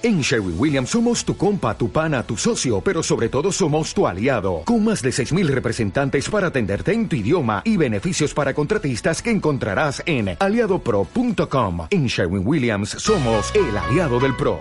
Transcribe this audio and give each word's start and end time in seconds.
En 0.00 0.20
Sherwin 0.20 0.54
Williams 0.56 0.90
somos 0.90 1.24
tu 1.24 1.36
compa, 1.36 1.76
tu 1.76 1.90
pana, 1.90 2.22
tu 2.22 2.36
socio, 2.36 2.80
pero 2.80 3.02
sobre 3.02 3.28
todo 3.28 3.50
somos 3.50 3.92
tu 3.92 4.06
aliado, 4.06 4.62
con 4.64 4.84
más 4.84 5.02
de 5.02 5.10
6.000 5.10 5.48
representantes 5.48 6.30
para 6.30 6.46
atenderte 6.46 6.92
en 6.92 7.08
tu 7.08 7.16
idioma 7.16 7.62
y 7.64 7.76
beneficios 7.76 8.32
para 8.32 8.54
contratistas 8.54 9.20
que 9.20 9.32
encontrarás 9.32 10.00
en 10.06 10.36
aliadopro.com. 10.38 11.88
En 11.90 12.06
Sherwin 12.06 12.46
Williams 12.46 12.90
somos 12.90 13.52
el 13.56 13.76
aliado 13.76 14.20
del 14.20 14.36
PRO. 14.36 14.60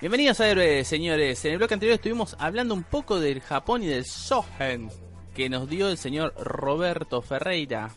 Bienvenidos 0.00 0.40
a 0.40 0.48
Héroes, 0.48 0.88
señores. 0.88 1.44
En 1.44 1.52
el 1.52 1.58
bloque 1.58 1.74
anterior 1.74 1.96
estuvimos 1.96 2.34
hablando 2.38 2.72
un 2.72 2.84
poco 2.84 3.20
del 3.20 3.42
Japón 3.42 3.82
y 3.82 3.88
del 3.88 4.06
Sohen 4.06 4.88
que 5.34 5.50
nos 5.50 5.68
dio 5.68 5.90
el 5.90 5.98
señor 5.98 6.32
Roberto 6.42 7.20
Ferreira. 7.20 7.90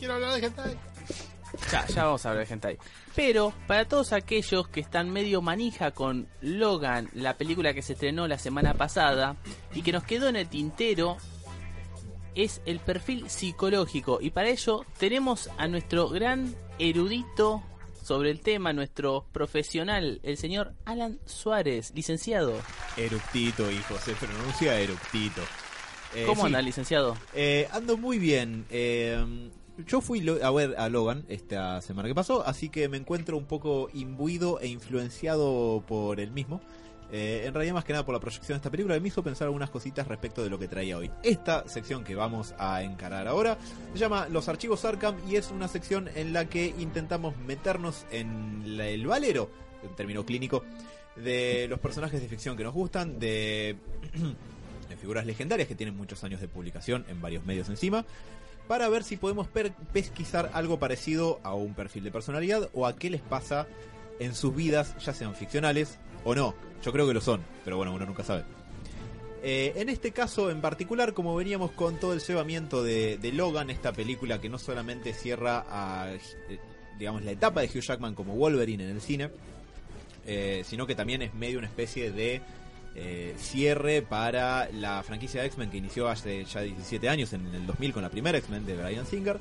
Quiero 0.00 0.14
hablar 0.14 0.40
de 0.40 0.46
hentai. 0.48 0.76
Ya, 1.70 1.86
ya 1.86 2.04
vamos 2.06 2.26
a 2.26 2.30
hablar 2.30 2.44
de 2.44 2.54
hentai. 2.54 2.78
Pero 3.18 3.52
para 3.66 3.84
todos 3.84 4.12
aquellos 4.12 4.68
que 4.68 4.78
están 4.78 5.10
medio 5.10 5.42
manija 5.42 5.90
con 5.90 6.28
Logan, 6.40 7.10
la 7.14 7.36
película 7.36 7.74
que 7.74 7.82
se 7.82 7.94
estrenó 7.94 8.28
la 8.28 8.38
semana 8.38 8.74
pasada 8.74 9.34
y 9.74 9.82
que 9.82 9.90
nos 9.90 10.04
quedó 10.04 10.28
en 10.28 10.36
el 10.36 10.48
tintero, 10.48 11.16
es 12.36 12.62
el 12.64 12.78
perfil 12.78 13.28
psicológico. 13.28 14.20
Y 14.22 14.30
para 14.30 14.50
ello 14.50 14.84
tenemos 14.98 15.50
a 15.58 15.66
nuestro 15.66 16.08
gran 16.10 16.54
erudito 16.78 17.64
sobre 18.04 18.30
el 18.30 18.38
tema, 18.38 18.72
nuestro 18.72 19.26
profesional, 19.32 20.20
el 20.22 20.36
señor 20.36 20.74
Alan 20.84 21.18
Suárez, 21.26 21.90
licenciado. 21.96 22.54
Eructito, 22.96 23.68
hijo, 23.68 23.98
se 23.98 24.12
pronuncia 24.12 24.78
eructito. 24.78 25.42
Eh, 26.14 26.22
¿Cómo 26.24 26.46
anda, 26.46 26.62
licenciado? 26.62 27.16
Eh, 27.34 27.66
ando 27.72 27.96
muy 27.96 28.20
bien. 28.20 28.64
Eh, 28.70 29.50
yo 29.86 30.00
fui 30.00 30.26
a 30.42 30.50
ver 30.50 30.74
a 30.78 30.88
Logan 30.88 31.24
esta 31.28 31.80
semana 31.80 32.08
que 32.08 32.14
pasó, 32.14 32.46
así 32.46 32.68
que 32.68 32.88
me 32.88 32.96
encuentro 32.96 33.36
un 33.36 33.46
poco 33.46 33.88
imbuido 33.92 34.60
e 34.60 34.68
influenciado 34.68 35.82
por 35.86 36.20
el 36.20 36.30
mismo. 36.30 36.60
Eh, 37.10 37.44
en 37.46 37.54
realidad 37.54 37.74
más 37.74 37.84
que 37.84 37.94
nada 37.94 38.04
por 38.04 38.12
la 38.12 38.20
proyección 38.20 38.56
de 38.56 38.58
esta 38.58 38.70
película 38.70 39.00
me 39.00 39.08
hizo 39.08 39.22
pensar 39.22 39.46
algunas 39.46 39.70
cositas 39.70 40.06
respecto 40.06 40.42
de 40.42 40.50
lo 40.50 40.58
que 40.58 40.68
traía 40.68 40.98
hoy. 40.98 41.10
Esta 41.22 41.66
sección 41.66 42.04
que 42.04 42.14
vamos 42.14 42.54
a 42.58 42.82
encarar 42.82 43.28
ahora 43.28 43.56
se 43.94 43.98
llama 43.98 44.28
Los 44.28 44.48
Archivos 44.48 44.84
Arkham 44.84 45.16
y 45.28 45.36
es 45.36 45.50
una 45.50 45.68
sección 45.68 46.10
en 46.14 46.32
la 46.32 46.46
que 46.46 46.74
intentamos 46.78 47.36
meternos 47.38 48.04
en 48.10 48.62
el 48.78 49.06
valero, 49.06 49.48
en 49.82 49.94
término 49.96 50.26
clínico, 50.26 50.64
de 51.16 51.66
los 51.68 51.78
personajes 51.78 52.20
de 52.20 52.28
ficción 52.28 52.56
que 52.56 52.64
nos 52.64 52.74
gustan, 52.74 53.18
de, 53.18 53.76
de 54.88 54.96
figuras 54.96 55.24
legendarias 55.24 55.66
que 55.66 55.74
tienen 55.74 55.96
muchos 55.96 56.22
años 56.24 56.40
de 56.40 56.48
publicación 56.48 57.06
en 57.08 57.22
varios 57.22 57.44
medios 57.46 57.70
encima, 57.70 58.04
para 58.68 58.88
ver 58.88 59.02
si 59.02 59.16
podemos 59.16 59.48
pesquisar 59.92 60.50
algo 60.52 60.78
parecido 60.78 61.40
a 61.42 61.54
un 61.54 61.74
perfil 61.74 62.04
de 62.04 62.12
personalidad 62.12 62.68
o 62.74 62.86
a 62.86 62.96
qué 62.96 63.10
les 63.10 63.22
pasa 63.22 63.66
en 64.20 64.34
sus 64.34 64.54
vidas, 64.54 64.94
ya 65.04 65.14
sean 65.14 65.34
ficcionales 65.34 65.98
o 66.24 66.34
no. 66.34 66.54
Yo 66.84 66.92
creo 66.92 67.06
que 67.06 67.14
lo 67.14 67.20
son, 67.20 67.40
pero 67.64 67.78
bueno, 67.78 67.94
uno 67.94 68.04
nunca 68.06 68.22
sabe. 68.22 68.44
Eh, 69.42 69.72
en 69.76 69.88
este 69.88 70.10
caso 70.10 70.50
en 70.50 70.60
particular, 70.60 71.14
como 71.14 71.34
veníamos 71.34 71.70
con 71.70 71.98
todo 71.98 72.12
el 72.12 72.20
llevamiento 72.20 72.82
de, 72.82 73.18
Logan, 73.32 73.70
esta 73.70 73.92
película 73.92 74.40
que 74.40 74.48
no 74.48 74.58
solamente 74.58 75.14
cierra 75.14 75.64
a, 75.70 76.12
eh, 76.12 76.20
digamos, 76.98 77.22
la 77.22 77.30
etapa 77.30 77.60
de 77.60 77.68
Hugh 77.68 77.82
Jackman 77.82 78.14
como 78.14 78.34
Wolverine 78.34 78.84
en 78.84 78.90
el 78.90 79.00
cine, 79.00 79.30
eh, 80.26 80.62
sino 80.66 80.86
que 80.86 80.94
también 80.94 81.22
es 81.22 81.34
medio 81.34 81.58
una 81.58 81.68
especie 81.68 82.10
de 82.10 82.42
eh, 83.00 83.34
cierre 83.38 84.02
para 84.02 84.68
la 84.72 85.02
franquicia 85.02 85.40
de 85.40 85.46
X-Men 85.46 85.70
que 85.70 85.76
inició 85.76 86.08
hace 86.08 86.44
ya 86.44 86.62
17 86.62 87.08
años, 87.08 87.32
en 87.32 87.46
el 87.54 87.66
2000 87.66 87.92
con 87.92 88.02
la 88.02 88.10
primera 88.10 88.38
X-Men 88.38 88.66
de 88.66 88.76
Brian 88.76 89.06
Singer. 89.06 89.38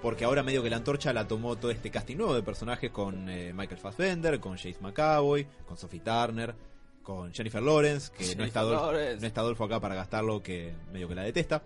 Porque 0.00 0.24
ahora 0.24 0.42
medio 0.42 0.62
que 0.62 0.70
la 0.70 0.76
antorcha 0.76 1.12
la 1.12 1.28
tomó 1.28 1.56
todo 1.56 1.70
este 1.70 1.90
casting 1.90 2.16
nuevo 2.16 2.34
de 2.34 2.42
personajes 2.42 2.90
con 2.90 3.28
eh, 3.28 3.52
Michael 3.54 3.78
Fassbender, 3.78 4.40
con 4.40 4.56
Jace 4.56 4.78
McAvoy, 4.80 5.46
con 5.66 5.76
Sophie 5.76 6.00
Turner, 6.00 6.54
con 7.02 7.32
Jennifer 7.32 7.62
Lawrence, 7.62 8.10
que 8.16 8.34
no 8.34 8.44
está, 8.44 8.60
Adolfo, 8.60 8.92
no 8.92 9.26
está, 9.26 9.40
Adolfo, 9.42 9.64
acá 9.64 9.78
para 9.78 9.94
gastarlo, 9.94 10.42
que 10.42 10.72
medio 10.92 11.08
que 11.08 11.14
la 11.14 11.22
detesta. 11.22 11.62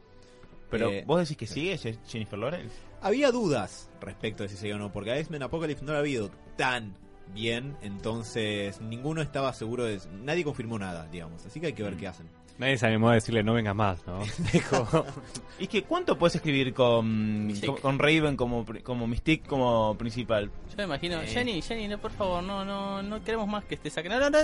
Pero 0.70 0.90
eh, 0.90 1.04
vos 1.06 1.20
decís 1.20 1.36
que 1.36 1.46
sigue 1.46 1.78
Jennifer 2.06 2.38
Lawrence. 2.38 2.74
Había 3.00 3.30
dudas 3.30 3.88
respecto 4.00 4.42
de 4.42 4.48
si 4.48 4.56
sigue 4.56 4.74
o 4.74 4.78
no, 4.78 4.92
porque 4.92 5.12
a 5.12 5.18
X-Men 5.18 5.44
Apocalypse 5.44 5.84
no 5.84 5.92
ha 5.92 5.98
habido 5.98 6.30
tan 6.56 6.94
bien, 7.34 7.76
entonces 7.82 8.80
ninguno 8.80 9.22
estaba 9.22 9.52
seguro 9.52 9.84
de... 9.84 10.00
Nadie 10.22 10.44
confirmó 10.44 10.78
nada, 10.78 11.06
digamos, 11.10 11.44
así 11.46 11.60
que 11.60 11.66
hay 11.66 11.72
que 11.72 11.82
ver 11.82 11.94
mm. 11.94 11.98
qué 11.98 12.08
hacen. 12.08 12.26
Nadie 12.58 12.78
se 12.78 12.86
animó 12.86 13.10
a 13.10 13.14
decirle 13.14 13.42
no 13.42 13.52
vengas 13.52 13.74
más, 13.74 14.06
¿no? 14.06 14.22
y 15.58 15.64
es 15.64 15.68
que 15.68 15.82
¿cuánto 15.82 16.16
puedes 16.16 16.36
escribir 16.36 16.72
con, 16.72 17.52
con, 17.82 17.98
Raven 17.98 18.36
como, 18.36 18.64
como 18.82 19.06
Mystique 19.06 19.46
como 19.46 19.94
principal? 19.98 20.50
Yo 20.70 20.76
me 20.78 20.84
imagino, 20.84 21.20
eh. 21.20 21.26
Jenny, 21.26 21.60
Jenny, 21.60 21.86
no, 21.86 21.98
por 21.98 22.12
favor, 22.12 22.42
no, 22.42 22.64
no, 22.64 23.02
no 23.02 23.22
queremos 23.22 23.46
más 23.46 23.64
que 23.64 23.74
estés 23.74 23.98
acá. 23.98 24.08
No, 24.08 24.18
no, 24.18 24.30
no, 24.30 24.38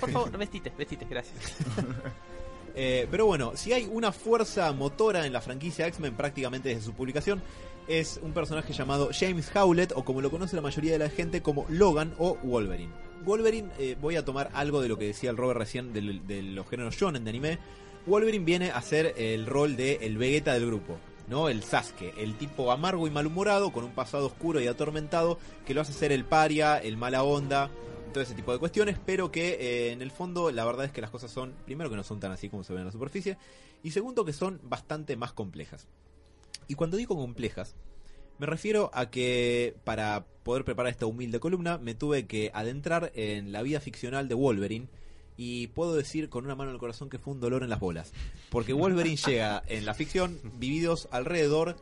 por 0.00 0.10
favor, 0.10 0.36
vestite, 0.36 0.72
vestite, 0.76 1.06
gracias. 1.08 1.56
Eh, 2.74 3.06
pero 3.10 3.26
bueno, 3.26 3.52
si 3.54 3.72
hay 3.72 3.88
una 3.90 4.12
fuerza 4.12 4.72
motora 4.72 5.26
en 5.26 5.32
la 5.32 5.40
franquicia 5.40 5.86
X-Men 5.86 6.14
prácticamente 6.14 6.70
desde 6.70 6.82
su 6.82 6.92
publicación, 6.92 7.42
es 7.88 8.20
un 8.22 8.32
personaje 8.32 8.72
llamado 8.72 9.10
James 9.12 9.50
Howlett, 9.54 9.92
o 9.94 10.04
como 10.04 10.20
lo 10.20 10.30
conoce 10.30 10.56
la 10.56 10.62
mayoría 10.62 10.92
de 10.92 10.98
la 10.98 11.10
gente, 11.10 11.42
como 11.42 11.66
Logan 11.68 12.14
o 12.18 12.36
Wolverine. 12.42 12.92
Wolverine, 13.24 13.68
eh, 13.78 13.96
voy 14.00 14.16
a 14.16 14.24
tomar 14.24 14.50
algo 14.54 14.80
de 14.80 14.88
lo 14.88 14.98
que 14.98 15.06
decía 15.06 15.30
el 15.30 15.36
Robert 15.36 15.58
recién 15.58 15.92
de, 15.92 16.42
los 16.42 16.68
géneros 16.68 16.96
shonen 16.96 17.24
de 17.24 17.30
anime. 17.30 17.58
Wolverine 18.06 18.44
viene 18.44 18.70
a 18.70 18.82
ser 18.82 19.14
el 19.16 19.46
rol 19.46 19.76
de 19.76 19.98
el 20.02 20.16
Vegeta 20.16 20.54
del 20.54 20.66
grupo. 20.66 20.98
¿no? 21.28 21.48
El 21.48 21.62
Sasuke, 21.62 22.14
el 22.18 22.36
tipo 22.36 22.72
amargo 22.72 23.06
y 23.06 23.10
malhumorado, 23.10 23.72
con 23.72 23.84
un 23.84 23.92
pasado 23.92 24.26
oscuro 24.26 24.60
y 24.60 24.66
atormentado, 24.66 25.38
que 25.64 25.72
lo 25.72 25.80
hace 25.80 25.92
ser 25.92 26.12
el 26.12 26.24
paria, 26.24 26.78
el 26.78 26.96
mala 26.96 27.22
onda, 27.22 27.70
todo 28.12 28.22
ese 28.22 28.34
tipo 28.34 28.52
de 28.52 28.58
cuestiones, 28.58 28.98
pero 29.04 29.32
que 29.32 29.54
eh, 29.54 29.92
en 29.92 30.02
el 30.02 30.10
fondo 30.10 30.50
la 30.50 30.64
verdad 30.64 30.84
es 30.84 30.92
que 30.92 31.00
las 31.00 31.10
cosas 31.10 31.30
son, 31.30 31.54
primero 31.64 31.90
que 31.90 31.96
no 31.96 32.04
son 32.04 32.20
tan 32.20 32.32
así 32.32 32.48
como 32.48 32.62
se 32.64 32.72
ven 32.72 32.80
en 32.80 32.86
la 32.86 32.92
superficie, 32.92 33.38
y 33.82 33.90
segundo 33.90 34.24
que 34.24 34.32
son 34.32 34.60
bastante 34.62 35.16
más 35.16 35.32
complejas. 35.32 35.88
Y 36.68 36.74
cuando 36.74 36.96
digo 36.96 37.16
complejas, 37.16 37.74
me 38.38 38.46
refiero 38.46 38.90
a 38.94 39.10
que 39.10 39.76
para 39.84 40.26
poder 40.42 40.64
preparar 40.64 40.90
esta 40.90 41.06
humilde 41.06 41.40
columna 41.40 41.78
me 41.78 41.94
tuve 41.94 42.26
que 42.26 42.50
adentrar 42.54 43.12
en 43.14 43.52
la 43.52 43.62
vida 43.62 43.80
ficcional 43.80 44.28
de 44.28 44.34
Wolverine 44.34 44.88
y 45.36 45.68
puedo 45.68 45.94
decir 45.94 46.28
con 46.28 46.44
una 46.44 46.54
mano 46.54 46.70
en 46.70 46.74
el 46.74 46.80
corazón 46.80 47.08
que 47.08 47.18
fue 47.18 47.34
un 47.34 47.40
dolor 47.40 47.62
en 47.62 47.70
las 47.70 47.80
bolas. 47.80 48.12
Porque 48.50 48.72
Wolverine 48.72 49.16
llega 49.26 49.62
en 49.66 49.84
la 49.84 49.94
ficción 49.94 50.40
vividos 50.58 51.08
alrededor 51.10 51.76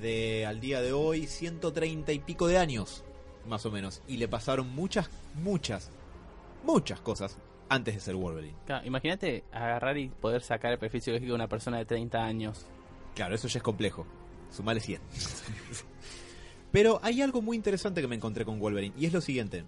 de 0.00 0.46
al 0.46 0.60
día 0.60 0.80
de 0.80 0.92
hoy 0.92 1.26
130 1.26 2.12
y 2.12 2.18
pico 2.18 2.46
de 2.46 2.58
años, 2.58 3.04
más 3.46 3.64
o 3.66 3.70
menos. 3.70 4.02
Y 4.06 4.16
le 4.16 4.28
pasaron 4.28 4.68
muchas, 4.74 5.10
muchas, 5.34 5.90
muchas 6.64 7.00
cosas 7.00 7.38
antes 7.68 7.94
de 7.94 8.00
ser 8.00 8.14
Wolverine. 8.14 8.56
imagínate 8.84 9.44
agarrar 9.52 9.96
y 9.98 10.08
poder 10.08 10.42
sacar 10.42 10.72
el 10.72 10.78
perfil 10.78 11.00
psicológico 11.00 11.30
de 11.30 11.34
una 11.34 11.48
persona 11.48 11.78
de 11.78 11.84
30 11.84 12.22
años. 12.22 12.66
Claro, 13.14 13.34
eso 13.34 13.48
ya 13.48 13.58
es 13.58 13.62
complejo. 13.62 14.06
Sumale 14.50 14.80
100. 14.80 15.00
Pero 16.72 17.00
hay 17.02 17.22
algo 17.22 17.40
muy 17.40 17.56
interesante 17.56 18.00
que 18.00 18.08
me 18.08 18.16
encontré 18.16 18.44
con 18.44 18.58
Wolverine, 18.58 18.94
y 18.98 19.06
es 19.06 19.12
lo 19.12 19.20
siguiente. 19.20 19.64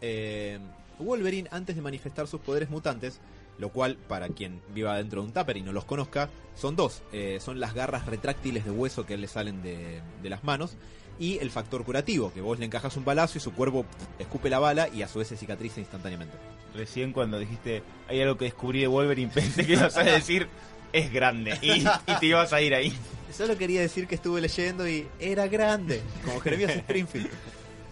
Eh, 0.00 0.58
Wolverine, 0.98 1.48
antes 1.52 1.76
de 1.76 1.82
manifestar 1.82 2.26
sus 2.26 2.40
poderes 2.40 2.70
mutantes, 2.70 3.20
lo 3.58 3.70
cual, 3.70 3.96
para 3.96 4.28
quien 4.28 4.60
viva 4.72 4.96
dentro 4.96 5.20
de 5.20 5.28
un 5.28 5.32
tupper 5.32 5.56
y 5.56 5.62
no 5.62 5.72
los 5.72 5.84
conozca, 5.84 6.30
son 6.54 6.76
dos. 6.76 7.02
Eh, 7.12 7.38
son 7.40 7.60
las 7.60 7.74
garras 7.74 8.06
retráctiles 8.06 8.64
de 8.64 8.70
hueso 8.70 9.04
que 9.04 9.16
le 9.16 9.26
salen 9.26 9.62
de, 9.62 10.00
las 10.22 10.44
manos, 10.44 10.76
y 11.18 11.38
el 11.38 11.50
factor 11.50 11.84
curativo, 11.84 12.32
que 12.32 12.40
vos 12.40 12.58
le 12.58 12.66
encajas 12.66 12.96
un 12.96 13.04
balazo 13.04 13.38
y 13.38 13.40
su 13.40 13.52
cuerpo 13.52 13.84
escupe 14.20 14.48
la 14.48 14.60
bala 14.60 14.88
y 14.88 15.02
a 15.02 15.08
su 15.08 15.18
vez 15.18 15.28
se 15.28 15.36
cicatriza 15.36 15.80
instantáneamente. 15.80 16.36
Recién 16.74 17.12
cuando 17.12 17.38
dijiste, 17.40 17.82
hay 18.08 18.20
algo 18.20 18.36
que 18.36 18.44
descubrí 18.44 18.80
de 18.80 18.86
Wolverine, 18.86 19.30
pensé 19.34 19.66
que 19.66 19.72
ibas 19.72 19.96
a 19.96 20.04
decir, 20.04 20.48
es 20.92 21.12
grande. 21.12 21.58
Y, 21.60 21.84
te 22.20 22.26
ibas 22.26 22.52
a 22.52 22.60
ir 22.60 22.74
ahí. 22.74 22.96
Solo 23.36 23.58
quería 23.58 23.80
decir 23.80 24.06
que 24.06 24.14
estuve 24.14 24.40
leyendo 24.40 24.88
y 24.88 25.06
era 25.18 25.48
grande, 25.48 26.00
como 26.24 26.40
Jeremías 26.40 26.70
Springfield. 26.76 27.28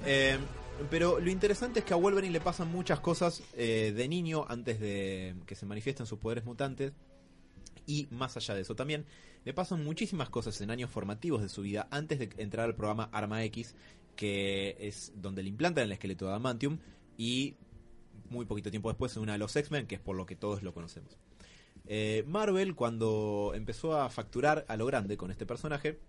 Eh, 0.08 0.38
pero 0.90 1.20
lo 1.20 1.30
interesante 1.30 1.80
es 1.80 1.84
que 1.84 1.94
a 1.94 1.96
Wolverine 1.96 2.32
le 2.32 2.40
pasan 2.40 2.70
muchas 2.70 3.00
cosas 3.00 3.42
eh, 3.54 3.92
de 3.96 4.08
niño 4.08 4.44
antes 4.48 4.78
de 4.78 5.34
que 5.46 5.54
se 5.54 5.66
manifiesten 5.66 6.06
sus 6.06 6.18
poderes 6.18 6.44
mutantes. 6.44 6.92
Y 7.86 8.08
más 8.10 8.36
allá 8.36 8.54
de 8.54 8.62
eso 8.62 8.74
también, 8.74 9.06
le 9.44 9.54
pasan 9.54 9.84
muchísimas 9.84 10.28
cosas 10.28 10.60
en 10.60 10.70
años 10.70 10.90
formativos 10.90 11.40
de 11.40 11.48
su 11.48 11.62
vida 11.62 11.86
antes 11.90 12.18
de 12.18 12.30
entrar 12.38 12.66
al 12.66 12.74
programa 12.74 13.08
Arma 13.12 13.44
X, 13.44 13.74
que 14.16 14.76
es 14.80 15.12
donde 15.16 15.42
le 15.42 15.50
implantan 15.50 15.84
el 15.84 15.92
esqueleto 15.92 16.24
de 16.24 16.32
Adamantium. 16.32 16.78
Y 17.16 17.54
muy 18.28 18.44
poquito 18.44 18.70
tiempo 18.70 18.88
después 18.88 19.16
en 19.16 19.22
una 19.22 19.32
de 19.32 19.38
los 19.38 19.54
X-Men, 19.54 19.86
que 19.86 19.94
es 19.94 20.00
por 20.00 20.16
lo 20.16 20.26
que 20.26 20.36
todos 20.36 20.62
lo 20.62 20.74
conocemos. 20.74 21.16
Eh, 21.86 22.24
Marvel, 22.26 22.74
cuando 22.74 23.52
empezó 23.54 23.98
a 24.00 24.10
facturar 24.10 24.64
a 24.68 24.76
lo 24.76 24.86
grande 24.86 25.16
con 25.16 25.30
este 25.30 25.46
personaje, 25.46 26.00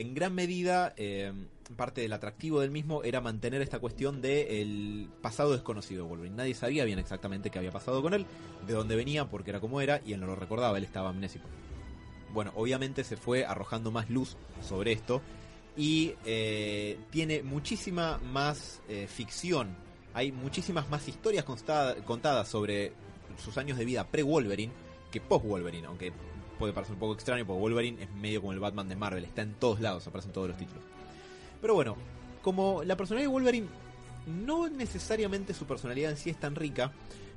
en 0.00 0.14
gran 0.14 0.34
medida, 0.34 0.94
eh, 0.96 1.32
parte 1.76 2.00
del 2.00 2.12
atractivo 2.12 2.60
del 2.60 2.70
mismo 2.70 3.04
era 3.04 3.20
mantener 3.20 3.62
esta 3.62 3.78
cuestión 3.78 4.20
del 4.20 5.08
pasado 5.22 5.52
desconocido 5.52 6.04
de 6.04 6.08
Wolverine. 6.08 6.36
Nadie 6.36 6.54
sabía 6.54 6.84
bien 6.84 6.98
exactamente 6.98 7.50
qué 7.50 7.58
había 7.58 7.70
pasado 7.70 8.02
con 8.02 8.14
él, 8.14 8.26
de 8.66 8.72
dónde 8.72 8.96
venía, 8.96 9.26
porque 9.26 9.50
era 9.50 9.60
como 9.60 9.80
era, 9.80 10.00
y 10.04 10.12
él 10.12 10.20
no 10.20 10.26
lo 10.26 10.36
recordaba, 10.36 10.78
él 10.78 10.84
estaba 10.84 11.10
amnésico. 11.10 11.46
Bueno, 12.32 12.52
obviamente 12.56 13.04
se 13.04 13.16
fue 13.16 13.44
arrojando 13.44 13.90
más 13.90 14.08
luz 14.08 14.36
sobre 14.62 14.92
esto 14.92 15.20
y 15.76 16.14
eh, 16.24 16.98
tiene 17.10 17.42
muchísima 17.42 18.18
más 18.18 18.82
ficción 19.08 19.76
hay 20.14 20.32
muchísimas 20.32 20.88
más 20.90 21.06
historias 21.08 21.44
contadas 21.44 22.48
sobre 22.48 22.92
sus 23.36 23.56
años 23.58 23.78
de 23.78 23.84
vida 23.84 24.06
pre-Wolverine 24.06 24.72
que 25.10 25.20
post-Wolverine, 25.20 25.86
aunque 25.86 26.12
puede 26.60 26.74
parecer 26.74 26.94
un 26.94 27.00
poco 27.00 27.14
extraño 27.14 27.46
porque 27.46 27.60
Wolverine 27.60 28.02
es 28.02 28.10
medio 28.12 28.40
como 28.40 28.52
el 28.52 28.60
Batman 28.60 28.86
de 28.88 28.94
Marvel, 28.94 29.24
está 29.24 29.42
en 29.42 29.54
todos 29.54 29.80
lados, 29.80 30.06
aparece 30.06 30.28
en 30.28 30.34
todos 30.34 30.48
los 30.48 30.58
títulos. 30.58 30.84
Pero 31.60 31.74
bueno, 31.74 31.96
como 32.42 32.84
la 32.84 32.96
personalidad 32.96 33.28
de 33.28 33.32
Wolverine 33.32 33.66
no 34.26 34.68
necesariamente 34.68 35.54
su 35.54 35.64
personalidad 35.64 36.10
en 36.10 36.18
sí 36.18 36.28
es 36.28 36.38
tan 36.38 36.54
rica, 36.54 36.92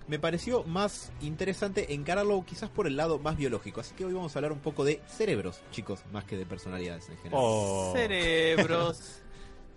me 0.07 0.19
pareció 0.19 0.65
más 0.65 1.13
interesante 1.21 1.93
encararlo 1.93 2.43
quizás 2.45 2.69
por 2.69 2.85
el 2.85 2.97
lado 2.97 3.17
más 3.17 3.37
biológico. 3.37 3.79
Así 3.79 3.95
que 3.95 4.03
hoy 4.03 4.13
vamos 4.13 4.35
a 4.35 4.39
hablar 4.39 4.51
un 4.51 4.59
poco 4.59 4.83
de 4.83 5.01
cerebros, 5.07 5.61
chicos, 5.71 6.01
más 6.11 6.25
que 6.25 6.35
de 6.35 6.45
personalidades 6.45 7.07
en 7.07 7.17
general. 7.17 7.39
Oh. 7.41 7.93
Cerebros. 7.95 9.22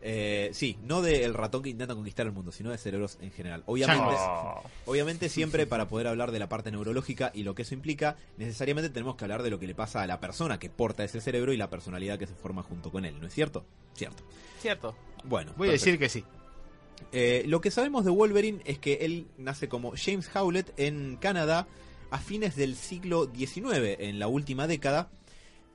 Eh, 0.08 0.50
sí, 0.52 0.78
no 0.84 1.02
del 1.02 1.34
ratón 1.34 1.64
que 1.64 1.68
intenta 1.68 1.96
conquistar 1.96 2.26
el 2.26 2.32
mundo, 2.32 2.52
sino 2.52 2.70
de 2.70 2.78
cerebros 2.78 3.18
en 3.20 3.32
general. 3.32 3.64
Obviamente, 3.66 4.14
Oh. 4.16 4.62
obviamente 4.84 5.28
siempre 5.28 5.66
para 5.66 5.88
poder 5.88 6.06
hablar 6.06 6.30
de 6.30 6.38
la 6.38 6.48
parte 6.48 6.70
neurológica 6.70 7.32
y 7.34 7.42
lo 7.42 7.56
que 7.56 7.62
eso 7.62 7.74
implica, 7.74 8.16
necesariamente 8.38 8.88
tenemos 8.88 9.16
que 9.16 9.24
hablar 9.24 9.42
de 9.42 9.50
lo 9.50 9.58
que 9.58 9.66
le 9.66 9.74
pasa 9.74 10.02
a 10.02 10.06
la 10.06 10.20
persona 10.20 10.60
que 10.60 10.70
porta 10.70 11.02
ese 11.02 11.20
cerebro 11.20 11.52
y 11.52 11.56
la 11.56 11.70
personalidad 11.70 12.20
que 12.20 12.28
se 12.28 12.36
forma 12.36 12.62
junto 12.62 12.92
con 12.92 13.04
él, 13.04 13.18
¿no 13.20 13.26
es 13.26 13.34
cierto? 13.34 13.64
Cierto. 13.94 14.22
Cierto. 14.60 14.94
Bueno, 15.24 15.52
Voy 15.56 15.70
a 15.70 15.72
decir 15.72 15.98
que 15.98 16.08
sí. 16.08 16.22
Eh, 17.10 17.42
lo 17.48 17.60
que 17.60 17.72
sabemos 17.72 18.04
de 18.04 18.12
Wolverine 18.12 18.60
es 18.64 18.78
que 18.78 18.98
él 19.02 19.26
nace 19.38 19.68
como 19.68 19.92
James 19.96 20.30
Howlett 20.32 20.72
en 20.78 21.16
Canadá 21.16 21.66
a 22.12 22.18
fines 22.18 22.54
del 22.54 22.76
siglo 22.76 23.28
XIX, 23.34 23.96
en 23.98 24.20
la 24.20 24.28
última 24.28 24.68
década, 24.68 25.10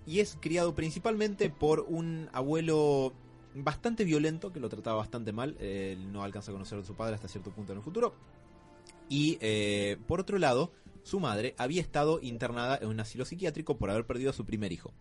y 0.07 0.21
es 0.21 0.37
criado 0.39 0.73
principalmente 0.73 1.49
por 1.49 1.81
un 1.81 2.29
abuelo 2.31 3.13
bastante 3.55 4.03
violento, 4.03 4.51
que 4.51 4.59
lo 4.59 4.69
trataba 4.69 4.97
bastante 4.97 5.31
mal, 5.31 5.55
eh, 5.59 5.97
no 6.11 6.23
alcanza 6.23 6.51
a 6.51 6.53
conocer 6.53 6.79
a 6.79 6.83
su 6.83 6.95
padre 6.95 7.15
hasta 7.15 7.27
cierto 7.27 7.51
punto 7.51 7.73
en 7.73 7.79
el 7.79 7.83
futuro, 7.83 8.13
y 9.09 9.37
eh, 9.41 9.97
por 10.07 10.21
otro 10.21 10.37
lado, 10.37 10.71
su 11.03 11.19
madre 11.19 11.55
había 11.57 11.81
estado 11.81 12.19
internada 12.21 12.77
en 12.81 12.87
un 12.87 12.99
asilo 12.99 13.25
psiquiátrico 13.25 13.77
por 13.77 13.89
haber 13.89 14.05
perdido 14.05 14.29
a 14.29 14.33
su 14.33 14.45
primer 14.45 14.71
hijo. 14.71 14.93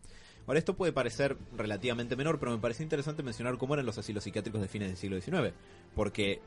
Ahora, 0.47 0.59
esto 0.59 0.75
puede 0.75 0.93
parecer 0.93 1.37
relativamente 1.57 2.17
menor, 2.17 2.39
pero 2.41 2.51
me 2.51 2.59
parece 2.59 2.83
interesante 2.83 3.23
mencionar 3.23 3.57
cómo 3.57 3.75
eran 3.75 3.87
los 3.87 3.99
asilos 3.99 4.25
psiquiátricos 4.25 4.61
de 4.61 4.69
fines 4.69 4.89
del 4.89 4.97
siglo 4.97 5.21
XIX. 5.21 5.55
Porque 5.95 6.41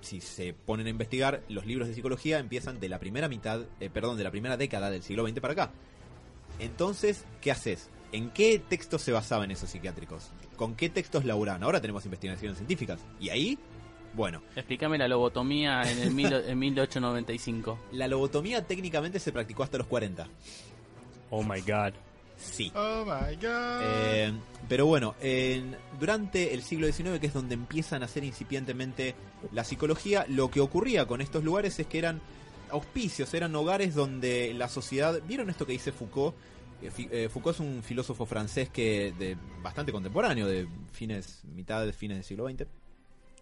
si 0.00 0.20
se 0.20 0.54
ponen 0.54 0.86
a 0.86 0.90
investigar, 0.90 1.42
los 1.48 1.66
libros 1.66 1.88
de 1.88 1.94
psicología 1.94 2.38
empiezan 2.38 2.80
de 2.80 2.88
la 2.88 2.98
primera 2.98 3.28
mitad, 3.28 3.62
eh, 3.80 3.90
perdón, 3.90 4.16
de 4.16 4.24
la 4.24 4.30
primera 4.30 4.56
década 4.56 4.90
del 4.90 5.02
siglo 5.02 5.26
XX 5.26 5.40
para 5.40 5.52
acá. 5.52 5.70
Entonces, 6.58 7.24
¿qué 7.40 7.50
haces? 7.50 7.90
¿En 8.12 8.30
qué 8.30 8.58
textos 8.58 9.02
se 9.02 9.12
basaban 9.12 9.50
esos 9.50 9.70
psiquiátricos? 9.70 10.30
¿Con 10.56 10.74
qué 10.74 10.88
textos 10.90 11.24
laburaban? 11.24 11.62
Ahora 11.62 11.80
tenemos 11.80 12.04
investigaciones 12.04 12.56
científicas. 12.58 13.00
Y 13.20 13.28
ahí, 13.28 13.58
bueno, 14.14 14.42
Explícame 14.56 14.98
la 14.98 15.06
lobotomía 15.08 15.82
en 15.82 15.98
el 16.00 16.10
mil, 16.12 16.32
en 16.32 16.58
1895. 16.58 17.78
la 17.92 18.08
lobotomía 18.08 18.66
técnicamente 18.66 19.18
se 19.20 19.30
practicó 19.32 19.62
hasta 19.62 19.78
los 19.78 19.86
40. 19.86 20.26
Oh 21.30 21.42
my 21.44 21.60
god. 21.60 21.92
Sí. 22.36 22.72
Oh 22.74 23.04
my 23.04 23.36
god. 23.36 23.80
Eh, 23.82 24.32
pero 24.68 24.86
bueno, 24.86 25.14
en- 25.20 25.76
durante 26.00 26.54
el 26.54 26.62
siglo 26.62 26.86
XIX, 26.90 27.20
que 27.20 27.26
es 27.28 27.34
donde 27.34 27.54
empiezan 27.54 28.02
a 28.02 28.08
ser 28.08 28.24
incipientemente 28.24 29.14
la 29.52 29.62
psicología, 29.62 30.24
lo 30.28 30.50
que 30.50 30.60
ocurría 30.60 31.06
con 31.06 31.20
estos 31.20 31.44
lugares 31.44 31.78
es 31.78 31.86
que 31.86 31.98
eran 31.98 32.20
auspicios, 32.70 33.32
eran 33.34 33.54
hogares 33.54 33.94
donde 33.94 34.54
la 34.54 34.68
sociedad. 34.68 35.20
¿Vieron 35.28 35.50
esto 35.50 35.66
que 35.66 35.72
dice 35.72 35.92
Foucault? 35.92 36.34
Eh, 36.82 36.90
eh, 37.10 37.28
Foucault 37.28 37.56
es 37.56 37.60
un 37.60 37.82
filósofo 37.82 38.26
francés 38.26 38.68
que 38.70 39.12
de 39.18 39.36
bastante 39.62 39.92
contemporáneo, 39.92 40.46
de 40.46 40.66
fines, 40.92 41.42
mitad 41.54 41.84
de 41.84 41.92
fines 41.92 42.16
del 42.18 42.24
siglo 42.24 42.48
XX, 42.48 42.66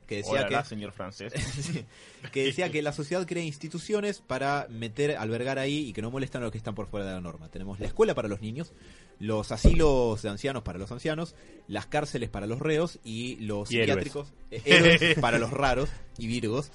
que 0.07 0.17
decía 0.17 0.47
Hola, 0.47 0.63
que 0.63 0.69
señor 0.69 0.93
francés. 0.93 1.33
Sí, 1.37 1.85
que 2.33 2.45
decía 2.45 2.71
que 2.71 2.81
la 2.83 2.93
sociedad 2.93 3.27
crea 3.27 3.43
instituciones 3.45 4.21
para 4.21 4.67
meter, 4.71 5.17
albergar 5.17 5.59
ahí 5.59 5.89
y 5.89 5.93
que 5.93 6.01
no 6.03 6.11
molestan 6.11 6.43
a 6.43 6.47
los 6.47 6.53
que 6.53 6.59
están 6.59 6.75
por 6.75 6.87
fuera 6.89 7.07
de 7.07 7.13
la 7.13 7.21
norma. 7.21 7.51
Tenemos 7.51 7.79
la 7.79 7.87
escuela 7.87 8.15
para 8.15 8.27
los 8.27 8.41
niños, 8.41 8.73
los 9.21 9.53
asilos 9.53 10.23
de 10.23 10.31
ancianos 10.31 10.63
para 10.63 10.79
los 10.79 10.91
ancianos, 10.91 11.35
las 11.69 11.87
cárceles 11.87 12.31
para 12.31 12.47
los 12.47 12.59
reos 12.59 12.99
y 13.05 13.37
los 13.37 13.71
Y 13.71 13.81
héroes. 13.81 14.05
psiquiátricos 14.05 14.33
eh, 14.51 14.63
héroes 14.65 15.19
para 15.21 15.39
los 15.39 15.51
raros 15.51 15.91
y 16.17 16.27
virgos 16.27 16.71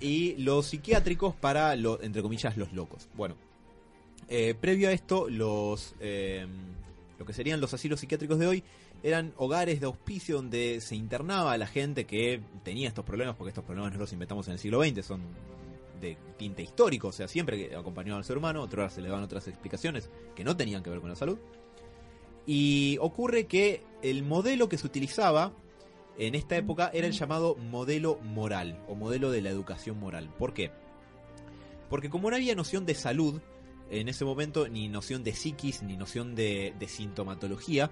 y 0.00 0.34
los 0.36 0.66
psiquiátricos 0.66 1.34
para 1.36 1.76
los 1.76 2.02
entre 2.02 2.22
comillas 2.22 2.56
los 2.56 2.72
locos. 2.72 3.06
Bueno, 3.14 3.36
eh, 4.34 4.54
previo 4.54 4.88
a 4.88 4.92
esto 4.92 5.28
los 5.28 5.94
eh, 6.00 6.46
lo 7.18 7.26
que 7.26 7.34
serían 7.34 7.60
los 7.60 7.74
asilos 7.74 8.00
psiquiátricos 8.00 8.38
de 8.38 8.46
hoy 8.46 8.64
eran 9.02 9.34
hogares 9.36 9.78
de 9.78 9.84
auspicio 9.84 10.36
donde 10.36 10.80
se 10.80 10.96
internaba 10.96 11.52
a 11.52 11.58
la 11.58 11.66
gente 11.66 12.06
que 12.06 12.40
tenía 12.64 12.88
estos 12.88 13.04
problemas, 13.04 13.36
porque 13.36 13.50
estos 13.50 13.62
problemas 13.62 13.92
no 13.92 13.98
los 13.98 14.10
inventamos 14.14 14.46
en 14.46 14.54
el 14.54 14.58
siglo 14.58 14.82
XX, 14.82 15.04
son 15.04 15.20
de 16.00 16.16
tinte 16.38 16.62
histórico, 16.62 17.08
o 17.08 17.12
sea, 17.12 17.28
siempre 17.28 17.58
que 17.58 17.76
acompañaban 17.76 18.20
al 18.20 18.24
ser 18.24 18.38
humano, 18.38 18.62
otras 18.62 18.94
se 18.94 19.02
le 19.02 19.08
daban 19.10 19.22
otras 19.22 19.48
explicaciones 19.48 20.08
que 20.34 20.44
no 20.44 20.56
tenían 20.56 20.82
que 20.82 20.88
ver 20.88 21.00
con 21.00 21.10
la 21.10 21.16
salud. 21.16 21.36
Y 22.46 22.96
ocurre 23.02 23.46
que 23.46 23.84
el 24.00 24.22
modelo 24.22 24.70
que 24.70 24.78
se 24.78 24.86
utilizaba 24.86 25.52
en 26.16 26.34
esta 26.34 26.56
época 26.56 26.90
era 26.94 27.06
el 27.06 27.12
llamado 27.12 27.54
modelo 27.56 28.18
moral, 28.22 28.82
o 28.88 28.94
modelo 28.94 29.30
de 29.30 29.42
la 29.42 29.50
educación 29.50 30.00
moral. 30.00 30.30
¿Por 30.38 30.54
qué? 30.54 30.70
Porque 31.90 32.08
como 32.08 32.30
no 32.30 32.36
había 32.36 32.54
noción 32.54 32.86
de 32.86 32.94
salud 32.94 33.42
en 33.92 34.08
ese 34.08 34.24
momento, 34.24 34.68
ni 34.68 34.88
noción 34.88 35.22
de 35.22 35.32
psiquis, 35.34 35.82
ni 35.82 35.96
noción 35.96 36.34
de, 36.34 36.74
de 36.78 36.88
sintomatología, 36.88 37.90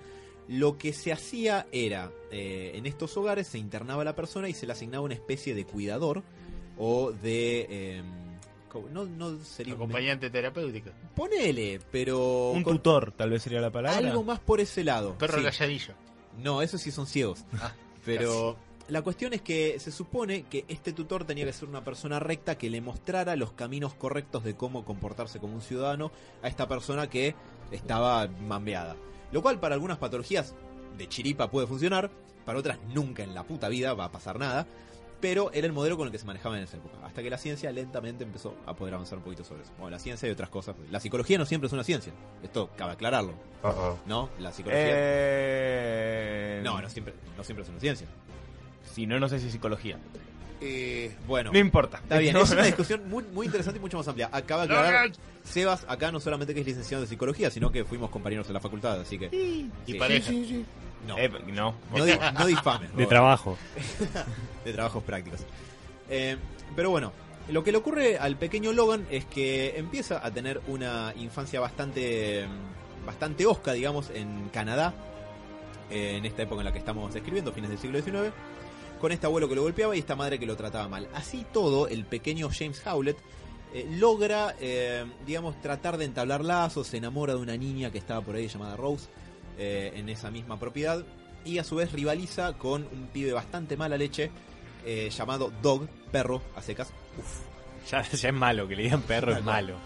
lo 0.48 0.78
que 0.78 0.92
se 0.92 1.12
hacía 1.12 1.66
era, 1.70 2.10
eh, 2.32 2.72
en 2.74 2.86
estos 2.86 3.16
hogares 3.16 3.46
se 3.46 3.58
internaba 3.58 4.02
a 4.02 4.04
la 4.04 4.16
persona 4.16 4.48
y 4.48 4.54
se 4.54 4.66
le 4.66 4.72
asignaba 4.72 5.04
una 5.04 5.14
especie 5.14 5.54
de 5.54 5.64
cuidador 5.64 6.24
o 6.76 7.12
de... 7.12 7.66
eh, 7.70 8.02
¿cómo? 8.68 8.88
no, 8.88 9.04
no 9.04 9.38
sería 9.44 9.74
un... 9.74 9.80
Acompañante 9.82 10.28
terapéutico. 10.30 10.90
Ponele, 11.14 11.80
pero... 11.92 12.50
Un 12.50 12.64
con 12.64 12.78
tutor, 12.78 13.12
tal 13.12 13.30
vez 13.30 13.42
sería 13.42 13.60
la 13.60 13.70
palabra. 13.70 13.98
algo 13.98 14.24
más 14.24 14.40
por 14.40 14.60
ese 14.60 14.82
lado. 14.82 15.16
Perro 15.18 15.38
sí. 15.38 15.44
calladillo. 15.44 15.94
No, 16.38 16.62
esos 16.62 16.80
sí 16.80 16.90
son 16.90 17.06
ciegos. 17.06 17.44
Ah, 17.60 17.72
Pero 18.04 18.56
la 18.90 19.02
cuestión 19.02 19.32
es 19.32 19.42
que 19.42 19.78
se 19.78 19.92
supone 19.92 20.42
que 20.44 20.64
este 20.68 20.92
tutor 20.92 21.24
tenía 21.24 21.44
que 21.44 21.52
ser 21.52 21.68
una 21.68 21.84
persona 21.84 22.18
recta 22.18 22.58
que 22.58 22.70
le 22.70 22.80
mostrara 22.80 23.36
los 23.36 23.52
caminos 23.52 23.94
correctos 23.94 24.42
de 24.44 24.56
cómo 24.56 24.84
comportarse 24.84 25.38
como 25.38 25.54
un 25.54 25.62
ciudadano 25.62 26.10
a 26.42 26.48
esta 26.48 26.66
persona 26.66 27.08
que 27.08 27.34
estaba 27.70 28.26
mambeada. 28.26 28.96
Lo 29.32 29.42
cual 29.42 29.60
para 29.60 29.74
algunas 29.74 29.98
patologías 29.98 30.54
de 30.98 31.08
chiripa 31.08 31.50
puede 31.50 31.68
funcionar, 31.68 32.10
para 32.44 32.58
otras 32.58 32.78
nunca 32.92 33.22
en 33.22 33.34
la 33.34 33.44
puta 33.44 33.68
vida 33.68 33.94
va 33.94 34.06
a 34.06 34.12
pasar 34.12 34.38
nada. 34.38 34.66
Pero 35.20 35.52
era 35.52 35.66
el 35.66 35.74
modelo 35.74 35.98
con 35.98 36.06
el 36.06 36.12
que 36.12 36.18
se 36.18 36.24
manejaba 36.24 36.56
en 36.56 36.64
esa 36.64 36.78
época. 36.78 36.96
Hasta 37.04 37.22
que 37.22 37.28
la 37.28 37.36
ciencia 37.36 37.70
lentamente 37.70 38.24
empezó 38.24 38.56
a 38.64 38.74
poder 38.74 38.94
avanzar 38.94 39.18
un 39.18 39.24
poquito 39.24 39.44
sobre 39.44 39.64
eso. 39.64 39.72
Bueno, 39.76 39.90
la 39.90 39.98
ciencia 39.98 40.26
y 40.26 40.32
otras 40.32 40.48
cosas. 40.48 40.74
La 40.90 40.98
psicología 40.98 41.36
no 41.36 41.44
siempre 41.44 41.66
es 41.66 41.74
una 41.74 41.84
ciencia. 41.84 42.14
Esto 42.42 42.70
cabe 42.74 42.92
aclararlo. 42.92 43.34
¿No? 44.06 44.30
La 44.38 44.50
psicología. 44.50 44.86
Eh... 44.88 46.62
No, 46.64 46.80
no 46.80 46.88
siempre, 46.88 47.12
no 47.36 47.44
siempre 47.44 47.64
es 47.64 47.68
una 47.68 47.80
ciencia. 47.80 48.08
Si 48.94 49.06
no, 49.06 49.18
no 49.20 49.28
sé 49.28 49.38
si 49.38 49.46
es 49.46 49.52
psicología. 49.52 49.98
Eh, 50.62 51.16
bueno, 51.26 51.52
No 51.52 51.58
importa. 51.58 51.98
está 51.98 52.18
bien, 52.18 52.36
es 52.36 52.50
una 52.50 52.62
discusión 52.66 53.08
muy, 53.08 53.24
muy 53.32 53.46
interesante 53.46 53.78
y 53.78 53.80
mucho 53.80 53.96
más 53.96 54.06
amplia. 54.08 54.28
Acaba 54.32 54.66
de 54.66 54.74
aclarar. 54.74 55.10
Sebas, 55.44 55.86
acá 55.88 56.12
no 56.12 56.20
solamente 56.20 56.52
que 56.52 56.60
es 56.60 56.66
licenciado 56.66 57.02
de 57.02 57.08
psicología, 57.08 57.50
sino 57.50 57.72
que 57.72 57.84
fuimos 57.84 58.10
compañeros 58.10 58.46
en 58.48 58.54
la 58.54 58.60
facultad, 58.60 59.00
así 59.00 59.18
que... 59.18 59.26
Y 59.86 59.92
Sí. 59.92 59.94
pareja. 59.98 60.30
No, 61.06 61.16
Eh, 61.16 61.30
no. 61.46 61.74
no, 61.96 62.04
di- 62.04 62.12
no 62.38 62.46
difames. 62.46 62.94
De 62.94 63.06
trabajo. 63.06 63.56
de 64.64 64.72
trabajos 64.74 65.02
prácticos. 65.02 65.40
Eh, 66.10 66.36
pero 66.76 66.90
bueno, 66.90 67.12
lo 67.48 67.64
que 67.64 67.72
le 67.72 67.78
ocurre 67.78 68.18
al 68.18 68.36
pequeño 68.36 68.72
Logan 68.74 69.06
es 69.10 69.24
que 69.24 69.78
empieza 69.78 70.24
a 70.24 70.30
tener 70.30 70.60
una 70.66 71.14
infancia 71.16 71.58
bastante, 71.58 72.44
bastante 73.06 73.46
osca, 73.46 73.72
digamos, 73.72 74.10
en 74.10 74.50
Canadá, 74.50 74.92
eh, 75.90 76.16
en 76.18 76.26
esta 76.26 76.42
época 76.42 76.60
en 76.60 76.66
la 76.66 76.72
que 76.72 76.78
estamos 76.78 77.14
describiendo, 77.14 77.50
fines 77.52 77.70
del 77.70 77.78
siglo 77.78 77.98
XIX, 78.02 78.30
con 79.00 79.12
este 79.12 79.26
abuelo 79.26 79.48
que 79.48 79.54
lo 79.54 79.62
golpeaba 79.62 79.96
y 79.96 79.98
esta 79.98 80.14
madre 80.14 80.38
que 80.38 80.46
lo 80.46 80.56
trataba 80.56 80.88
mal. 80.88 81.08
Así 81.14 81.46
todo, 81.52 81.88
el 81.88 82.04
pequeño 82.04 82.48
James 82.52 82.82
Howlett 82.86 83.16
eh, 83.72 83.86
logra, 83.98 84.56
eh, 84.60 85.04
digamos, 85.26 85.60
tratar 85.60 85.96
de 85.96 86.04
entablar 86.04 86.44
lazos, 86.44 86.88
se 86.88 86.96
enamora 86.96 87.34
de 87.34 87.40
una 87.40 87.56
niña 87.56 87.90
que 87.90 87.98
estaba 87.98 88.20
por 88.20 88.34
ahí 88.34 88.48
llamada 88.48 88.76
Rose, 88.76 89.08
eh, 89.58 89.92
en 89.94 90.08
esa 90.08 90.30
misma 90.30 90.58
propiedad, 90.58 91.04
y 91.44 91.58
a 91.58 91.64
su 91.64 91.76
vez 91.76 91.92
rivaliza 91.92 92.54
con 92.54 92.82
un 92.92 93.08
pibe 93.12 93.32
bastante 93.32 93.76
mala 93.76 93.96
leche, 93.96 94.30
llamado 95.10 95.52
Dog, 95.62 95.88
perro, 96.10 96.42
a 96.56 96.62
secas. 96.62 96.92
Uf. 97.18 97.90
Ya, 97.90 98.02
ya 98.02 98.28
es 98.28 98.34
malo, 98.34 98.66
que 98.66 98.76
le 98.76 98.84
digan 98.84 99.02
perro 99.02 99.32
es 99.32 99.44
malo. 99.44 99.76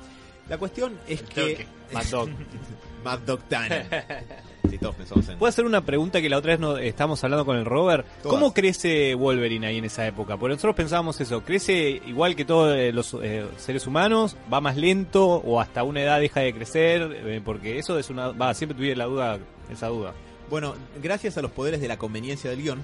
La 0.48 0.58
cuestión 0.58 0.98
es 1.06 1.20
El 1.20 1.28
que... 1.28 1.66
Mad 1.92 2.04
Dog. 2.06 2.30
Mad 3.04 3.18
Dog 3.20 3.42
Tanner. 3.48 4.24
si 4.70 4.78
todos 4.78 4.94
pensamos 4.94 5.28
en... 5.28 5.38
¿Puedo 5.38 5.48
hacer 5.48 5.64
una 5.64 5.84
pregunta 5.84 6.20
que 6.20 6.28
la 6.28 6.38
otra 6.38 6.52
vez 6.52 6.60
no, 6.60 6.76
estábamos 6.76 7.22
hablando 7.24 7.44
con 7.44 7.56
el 7.56 7.64
Robert? 7.64 8.06
Todas. 8.22 8.38
¿Cómo 8.38 8.52
crece 8.54 9.14
Wolverine 9.14 9.66
ahí 9.66 9.78
en 9.78 9.84
esa 9.84 10.06
época? 10.06 10.36
Porque 10.36 10.54
nosotros 10.54 10.74
pensábamos 10.76 11.20
eso, 11.20 11.42
¿crece 11.42 12.00
igual 12.06 12.36
que 12.36 12.44
todos 12.44 12.76
eh, 12.76 12.92
los 12.92 13.14
eh, 13.22 13.46
seres 13.56 13.86
humanos? 13.86 14.36
¿Va 14.52 14.60
más 14.60 14.76
lento 14.76 15.26
o 15.26 15.60
hasta 15.60 15.82
una 15.82 16.02
edad 16.02 16.20
deja 16.20 16.40
de 16.40 16.54
crecer? 16.54 17.02
Eh, 17.24 17.40
porque 17.44 17.78
eso 17.78 17.98
es 17.98 18.10
una... 18.10 18.28
Va, 18.32 18.54
siempre 18.54 18.76
tuve 18.76 18.94
la 18.96 19.04
duda, 19.06 19.38
esa 19.70 19.88
duda. 19.88 20.12
Bueno, 20.50 20.74
gracias 21.02 21.38
a 21.38 21.42
los 21.42 21.50
poderes 21.50 21.80
de 21.80 21.88
la 21.88 21.96
conveniencia 21.96 22.50
del 22.50 22.62
guion, 22.62 22.82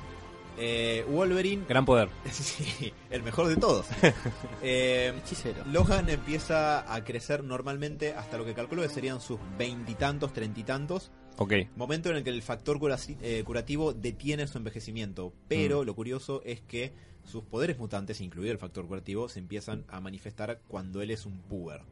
Eh, 0.58 1.04
Wolverine, 1.08 1.64
Gran 1.68 1.87
poder. 1.87 2.08
sí, 2.30 2.92
el 3.10 3.22
mejor 3.22 3.49
de 3.49 3.56
todos. 3.56 3.87
Eh, 4.62 5.14
Hechicero. 5.25 5.64
Logan 5.72 6.10
empieza 6.10 6.92
a 6.92 7.02
crecer 7.02 7.44
normalmente 7.44 8.12
hasta 8.14 8.37
lo 8.37 8.44
que 8.44 8.52
calculo 8.52 8.82
que 8.82 8.90
serían 8.90 9.20
sus 9.22 9.38
veintitantos, 9.56 10.32
treinta 10.34 10.60
y 10.60 10.64
tantos. 10.64 11.10
Ok. 11.38 11.52
Momento 11.76 12.10
en 12.10 12.16
el 12.16 12.25
que 12.25 12.30
el 12.30 12.42
factor 12.42 12.78
eh, 13.22 13.42
curativo 13.44 13.92
detiene 13.92 14.46
su 14.46 14.58
envejecimiento. 14.58 15.32
Pero 15.49 15.84
lo 15.84 15.94
curioso 15.94 16.42
es 16.44 16.60
que 16.60 16.92
sus 17.25 17.42
poderes 17.44 17.78
mutantes, 17.78 18.20
incluido 18.20 18.52
el 18.52 18.58
factor 18.58 18.87
curativo, 18.87 19.28
se 19.28 19.38
empiezan 19.38 19.84
a 19.88 20.00
manifestar 20.00 20.60
cuando 20.68 21.02
él 21.02 21.10
es 21.10 21.26
un 21.26 21.38
puber. 21.42 21.82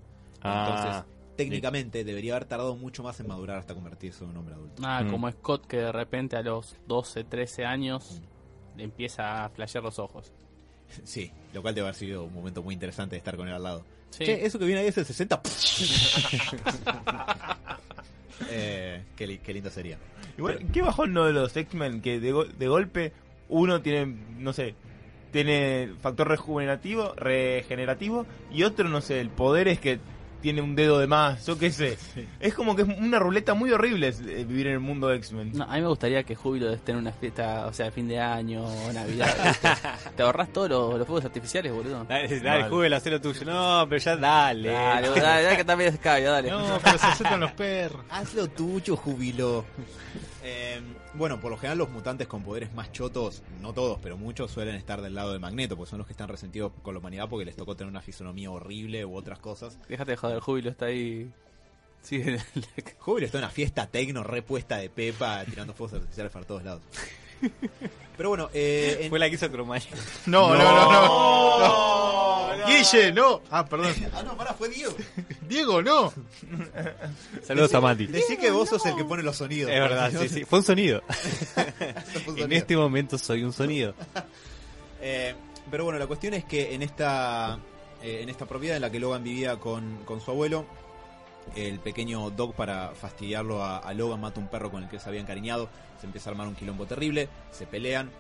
Ah, 0.43 0.67
Entonces, 0.69 1.05
técnicamente 1.37 2.05
debería 2.05 2.35
haber 2.35 2.47
tardado 2.47 2.77
mucho 2.77 3.03
más 3.03 3.19
en 3.21 3.29
madurar 3.29 3.59
hasta 3.59 3.75
convertirse 3.75 4.25
en 4.25 4.31
un 4.31 4.37
hombre 4.39 4.55
adulto. 4.55 4.83
Ah, 4.85 5.03
Mm. 5.05 5.11
como 5.11 5.31
Scott 5.31 5.67
que 5.67 5.77
de 5.79 5.93
repente 5.93 6.37
a 6.37 6.43
los 6.43 6.77
12, 6.87 7.25
13 7.25 7.65
años 7.65 8.21
le 8.77 8.85
empieza 8.85 9.45
a 9.45 9.49
flashear 9.51 9.85
los 9.85 9.99
ojos. 9.99 10.33
Sí, 11.05 11.31
lo 11.53 11.61
cual 11.63 11.75
debe 11.75 11.87
haber 11.89 11.97
sido 11.97 12.25
un 12.25 12.33
momento 12.33 12.63
muy 12.63 12.73
interesante 12.73 13.15
de 13.15 13.19
estar 13.19 13.37
con 13.37 13.47
él 13.47 13.55
al 13.55 13.63
lado. 13.63 13.85
Sí. 14.11 14.25
Che, 14.25 14.47
eso 14.47 14.59
que 14.59 14.65
viene 14.65 14.81
ahí 14.81 14.87
es 14.89 14.97
el 14.97 15.05
60. 15.05 15.43
eh, 18.51 19.03
qué, 19.17 19.27
li- 19.27 19.39
qué 19.39 19.53
lindo 19.53 19.71
sería. 19.71 19.99
Igual, 20.37 20.67
qué 20.73 20.83
bajón 20.83 21.13
no 21.13 21.25
de 21.25 21.33
los 21.33 21.57
X-Men 21.57 22.01
que 22.01 22.21
de, 22.21 22.33
go- 22.33 22.45
de 22.45 22.69
golpe 22.69 23.13
uno 23.49 23.81
tiene, 23.83 24.15
no 24.39 24.53
sé, 24.53 24.75
tiene 25.33 25.91
factor 26.01 26.29
rejuvenativo, 26.29 27.15
regenerativo 27.17 28.27
y 28.53 28.63
otro, 28.63 28.89
no 28.89 29.01
sé, 29.01 29.21
el 29.21 29.31
poder 29.31 29.69
es 29.69 29.79
que 29.81 29.99
tiene 30.41 30.63
un 30.63 30.75
dedo 30.75 30.99
de 30.99 31.07
más, 31.07 31.47
yo 31.47 31.59
qué 31.59 31.71
sé. 31.71 31.99
Es 32.41 32.55
como 32.55 32.77
que 32.77 32.83
es 32.83 32.89
una 32.89 33.19
ruleta 33.19 33.55
muy 33.55 33.71
horrible 33.73 34.09
eh, 34.09 34.45
vivir 34.45 34.69
en 34.69 34.75
el 34.75 34.81
mundo 34.81 35.09
de 35.09 35.17
X-Men. 35.17 35.53
No, 35.55 35.65
a 35.65 35.75
mí 35.75 35.81
me 35.81 35.89
gustaría 35.89 36.23
que 36.23 36.35
Júbilo 36.35 36.71
esté 36.73 36.93
en 36.93 36.99
una 36.99 37.13
fiesta, 37.13 37.67
o 37.67 37.73
sea, 37.73 37.91
fin 37.91 38.09
de 38.09 38.21
año, 38.21 38.65
Navidad. 38.93 39.35
¿viste? 39.45 39.69
Te 40.17 40.23
ahorras 40.23 40.53
todos 40.53 40.69
los, 40.71 40.99
los 40.99 41.07
fuegos 41.07 41.25
artificiales, 41.25 41.73
boludo. 41.73 42.05
Dale, 42.05 42.41
dale 42.41 42.61
Mal. 42.63 42.71
Jubel, 42.71 42.93
haz 42.93 43.07
lo 43.07 43.21
tuyo. 43.21 43.45
No, 43.45 43.87
pero 43.89 44.01
ya 44.01 44.17
dale. 44.17 44.71
Dale, 44.71 45.09
dale, 45.09 45.43
dale, 45.43 45.57
que 45.57 45.65
también 45.65 45.95
es 45.95 46.01
cabio, 46.01 46.31
dale. 46.31 46.51
No, 46.51 46.79
pero 46.83 46.99
se 46.99 47.07
aceptan 47.07 47.41
los 47.41 47.53
perros. 47.53 48.05
Haz 48.11 48.35
lo 48.35 48.47
tuyo, 48.49 48.97
jubilo. 48.97 49.65
Eh, 50.51 50.81
bueno, 51.15 51.39
por 51.41 51.51
lo 51.51 51.59
general 51.59 51.77
los 51.79 51.91
mutantes 51.91 52.27
con 52.27 52.43
poderes 52.43 52.73
más 52.73 52.91
chotos, 52.91 53.43
no 53.61 53.75
todos, 53.75 53.99
pero 54.03 54.17
muchos 54.17 54.51
suelen 54.51 54.77
estar 54.77 55.03
del 55.03 55.15
lado 55.15 55.33
de 55.35 55.39
Magneto, 55.39 55.77
porque 55.77 55.91
son 55.91 55.99
los 55.99 56.07
que 56.07 56.15
están 56.15 56.29
resentidos 56.29 56.73
con 56.83 56.95
la 56.95 57.01
humanidad 57.01 57.29
porque 57.29 57.45
les 57.45 57.55
tocó 57.57 57.77
tener 57.77 57.91
una 57.91 58.01
fisonomía 58.01 58.51
horrible 58.51 59.05
u 59.05 59.15
otras 59.15 59.39
cosas. 59.41 59.79
Déjate 59.89 60.13
de 60.13 60.17
joder, 60.17 60.41
Júbilo 60.41 60.71
está 60.71 60.87
ahí. 60.87 61.31
Sí, 62.01 62.23
Júbilo 62.99 63.27
está 63.27 63.39
en 63.39 63.45
una 63.45 63.51
fiesta 63.53 63.87
tecno 63.89 64.23
repuesta 64.25 64.79
de 64.79 64.89
Pepa, 64.89 65.45
tirando 65.45 65.75
fuegos 65.75 65.95
artificiales 65.95 66.33
para 66.33 66.47
todos 66.47 66.63
lados. 66.65 66.83
Pero 68.17 68.31
bueno, 68.31 68.49
eh, 68.55 68.99
en- 69.03 69.11
Fue 69.11 69.19
la 69.19 69.29
que 69.29 69.35
hizo 69.37 69.51
Cromay. 69.51 69.83
No, 70.27 70.55
no, 70.55 70.63
no, 70.65 70.93
no. 70.93 71.59
no. 71.59 72.18
Guille, 72.69 73.13
no. 73.13 73.43
Ah, 73.51 73.65
perdón. 73.65 73.95
Ah, 74.15 74.23
no, 74.23 74.37
pará, 74.37 74.55
fue 74.55 74.69
Diego. 74.69 74.95
Diego, 75.49 75.83
no. 75.83 76.13
Saludos 77.43 77.75
a 77.75 77.81
Mati. 77.81 78.07
Decí 78.07 78.37
que 78.37 78.51
vos 78.51 78.69
sos 78.69 78.85
el 78.87 78.97
que 78.97 79.05
pone 79.05 79.23
los 79.23 79.37
sonidos. 79.37 79.71
Es 79.71 79.81
verdad, 79.81 80.13
sí, 80.21 80.29
sí. 80.29 80.45
Fue 80.49 80.59
un 80.59 80.65
sonido. 80.65 81.03
no, 81.07 82.21
fue 82.21 82.35
un 82.35 82.41
En 82.41 82.53
este 82.53 82.77
momento 82.77 83.19
soy 83.19 83.45
un 83.45 83.53
sonido. 83.53 83.95
Eh, 85.01 85.35
pero 85.71 85.85
bueno, 85.85 85.99
la 85.99 86.07
cuestión 86.07 86.35
es 86.35 86.45
que 86.45 86.75
en 86.75 86.83
esta, 86.83 87.59
eh, 88.03 88.21
en 88.23 88.29
esta 88.29 88.47
propiedad 88.47 88.77
en 88.77 88.83
la 88.83 88.91
que 88.91 88.99
Logan 88.99 89.23
vivía 89.23 89.57
con, 89.57 89.99
con 90.05 90.21
su 90.21 90.31
abuelo, 90.31 90.67
el 91.57 91.79
pequeño 91.81 92.31
Doc 92.31 92.55
para 92.55 92.91
fastidiarlo 92.91 93.63
a, 93.63 93.79
a 93.79 93.95
Logan 93.95 94.21
mata 94.21 94.41
un 94.41 94.49
perro 94.49 94.71
con 94.71 94.83
el 94.83 94.89
que 94.89 94.99
se 94.99 95.09
había 95.09 95.21
encariñado, 95.21 95.69
se 96.01 96.07
empieza 96.07 96.31
a 96.31 96.33
armar 96.33 96.49
un 96.49 96.55
quilombo 96.55 96.87
terrible, 96.87 97.29
se 97.51 97.67
pelean 97.67 98.11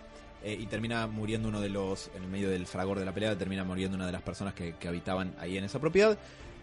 eh, 0.45 0.57
y 0.59 0.67
termina 0.67 1.07
muriendo 1.07 1.49
uno 1.49 1.61
de 1.61 1.69
los, 1.69 2.11
en 2.17 2.23
el 2.25 2.29
medio 2.29 2.51
del 2.51 2.67
fragor 2.67 2.99
de 2.99 3.05
la 3.05 3.13
pelea, 3.13 3.37
termina 3.37 3.65
muriendo 3.65 3.97
una 3.97 4.07
de 4.07 4.13
las 4.13 4.23
personas 4.23 4.55
que, 4.55 4.75
que 4.77 4.89
habitaban 4.89 5.35
ahí 5.41 5.57
en 5.59 5.65
esa 5.65 5.79
propiedad. 5.79 6.19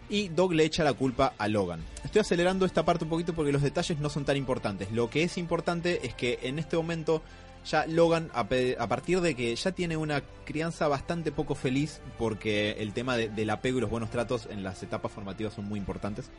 Y 0.08 0.28
Doc 0.30 0.54
le 0.54 0.64
echa 0.66 0.84
la 0.84 0.94
culpa 0.94 1.34
a 1.38 1.48
Logan. 1.48 1.80
Estoy 2.04 2.22
acelerando 2.22 2.66
esta 2.66 2.86
parte 2.86 3.06
un 3.06 3.10
poquito 3.10 3.34
porque 3.34 3.52
los 3.52 3.64
detalles 3.64 4.00
no 4.00 4.10
son 4.10 4.24
tan 4.24 4.38
importantes. 4.38 4.92
Lo 4.92 5.10
que 5.10 5.24
es 5.24 5.38
importante 5.38 6.06
es 6.06 6.14
que 6.14 6.38
en 6.44 6.60
este 6.60 6.78
momento 6.78 7.24
ya 7.66 7.88
Logan, 7.88 8.30
a 8.34 8.48
partir 8.88 9.22
de 9.22 9.34
que 9.34 9.56
ya 9.56 9.72
tiene 9.72 9.98
una 9.98 10.22
crianza 10.46 10.88
bastante 10.88 11.32
poco 11.32 11.56
feliz, 11.56 12.00
porque 12.20 12.74
el 12.78 12.94
tema 12.94 13.18
de- 13.18 13.30
del 13.30 13.50
apego 13.50 13.80
y 13.80 13.82
los 13.82 13.90
buenos 13.90 14.12
tratos 14.12 14.48
en 14.52 14.62
las 14.64 14.84
etapas 14.84 15.12
formativas 15.12 15.56
son 15.56 15.66
muy 15.66 15.80
importantes. 15.80 16.30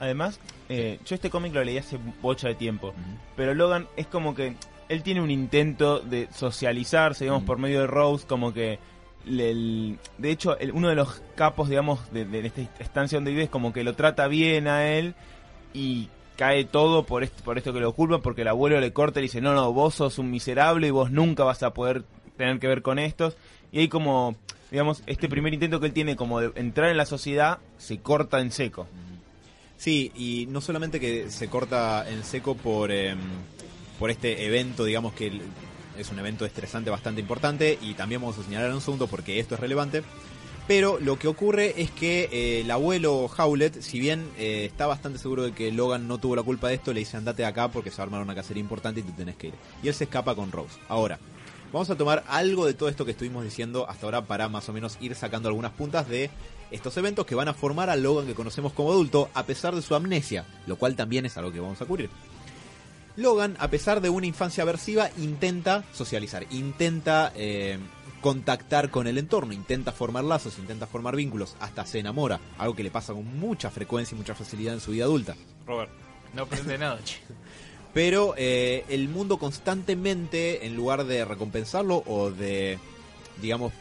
Además, 0.00 0.40
eh, 0.68 0.98
yo 1.06 1.14
este 1.14 1.30
cómic 1.30 1.54
lo 1.54 1.62
leí 1.62 1.78
hace 1.78 1.98
bocha 2.20 2.48
de 2.48 2.56
tiempo, 2.56 2.92
pero 3.36 3.54
Logan 3.54 3.86
es 3.96 4.08
como 4.08 4.34
que 4.34 4.56
él 4.92 5.02
tiene 5.02 5.20
un 5.22 5.30
intento 5.30 6.00
de 6.00 6.28
socializarse, 6.34 7.24
digamos, 7.24 7.42
Mm. 7.42 7.46
por 7.46 7.58
medio 7.58 7.80
de 7.80 7.86
Rose, 7.86 8.26
como 8.26 8.52
que 8.52 8.78
el- 9.26 9.98
de 10.18 10.30
hecho 10.30 10.58
el- 10.58 10.72
uno 10.72 10.88
de 10.88 10.94
los 10.94 11.22
capos, 11.34 11.68
digamos, 11.68 12.12
de, 12.12 12.24
de 12.24 12.46
esta 12.46 12.60
estancia 12.80 13.16
donde 13.16 13.30
vive 13.30 13.44
es 13.44 13.50
como 13.50 13.72
que 13.72 13.84
lo 13.84 13.94
trata 13.94 14.26
bien 14.28 14.66
a 14.68 14.88
él 14.90 15.14
y 15.72 16.08
cae 16.36 16.64
todo 16.64 17.04
por 17.04 17.22
esto, 17.22 17.42
por 17.44 17.56
esto 17.58 17.72
que 17.72 17.80
lo 17.80 17.92
culpa, 17.92 18.18
porque 18.18 18.42
el 18.42 18.48
abuelo 18.48 18.80
le 18.80 18.92
corta 18.92 19.20
y 19.20 19.22
le 19.22 19.26
dice, 19.26 19.40
no, 19.40 19.54
no, 19.54 19.72
vos 19.72 19.94
sos 19.94 20.18
un 20.18 20.30
miserable 20.30 20.88
y 20.88 20.90
vos 20.90 21.10
nunca 21.10 21.44
vas 21.44 21.62
a 21.62 21.72
poder 21.72 22.02
tener 22.36 22.58
que 22.58 22.66
ver 22.66 22.82
con 22.82 22.98
estos. 22.98 23.36
Y 23.70 23.78
ahí 23.80 23.88
como, 23.88 24.34
digamos, 24.70 25.02
este 25.06 25.28
primer 25.28 25.54
intento 25.54 25.78
que 25.78 25.86
él 25.86 25.92
tiene 25.92 26.16
como 26.16 26.40
de 26.40 26.50
entrar 26.56 26.90
en 26.90 26.96
la 26.96 27.06
sociedad, 27.06 27.58
se 27.78 27.98
corta 27.98 28.40
en 28.40 28.50
seco. 28.50 28.86
Sí, 29.76 30.12
y 30.14 30.46
no 30.50 30.60
solamente 30.60 31.00
que 31.00 31.30
se 31.30 31.48
corta 31.48 32.08
en 32.08 32.22
seco 32.24 32.54
por, 32.56 32.90
em, 32.92 33.18
por 33.98 34.10
este 34.10 34.44
evento, 34.46 34.84
digamos 34.84 35.12
que 35.14 35.40
es 35.98 36.10
un 36.10 36.18
evento 36.18 36.44
estresante 36.44 36.90
bastante 36.90 37.20
importante, 37.20 37.78
y 37.80 37.94
también 37.94 38.20
vamos 38.20 38.38
a 38.38 38.42
señalar 38.42 38.72
un 38.72 38.80
segundo 38.80 39.06
porque 39.06 39.38
esto 39.38 39.54
es 39.54 39.60
relevante. 39.60 40.02
Pero 40.68 41.00
lo 41.00 41.18
que 41.18 41.26
ocurre 41.26 41.74
es 41.82 41.90
que 41.90 42.28
eh, 42.30 42.60
el 42.60 42.70
abuelo 42.70 43.28
Howlett, 43.36 43.80
si 43.82 43.98
bien 43.98 44.30
eh, 44.38 44.64
está 44.64 44.86
bastante 44.86 45.18
seguro 45.18 45.42
de 45.42 45.52
que 45.52 45.72
Logan 45.72 46.06
no 46.06 46.18
tuvo 46.18 46.36
la 46.36 46.42
culpa 46.42 46.68
de 46.68 46.74
esto, 46.74 46.92
le 46.92 47.00
dice 47.00 47.16
andate 47.16 47.42
de 47.42 47.48
acá 47.48 47.68
porque 47.68 47.90
se 47.90 47.96
va 47.96 48.04
a 48.04 48.06
armar 48.06 48.22
una 48.22 48.34
cacería 48.34 48.60
importante 48.60 49.00
y 49.00 49.02
tú 49.02 49.12
tenés 49.12 49.36
que 49.36 49.48
ir. 49.48 49.54
Y 49.82 49.88
él 49.88 49.94
se 49.94 50.04
escapa 50.04 50.36
con 50.36 50.52
Rose. 50.52 50.78
Ahora, 50.88 51.18
vamos 51.72 51.90
a 51.90 51.96
tomar 51.96 52.22
algo 52.28 52.64
de 52.64 52.74
todo 52.74 52.88
esto 52.88 53.04
que 53.04 53.10
estuvimos 53.10 53.42
diciendo 53.42 53.88
hasta 53.88 54.06
ahora 54.06 54.22
para 54.22 54.48
más 54.48 54.68
o 54.68 54.72
menos 54.72 54.98
ir 55.00 55.16
sacando 55.16 55.48
algunas 55.48 55.72
puntas 55.72 56.08
de 56.08 56.30
estos 56.70 56.96
eventos 56.96 57.26
que 57.26 57.34
van 57.34 57.48
a 57.48 57.54
formar 57.54 57.90
a 57.90 57.96
Logan 57.96 58.26
que 58.26 58.34
conocemos 58.34 58.72
como 58.72 58.92
adulto 58.92 59.30
a 59.34 59.44
pesar 59.44 59.74
de 59.74 59.82
su 59.82 59.96
amnesia, 59.96 60.46
lo 60.66 60.76
cual 60.76 60.94
también 60.94 61.26
es 61.26 61.36
algo 61.36 61.52
que 61.52 61.60
vamos 61.60 61.82
a 61.82 61.86
cubrir. 61.86 62.08
Logan, 63.16 63.56
a 63.58 63.68
pesar 63.68 64.00
de 64.00 64.08
una 64.08 64.26
infancia 64.26 64.62
aversiva, 64.62 65.10
intenta 65.18 65.84
socializar, 65.92 66.46
intenta 66.50 67.32
eh, 67.34 67.78
contactar 68.22 68.90
con 68.90 69.06
el 69.06 69.18
entorno, 69.18 69.52
intenta 69.52 69.92
formar 69.92 70.24
lazos, 70.24 70.58
intenta 70.58 70.86
formar 70.86 71.16
vínculos, 71.16 71.56
hasta 71.60 71.84
se 71.84 71.98
enamora, 71.98 72.40
algo 72.56 72.74
que 72.74 72.82
le 72.82 72.90
pasa 72.90 73.12
con 73.12 73.38
mucha 73.38 73.70
frecuencia 73.70 74.14
y 74.14 74.18
mucha 74.18 74.34
facilidad 74.34 74.74
en 74.74 74.80
su 74.80 74.92
vida 74.92 75.04
adulta. 75.04 75.36
Robert. 75.66 75.90
No 76.32 76.42
aprende 76.42 76.78
nada, 76.78 76.98
che. 77.04 77.16
Pero 77.94 78.34
eh, 78.38 78.86
el 78.88 79.08
mundo 79.08 79.36
constantemente, 79.36 80.64
en 80.64 80.74
lugar 80.74 81.04
de 81.04 81.26
recompensarlo 81.26 82.02
o 82.06 82.30
de, 82.30 82.78
digamos, 83.42 83.74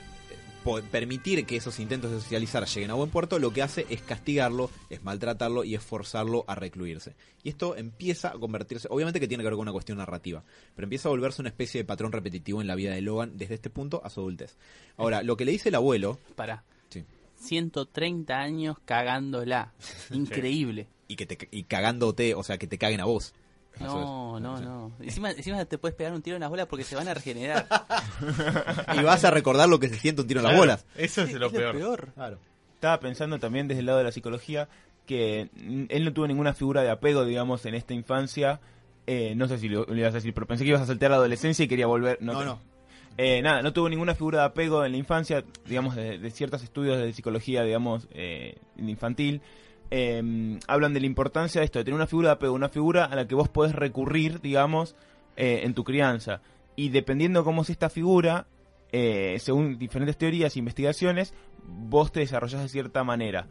permitir 0.92 1.46
que 1.46 1.56
esos 1.56 1.80
intentos 1.80 2.12
de 2.12 2.20
socializar 2.20 2.66
lleguen 2.66 2.92
a 2.92 2.96
buen 2.96 3.10
puerto, 3.10 3.40
lo 3.40 3.52
que 3.52 3.62
hace 3.62 3.86
es 3.90 4.02
castigarlo, 4.02 4.70
es 4.90 5.04
maltratarlo 5.04 5.64
y 5.64 5.76
es 5.76 5.82
forzarlo 5.82 6.46
a 6.48 6.56
recluirse. 6.56 7.16
Y 7.44 7.50
esto 7.50 7.76
empieza 7.76 8.30
a 8.30 8.34
convertirse, 8.34 8.88
obviamente 8.92 9.20
que 9.20 9.28
tiene 9.28 9.44
que 9.44 9.50
ver 9.50 9.56
con 9.56 9.64
una 9.64 9.72
cuestión 9.72 9.98
narrativa, 9.98 10.44
pero 10.76 10.86
empieza 10.86 11.10
a 11.10 11.12
volverse 11.12 11.42
una 11.42 11.50
especie 11.50 11.82
de 11.82 11.86
patrón 11.86 12.12
repetitivo 12.12 12.62
en 12.62 12.68
la 12.68 12.76
vida 12.76 12.94
de 12.94 13.02
Logan 13.02 13.38
desde 13.38 13.56
este 13.56 13.70
punto 13.70 14.02
a 14.04 14.10
su 14.10 14.22
adultez. 14.22 14.58
Ahora, 14.98 15.24
lo 15.24 15.36
que 15.38 15.46
le 15.46 15.52
dice 15.52 15.70
el 15.70 15.76
abuelo, 15.76 16.20
Para. 16.36 16.64
Sí. 16.90 17.04
130 17.38 18.38
años 18.38 18.78
cagándola. 18.86 19.74
Increíble. 20.12 20.88
y 21.08 21.16
que 21.16 21.26
te 21.26 21.48
y 21.52 21.64
cagándote, 21.64 22.36
o 22.36 22.44
sea, 22.44 22.58
que 22.58 22.68
te 22.68 22.78
caguen 22.78 23.02
a 23.02 23.06
vos. 23.06 23.34
No, 23.80 24.40
no, 24.40 24.60
no. 24.60 24.92
Encima, 25.00 25.32
encima 25.32 25.64
te 25.66 25.78
puedes 25.78 25.96
pegar 25.96 26.14
un 26.14 26.22
tiro 26.22 26.36
en 26.36 26.42
las 26.42 26.50
bolas 26.50 26.68
porque 26.68 26.84
se 26.84 26.96
van 26.96 27.08
a 27.08 27.14
regenerar. 27.14 27.68
Y 28.96 29.04
vas 29.04 29.24
a 29.24 29.32
recordar 29.32 29.68
lo 29.70 29.80
que 29.80 29.90
se 29.90 29.96
siente 29.98 30.22
un 30.22 30.28
tiro 30.28 30.40
en 30.42 30.48
las 30.48 30.58
bolas. 30.58 30.86
Eso 30.96 31.22
es 31.24 31.34
lo 31.34 31.48
Es 31.48 31.54
peor. 31.54 32.12
Claro. 32.14 32.38
Estaba 32.76 33.00
pensando 33.00 33.40
también 33.40 33.68
desde 33.68 33.80
el 33.82 33.86
lado 33.88 34.00
de 34.00 34.04
la 34.06 34.12
psicología 34.12 34.68
que 35.06 35.50
mm, 35.56 35.86
él 35.90 36.06
no 36.06 36.14
tuvo 36.14 36.28
ninguna 36.28 36.54
figura 36.54 36.82
de 36.84 36.90
apego, 36.92 37.26
digamos, 37.26 37.66
en 37.66 37.76
esta 37.76 37.94
infancia. 37.94 38.60
Eh, 39.08 39.34
no 39.36 39.48
sé 39.48 39.58
si 39.58 39.68
lo, 39.70 39.86
lo 39.86 39.96
ibas 39.96 40.12
a 40.12 40.16
decir, 40.18 40.34
pero 40.34 40.46
pensé 40.46 40.64
que 40.64 40.70
ibas 40.70 40.82
a 40.82 40.86
saltear 40.86 41.12
la 41.12 41.18
adolescencia 41.18 41.66
y 41.66 41.68
quería 41.68 41.88
volver. 41.88 42.18
No, 42.22 42.34
No, 42.34 42.40
te- 42.40 42.46
no. 42.46 42.60
Eh, 43.18 43.42
nada, 43.42 43.62
no 43.62 43.74
tuvo 43.74 43.90
ninguna 43.90 44.16
figura 44.16 44.40
de 44.40 44.46
apego 44.46 44.86
en 44.86 44.94
la 44.94 44.98
infancia, 44.98 45.44
digamos, 45.66 45.96
de, 45.96 46.18
de 46.18 46.32
ciertos 46.32 46.64
estudios 46.64 46.98
de 46.98 47.12
psicología, 47.14 47.62
digamos, 47.64 48.08
eh, 48.14 48.58
infantil. 48.78 49.42
Eh, 49.92 50.58
hablan 50.68 50.94
de 50.94 51.02
la 51.02 51.06
importancia 51.06 51.60
de 51.60 51.66
esto, 51.66 51.80
de 51.80 51.86
tener 51.86 51.96
una 51.96 52.08
figura 52.08 52.30
de 52.30 52.34
apego, 52.34 52.54
una 52.54 52.70
figura 52.70 53.06
a 53.06 53.16
la 53.16 53.28
que 53.28 53.36
vos 53.36 53.50
podés 53.50 53.76
recurrir, 53.76 54.42
digamos, 54.42 54.96
eh, 55.36 55.62
en 55.64 55.74
tu 55.74 55.84
crianza. 55.84 56.42
Y 56.76 56.90
dependiendo 56.90 57.44
cómo 57.44 57.62
es 57.62 57.70
esta 57.70 57.90
figura, 57.90 58.48
eh, 58.92 59.38
según 59.40 59.78
diferentes 59.78 60.18
teorías 60.18 60.56
e 60.56 60.60
investigaciones, 60.60 61.34
vos 61.66 62.12
te 62.12 62.22
desarrollás 62.22 62.62
de 62.62 62.70
cierta 62.70 63.04
manera. 63.04 63.48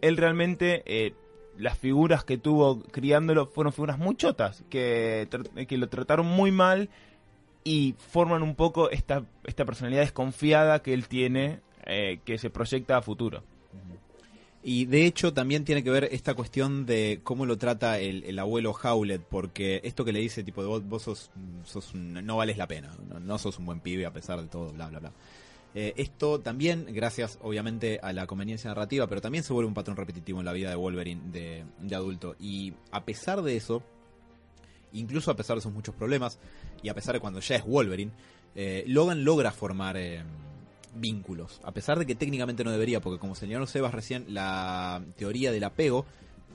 Él 0.00 0.16
realmente, 0.16 0.82
eh, 0.86 1.14
las 1.56 1.76
figuras 1.76 2.24
que 2.24 2.38
tuvo 2.38 2.82
criándolo 2.82 3.46
fueron 3.46 3.72
figuras 3.72 3.98
muy 3.98 4.16
chotas, 4.16 4.64
que, 4.70 5.28
que 5.68 5.76
lo 5.76 5.88
trataron 5.88 6.26
muy 6.26 6.52
mal 6.52 6.88
y 7.64 7.94
forman 7.98 8.42
un 8.42 8.54
poco 8.54 8.90
esta, 8.90 9.24
esta 9.44 9.64
personalidad 9.64 10.02
desconfiada 10.02 10.82
que 10.82 10.94
él 10.94 11.08
tiene, 11.08 11.60
que 12.24 12.38
se 12.38 12.50
proyecta 12.50 12.96
a 12.96 13.02
futuro. 13.02 13.42
Y 14.62 14.84
de 14.84 15.06
hecho 15.06 15.32
también 15.32 15.64
tiene 15.64 15.82
que 15.82 15.90
ver 15.90 16.04
esta 16.12 16.34
cuestión 16.34 16.84
de 16.84 17.20
cómo 17.22 17.46
lo 17.46 17.56
trata 17.56 17.98
el, 17.98 18.24
el 18.24 18.38
abuelo 18.38 18.72
Howlett, 18.72 19.22
porque 19.22 19.80
esto 19.84 20.04
que 20.04 20.12
le 20.12 20.20
dice 20.20 20.44
tipo 20.44 20.62
vos, 20.62 20.86
vos 20.86 21.02
sos, 21.02 21.30
sos 21.64 21.94
un- 21.94 22.12
no 22.12 22.36
vales 22.36 22.58
la 22.58 22.66
pena, 22.68 22.90
no, 23.22 23.38
sos 23.38 23.58
un 23.58 23.64
buen 23.64 23.80
pibe 23.80 24.04
a 24.04 24.12
pesar 24.12 24.40
de 24.42 24.48
todo, 24.48 24.70
bla, 24.72 24.88
bla, 24.88 24.98
bla. 24.98 25.12
Eh, 25.74 25.94
esto 25.96 26.40
también, 26.40 26.86
gracias 26.90 27.38
obviamente 27.42 28.00
a 28.02 28.12
la 28.12 28.26
conveniencia 28.26 28.68
narrativa, 28.68 29.06
pero 29.06 29.20
también 29.22 29.44
se 29.44 29.52
vuelve 29.54 29.68
un 29.68 29.74
patrón 29.74 29.96
repetitivo 29.96 30.40
en 30.40 30.44
la 30.44 30.52
vida 30.52 30.68
de 30.68 30.76
Wolverine 30.76 31.22
de, 31.32 31.64
de 31.78 31.94
adulto. 31.94 32.36
Y 32.38 32.74
a 32.90 33.02
pesar 33.04 33.40
de 33.40 33.56
eso, 33.56 33.82
incluso 34.92 35.30
a 35.30 35.36
pesar 35.36 35.56
de 35.56 35.62
sus 35.62 35.72
muchos 35.72 35.94
problemas, 35.94 36.38
y 36.82 36.88
a 36.90 36.94
pesar 36.94 37.14
de 37.14 37.20
cuando 37.20 37.40
ya 37.40 37.56
es 37.56 37.64
Wolverine, 37.64 38.10
eh, 38.56 38.84
Logan 38.88 39.24
logra 39.24 39.52
formar 39.52 39.96
eh, 39.96 40.22
vínculos. 40.94 41.60
A 41.64 41.72
pesar 41.72 41.98
de 41.98 42.06
que 42.06 42.14
técnicamente 42.14 42.64
no 42.64 42.70
debería, 42.70 43.00
porque 43.00 43.18
como 43.18 43.34
señaló 43.34 43.66
Sebas 43.66 43.94
recién, 43.94 44.24
la 44.28 45.02
teoría 45.16 45.52
del 45.52 45.64
apego 45.64 46.06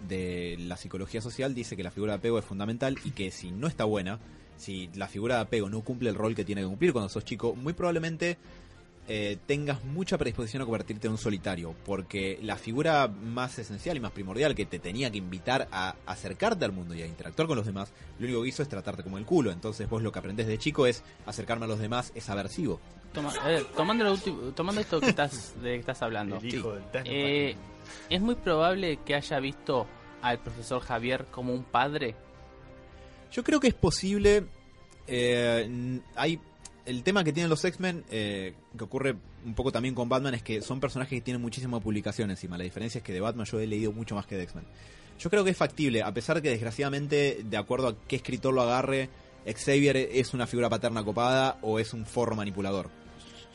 de 0.07 0.57
la 0.59 0.77
psicología 0.77 1.21
social 1.21 1.55
dice 1.55 1.75
que 1.75 1.83
la 1.83 1.91
figura 1.91 2.13
de 2.13 2.19
apego 2.19 2.39
es 2.39 2.45
fundamental 2.45 2.97
y 3.05 3.11
que 3.11 3.31
si 3.31 3.51
no 3.51 3.67
está 3.67 3.85
buena, 3.85 4.19
si 4.57 4.89
la 4.95 5.07
figura 5.07 5.35
de 5.35 5.41
apego 5.41 5.69
no 5.69 5.81
cumple 5.81 6.09
el 6.09 6.15
rol 6.15 6.35
que 6.35 6.45
tiene 6.45 6.61
que 6.61 6.67
cumplir 6.67 6.93
cuando 6.93 7.09
sos 7.09 7.25
chico, 7.25 7.55
muy 7.55 7.73
probablemente 7.73 8.37
eh, 9.07 9.37
tengas 9.45 9.83
mucha 9.83 10.17
predisposición 10.17 10.63
a 10.63 10.65
convertirte 10.65 11.05
en 11.05 11.11
un 11.11 11.19
solitario, 11.19 11.75
porque 11.85 12.39
la 12.41 12.55
figura 12.55 13.07
más 13.07 13.59
esencial 13.59 13.97
y 13.97 13.99
más 13.99 14.11
primordial 14.11 14.55
que 14.55 14.65
te 14.65 14.79
tenía 14.79 15.11
que 15.11 15.19
invitar 15.19 15.67
a 15.71 15.95
acercarte 16.07 16.65
al 16.65 16.71
mundo 16.71 16.95
y 16.95 17.03
a 17.03 17.05
interactuar 17.05 17.47
con 17.47 17.57
los 17.57 17.67
demás, 17.67 17.93
lo 18.17 18.25
único 18.25 18.41
que 18.41 18.49
hizo 18.49 18.63
es 18.63 18.69
tratarte 18.69 19.03
como 19.03 19.19
el 19.19 19.25
culo. 19.25 19.51
Entonces 19.51 19.87
vos 19.87 20.01
lo 20.01 20.11
que 20.11 20.19
aprendés 20.19 20.47
de 20.47 20.57
chico 20.57 20.87
es 20.87 21.03
acercarme 21.27 21.65
a 21.65 21.67
los 21.67 21.79
demás 21.79 22.11
es 22.15 22.29
aversivo. 22.29 22.79
Toma- 23.15 23.33
eh, 23.47 23.65
tomando, 23.75 24.03
lo 24.03 24.11
último- 24.11 24.41
tomando 24.53 24.81
esto 24.81 24.99
que 24.99 25.07
estás, 25.09 25.53
de 25.61 25.71
que 25.73 25.79
estás 25.79 26.01
hablando, 26.01 26.37
El 26.37 26.53
hijo 26.53 26.73
del 26.73 26.83
Thanos. 26.91 27.09
eh, 27.11 27.55
es 28.09 28.21
muy 28.21 28.35
probable 28.35 28.99
que 29.05 29.15
haya 29.15 29.39
visto 29.39 29.87
al 30.21 30.39
profesor 30.39 30.81
Javier 30.81 31.25
como 31.31 31.53
un 31.53 31.63
padre. 31.63 32.15
Yo 33.31 33.43
creo 33.43 33.59
que 33.59 33.67
es 33.69 33.73
posible. 33.73 34.45
eh, 35.07 35.63
n- 35.67 36.01
hay 36.15 36.39
el 36.87 37.03
tema 37.03 37.23
que 37.23 37.31
tienen 37.31 37.47
los 37.49 37.63
X-Men, 37.63 38.03
eh, 38.09 38.55
que 38.75 38.83
ocurre 38.83 39.15
un 39.45 39.53
poco 39.53 39.71
también 39.71 39.93
con 39.93 40.09
Batman, 40.09 40.33
es 40.33 40.41
que 40.41 40.61
son 40.63 40.79
personajes 40.79 41.17
que 41.17 41.21
tienen 41.21 41.41
muchísima 41.41 41.79
publicación 41.79 42.31
encima. 42.31 42.57
La 42.57 42.63
diferencia 42.63 42.97
es 42.99 43.03
que 43.03 43.13
de 43.13 43.21
Batman 43.21 43.45
yo 43.45 43.59
he 43.59 43.67
leído 43.67 43.91
mucho 43.91 44.15
más 44.15 44.25
que 44.25 44.35
de 44.35 44.43
X-Men. 44.43 44.65
Yo 45.19 45.29
creo 45.29 45.43
que 45.43 45.51
es 45.51 45.57
factible, 45.57 46.01
a 46.01 46.11
pesar 46.11 46.41
que 46.41 46.49
desgraciadamente, 46.49 47.41
de 47.43 47.55
acuerdo 47.57 47.87
a 47.89 47.95
qué 48.07 48.15
escritor 48.15 48.53
lo 48.53 48.63
agarre, 48.63 49.09
Xavier 49.45 49.95
es 49.97 50.33
una 50.33 50.47
figura 50.47 50.69
paterna 50.69 51.03
copada 51.03 51.59
o 51.61 51.77
es 51.77 51.93
un 51.93 52.05
forro 52.07 52.35
manipulador. 52.35 52.89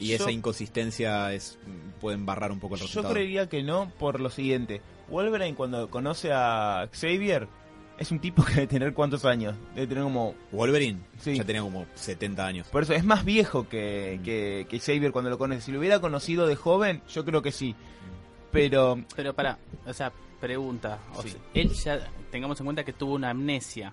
Y 0.01 0.09
Yo- 0.09 0.17
esa 0.17 0.31
inconsistencia 0.33 1.33
es 1.33 1.59
pueden 2.01 2.25
barrar 2.27 2.51
un 2.53 2.59
poco 2.61 2.75
el 2.75 2.81
Yo 2.81 2.87
resultado. 2.87 3.15
creería 3.15 3.49
que 3.49 3.63
no 3.63 3.93
por 3.99 4.21
lo 4.21 4.31
siguiente. 4.31 4.81
Wolverine 5.09 5.55
cuando 5.55 5.91
conoce 5.91 6.31
a 6.33 6.89
Xavier 6.93 7.47
es 7.99 8.11
un 8.11 8.19
tipo 8.21 8.43
que 8.45 8.53
debe 8.55 8.67
tener 8.67 8.95
cuántos 8.95 9.25
años. 9.27 9.55
Debe 9.75 9.87
tener 9.89 10.05
como... 10.05 10.35
Wolverine 10.53 11.01
Sí. 11.19 11.37
ya 11.37 11.45
tenía 11.45 11.61
como 11.63 11.85
70 11.95 12.47
años. 12.47 12.67
Por 12.69 12.85
eso 12.85 12.95
es 12.95 13.05
más 13.05 13.25
viejo 13.27 13.69
que, 13.69 14.19
que, 14.25 14.67
que 14.71 14.79
Xavier 14.81 15.13
cuando 15.13 15.29
lo 15.31 15.37
conoce. 15.37 15.61
Si 15.61 15.73
lo 15.73 15.79
hubiera 15.79 16.01
conocido 16.01 16.47
de 16.47 16.57
joven, 16.57 17.03
yo 17.13 17.25
creo 17.27 17.43
que 17.43 17.53
sí. 17.53 17.75
Pero 18.53 19.05
Pero 19.15 19.35
para, 19.35 19.59
o 19.87 19.93
sea, 19.93 20.13
pregunta, 20.41 20.99
o 21.15 21.23
Sí. 21.23 21.31
sea, 21.31 21.41
él 21.55 21.71
ya, 21.75 22.09
tengamos 22.31 22.59
en 22.61 22.65
cuenta 22.67 22.85
que 22.85 22.93
tuvo 22.95 23.15
una 23.15 23.31
amnesia. 23.31 23.93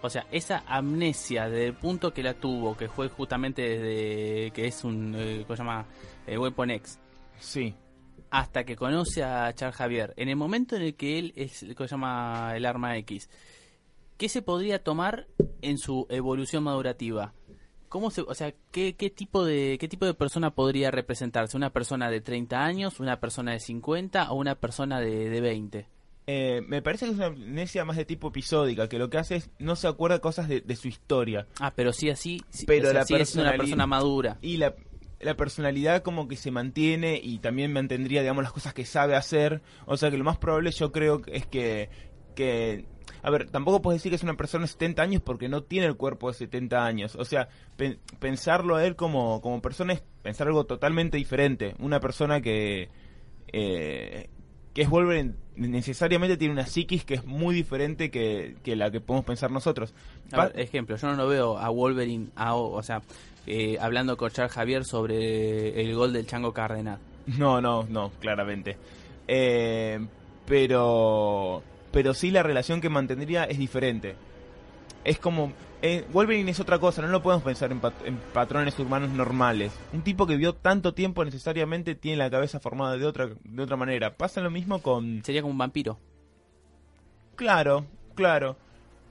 O 0.00 0.08
sea, 0.08 0.26
esa 0.30 0.62
amnesia 0.66 1.48
desde 1.48 1.66
el 1.66 1.74
punto 1.74 2.14
que 2.14 2.22
la 2.22 2.34
tuvo, 2.34 2.76
que 2.76 2.88
fue 2.88 3.08
justamente 3.08 3.62
desde 3.62 4.50
que 4.52 4.66
es 4.66 4.84
un, 4.84 5.14
eh, 5.16 5.42
¿cómo 5.42 5.56
se 5.56 5.62
llama? 5.62 5.86
Eh, 6.26 6.38
Weapon 6.38 6.70
X, 6.70 7.00
sí. 7.40 7.74
hasta 8.30 8.64
que 8.64 8.76
conoce 8.76 9.24
a 9.24 9.52
Charles 9.54 9.76
Javier, 9.76 10.14
en 10.16 10.28
el 10.28 10.36
momento 10.36 10.76
en 10.76 10.82
el 10.82 10.94
que 10.94 11.18
él 11.18 11.32
es, 11.34 11.66
¿cómo 11.76 11.88
se 11.88 11.94
llama? 11.94 12.52
El 12.54 12.64
arma 12.64 12.96
X, 12.98 13.28
¿qué 14.16 14.28
se 14.28 14.40
podría 14.40 14.84
tomar 14.84 15.26
en 15.62 15.78
su 15.78 16.06
evolución 16.10 16.62
madurativa? 16.62 17.34
¿Cómo 17.88 18.10
se, 18.10 18.20
o 18.20 18.34
sea, 18.34 18.54
¿qué, 18.70 18.94
qué 18.94 19.10
tipo 19.10 19.44
de 19.44 19.78
qué 19.80 19.88
tipo 19.88 20.04
de 20.04 20.14
persona 20.14 20.54
podría 20.54 20.90
representarse? 20.90 21.56
¿Una 21.56 21.70
persona 21.70 22.10
de 22.10 22.20
30 22.20 22.62
años, 22.62 23.00
una 23.00 23.18
persona 23.18 23.52
de 23.52 23.60
50 23.60 24.30
o 24.30 24.36
una 24.36 24.54
persona 24.56 25.00
de, 25.00 25.30
de 25.30 25.40
20? 25.40 25.97
Eh, 26.30 26.60
me 26.68 26.82
parece 26.82 27.06
que 27.06 27.12
es 27.12 27.16
una 27.16 27.28
amnesia 27.28 27.86
más 27.86 27.96
de 27.96 28.04
tipo 28.04 28.28
episódica, 28.28 28.86
que 28.86 28.98
lo 28.98 29.08
que 29.08 29.16
hace 29.16 29.36
es 29.36 29.50
no 29.58 29.76
se 29.76 29.88
acuerda 29.88 30.18
cosas 30.18 30.46
de, 30.46 30.60
de 30.60 30.76
su 30.76 30.86
historia. 30.86 31.46
Ah, 31.58 31.72
pero 31.74 31.90
sí 31.94 32.10
así, 32.10 32.42
sí, 32.50 32.66
Pero 32.66 32.88
o 32.88 32.90
sea, 32.90 33.00
la 33.00 33.06
sí 33.06 33.14
es 33.14 33.34
una 33.34 33.52
persona 33.56 33.86
madura. 33.86 34.36
Y 34.42 34.58
la, 34.58 34.74
la 35.20 35.36
personalidad 35.38 36.02
como 36.02 36.28
que 36.28 36.36
se 36.36 36.50
mantiene 36.50 37.18
y 37.22 37.38
también 37.38 37.72
mantendría, 37.72 38.20
digamos, 38.20 38.42
las 38.44 38.52
cosas 38.52 38.74
que 38.74 38.84
sabe 38.84 39.16
hacer. 39.16 39.62
O 39.86 39.96
sea 39.96 40.10
que 40.10 40.18
lo 40.18 40.24
más 40.24 40.36
probable 40.36 40.70
yo 40.70 40.92
creo 40.92 41.22
es 41.28 41.46
que... 41.46 41.88
que 42.34 42.84
a 43.22 43.30
ver, 43.30 43.50
tampoco 43.50 43.80
puedes 43.80 44.00
decir 44.00 44.10
que 44.12 44.16
es 44.16 44.22
una 44.22 44.36
persona 44.36 44.64
de 44.64 44.68
70 44.68 45.02
años 45.02 45.22
porque 45.22 45.48
no 45.48 45.62
tiene 45.62 45.86
el 45.86 45.96
cuerpo 45.96 46.28
de 46.28 46.34
70 46.34 46.84
años. 46.84 47.16
O 47.16 47.24
sea, 47.24 47.48
pen- 47.78 47.98
pensarlo 48.20 48.76
a 48.76 48.84
él 48.84 48.96
como, 48.96 49.40
como 49.40 49.62
persona 49.62 49.94
es 49.94 50.02
pensar 50.22 50.46
algo 50.46 50.66
totalmente 50.66 51.16
diferente. 51.16 51.74
Una 51.78 52.00
persona 52.00 52.42
que... 52.42 52.90
eh, 53.50 54.28
que 54.78 54.84
es 54.84 54.90
Wolverine 54.90 55.34
necesariamente 55.56 56.36
tiene 56.36 56.54
una 56.54 56.64
psiquis 56.64 57.04
que 57.04 57.14
es 57.14 57.24
muy 57.26 57.52
diferente 57.52 58.12
que, 58.12 58.54
que 58.62 58.76
la 58.76 58.92
que 58.92 59.00
podemos 59.00 59.24
pensar 59.26 59.50
nosotros. 59.50 59.92
Ver, 60.30 60.52
ejemplo, 60.60 60.94
yo 60.94 61.08
no 61.08 61.16
lo 61.16 61.26
veo 61.26 61.58
a 61.58 61.68
Wolverine, 61.68 62.28
a- 62.36 62.54
o 62.54 62.80
sea, 62.84 63.02
eh, 63.48 63.76
hablando 63.80 64.16
con 64.16 64.30
Charles 64.30 64.52
Javier 64.52 64.84
sobre 64.84 65.80
el 65.80 65.96
gol 65.96 66.12
del 66.12 66.28
Chango 66.28 66.52
Cardenal. 66.52 67.00
No, 67.38 67.60
no, 67.60 67.86
no, 67.90 68.12
claramente. 68.20 68.76
Eh, 69.26 69.98
pero, 70.46 71.60
pero 71.90 72.14
sí 72.14 72.30
la 72.30 72.44
relación 72.44 72.80
que 72.80 72.88
mantendría 72.88 73.42
es 73.46 73.58
diferente. 73.58 74.14
Es 75.02 75.18
como, 75.18 75.52
eh, 75.82 76.04
Wolverine 76.12 76.50
es 76.50 76.60
otra 76.60 76.78
cosa, 76.78 77.02
no 77.02 77.08
lo 77.08 77.22
podemos 77.22 77.44
pensar 77.44 77.70
en, 77.72 77.80
pat- 77.80 78.04
en 78.04 78.16
patrones 78.32 78.78
urbanos 78.78 79.10
normales. 79.10 79.72
Un 79.92 80.02
tipo 80.02 80.26
que 80.26 80.36
vio 80.36 80.54
tanto 80.54 80.94
tiempo 80.94 81.24
necesariamente 81.24 81.94
tiene 81.94 82.18
la 82.18 82.30
cabeza 82.30 82.60
formada 82.60 82.96
de 82.96 83.06
otra, 83.06 83.28
de 83.44 83.62
otra 83.62 83.76
manera. 83.76 84.16
Pasa 84.16 84.40
lo 84.40 84.50
mismo 84.50 84.80
con, 84.82 85.22
Sería 85.24 85.42
como 85.42 85.52
un 85.52 85.58
vampiro. 85.58 85.98
Claro, 87.36 87.86
claro. 88.14 88.56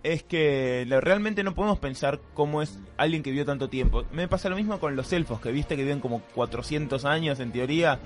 Es 0.03 0.23
que 0.23 0.85
realmente 1.01 1.43
no 1.43 1.53
podemos 1.55 1.79
pensar 1.79 2.19
cómo 2.33 2.61
es 2.61 2.79
alguien 2.97 3.23
que 3.23 3.31
vivió 3.31 3.45
tanto 3.45 3.67
tiempo. 3.69 4.03
Me 4.11 4.27
pasa 4.27 4.47
lo 4.49 4.55
mismo 4.55 4.79
con 4.79 4.95
los 4.95 5.11
elfos, 5.11 5.41
que 5.41 5.51
viste 5.51 5.75
que 5.75 5.83
viven 5.83 5.99
como 5.99 6.21
400 6.35 7.03
años 7.05 7.39
en 7.39 7.51
teoría. 7.51 7.99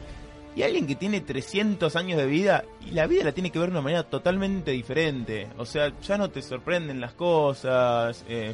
Y 0.56 0.64
alguien 0.64 0.86
que 0.86 0.96
tiene 0.96 1.22
300 1.22 1.96
años 1.96 2.18
de 2.18 2.26
vida, 2.26 2.66
y 2.86 2.92
la 2.92 3.08
vida 3.08 3.24
la 3.24 3.32
tiene 3.32 3.52
que 3.52 3.60
ver 3.60 3.70
de 3.70 3.74
una 3.74 3.82
manera 3.82 4.04
totalmente 4.04 4.72
diferente. 4.72 5.48
O 5.58 5.66
sea, 5.66 5.94
ya 6.02 6.18
no 6.18 6.30
te 6.30 6.42
sorprenden 6.42 7.00
las 7.00 7.14
cosas. 7.14 8.26
eh, 8.28 8.54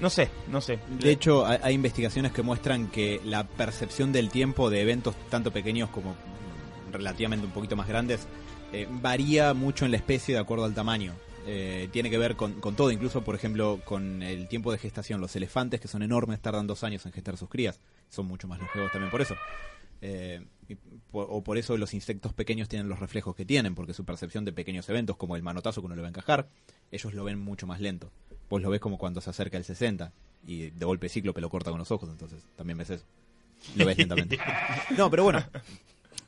no 0.00 0.08
sé, 0.08 0.30
no 0.48 0.60
sé. 0.60 0.78
De 0.98 1.10
hecho, 1.10 1.44
hay, 1.46 1.74
investigaciones 1.74 2.32
que 2.32 2.42
muestran 2.42 2.88
que 2.88 3.20
la 3.24 3.44
percepción 3.44 4.12
del 4.12 4.30
tiempo 4.30 4.70
de 4.70 4.80
eventos 4.80 5.14
tanto 5.28 5.50
pequeños 5.50 5.90
como 5.90 6.16
relativamente 6.90 7.46
un 7.46 7.52
poquito 7.52 7.76
más 7.76 7.86
grandes 7.86 8.26
eh, 8.72 8.88
varía 8.90 9.52
mucho 9.52 9.84
en 9.84 9.90
la 9.90 9.98
especie 9.98 10.34
de 10.34 10.40
acuerdo 10.40 10.64
al 10.64 10.74
tamaño. 10.74 11.12
Eh, 11.46 11.88
tiene 11.92 12.08
que 12.08 12.16
ver 12.16 12.36
con, 12.36 12.60
con 12.60 12.76
todo, 12.76 12.90
incluso 12.90 13.22
por 13.22 13.34
ejemplo 13.34 13.80
con 13.84 14.22
el 14.22 14.48
tiempo 14.48 14.72
de 14.72 14.78
gestación. 14.78 15.20
Los 15.20 15.36
elefantes, 15.36 15.80
que 15.80 15.88
son 15.88 16.02
enormes, 16.02 16.40
tardan 16.40 16.66
dos 16.66 16.82
años 16.82 17.04
en 17.04 17.12
gestar 17.12 17.36
sus 17.36 17.50
crías. 17.50 17.78
Son 18.08 18.26
mucho 18.26 18.48
más 18.48 18.58
longevos 18.58 18.90
también 18.92 19.10
por 19.10 19.20
eso. 19.20 19.34
Eh, 20.00 20.42
y 20.70 20.76
por- 21.10 21.26
o 21.28 21.42
por 21.42 21.58
eso 21.58 21.76
los 21.76 21.92
insectos 21.94 22.32
pequeños 22.32 22.68
tienen 22.68 22.88
los 22.88 22.98
reflejos 23.00 23.34
que 23.36 23.44
tienen, 23.44 23.74
porque 23.74 23.92
su 23.94 24.04
percepción 24.04 24.44
de 24.44 24.52
pequeños 24.52 24.88
eventos, 24.88 25.16
como 25.16 25.36
el 25.36 25.42
manotazo 25.42 25.80
que 25.82 25.86
uno 25.86 25.96
le 25.96 26.02
va 26.02 26.08
a 26.08 26.10
encajar, 26.10 26.48
ellos 26.90 27.12
lo 27.14 27.24
ven 27.24 27.38
mucho 27.38 27.66
más 27.66 27.80
lento. 27.80 28.10
Vos 28.48 28.62
lo 28.62 28.70
ves 28.70 28.80
como 28.80 28.98
cuando 28.98 29.20
se 29.20 29.30
acerca 29.30 29.56
el 29.58 29.64
60 29.64 30.12
y 30.46 30.70
de 30.70 30.84
golpe 30.86 31.08
Cíclope 31.08 31.40
lo 31.40 31.50
corta 31.50 31.70
con 31.70 31.78
los 31.78 31.90
ojos, 31.90 32.08
entonces 32.10 32.42
también 32.56 32.78
ves 32.78 32.90
eso. 32.90 33.04
Lo 33.76 33.84
ves 33.86 33.98
lentamente. 33.98 34.38
No, 34.96 35.10
pero 35.10 35.24
bueno. 35.24 35.44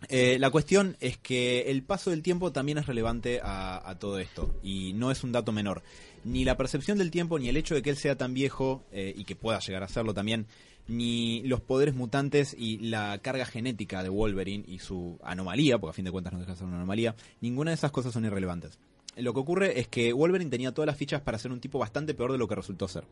Eh, 0.09 0.37
la 0.41 0.51
cuestión 0.51 0.97
es 1.01 1.17
que 1.17 1.71
el 1.71 1.83
paso 1.85 2.11
del 2.11 2.23
tiempo 2.23 2.51
también 2.53 2.77
es 2.79 2.87
relevante 2.87 3.41
a, 3.43 3.89
a 3.89 3.99
todo 4.01 4.19
esto 4.19 4.53
y 4.63 4.93
no 4.95 5.11
es 5.13 5.23
un 5.23 5.31
dato 5.33 5.53
menor. 5.53 5.83
Ni 6.25 6.45
la 6.45 6.57
percepción 6.57 6.99
del 6.99 7.11
tiempo, 7.13 7.39
ni 7.39 7.49
el 7.49 7.57
hecho 7.57 7.75
de 7.77 7.83
que 7.83 7.91
él 7.91 7.97
sea 7.97 8.17
tan 8.17 8.35
viejo 8.35 8.85
eh, 8.93 9.15
y 9.17 9.25
que 9.25 9.37
pueda 9.37 9.61
llegar 9.61 9.83
a 9.85 9.89
serlo 9.89 10.13
también, 10.13 10.47
ni 10.89 11.43
los 11.43 11.61
poderes 11.61 11.95
mutantes 11.95 12.55
y 12.59 12.79
la 12.79 13.19
carga 13.19 13.47
genética 13.47 14.03
de 14.03 14.09
Wolverine 14.09 14.65
y 14.67 14.79
su 14.79 15.19
anomalía, 15.23 15.79
porque 15.79 15.91
a 15.91 15.95
fin 15.95 16.05
de 16.05 16.11
cuentas 16.11 16.33
no 16.33 16.41
deja 16.41 16.53
de 16.53 16.59
ser 16.59 16.67
una 16.67 16.77
anomalía, 16.77 17.15
ninguna 17.41 17.71
de 17.71 17.77
esas 17.77 17.93
cosas 17.93 18.13
son 18.13 18.25
irrelevantes. 18.25 18.79
Lo 19.17 19.35
que 19.35 19.41
ocurre 19.41 19.79
es 19.79 19.89
que 19.89 20.13
Wolverine 20.13 20.51
tenía 20.51 20.73
todas 20.73 20.87
las 20.87 20.97
fichas 20.97 21.21
para 21.21 21.39
ser 21.39 21.53
un 21.53 21.61
tipo 21.61 21.79
bastante 21.79 22.15
peor 22.15 22.33
de 22.33 22.39
lo 22.39 22.49
que 22.49 22.55
resultó 22.55 22.89
ser. 22.89 23.05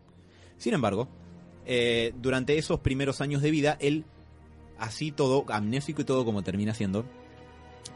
Sin 0.57 0.75
embargo, 0.75 1.09
eh, 1.67 2.13
durante 2.21 2.59
esos 2.59 2.81
primeros 2.81 3.21
años 3.21 3.43
de 3.43 3.51
vida, 3.51 3.77
él, 3.81 4.05
así 4.79 5.13
todo, 5.13 5.45
amnésico 5.49 6.03
y 6.03 6.05
todo 6.05 6.25
como 6.25 6.43
termina 6.43 6.75
siendo, 6.75 7.05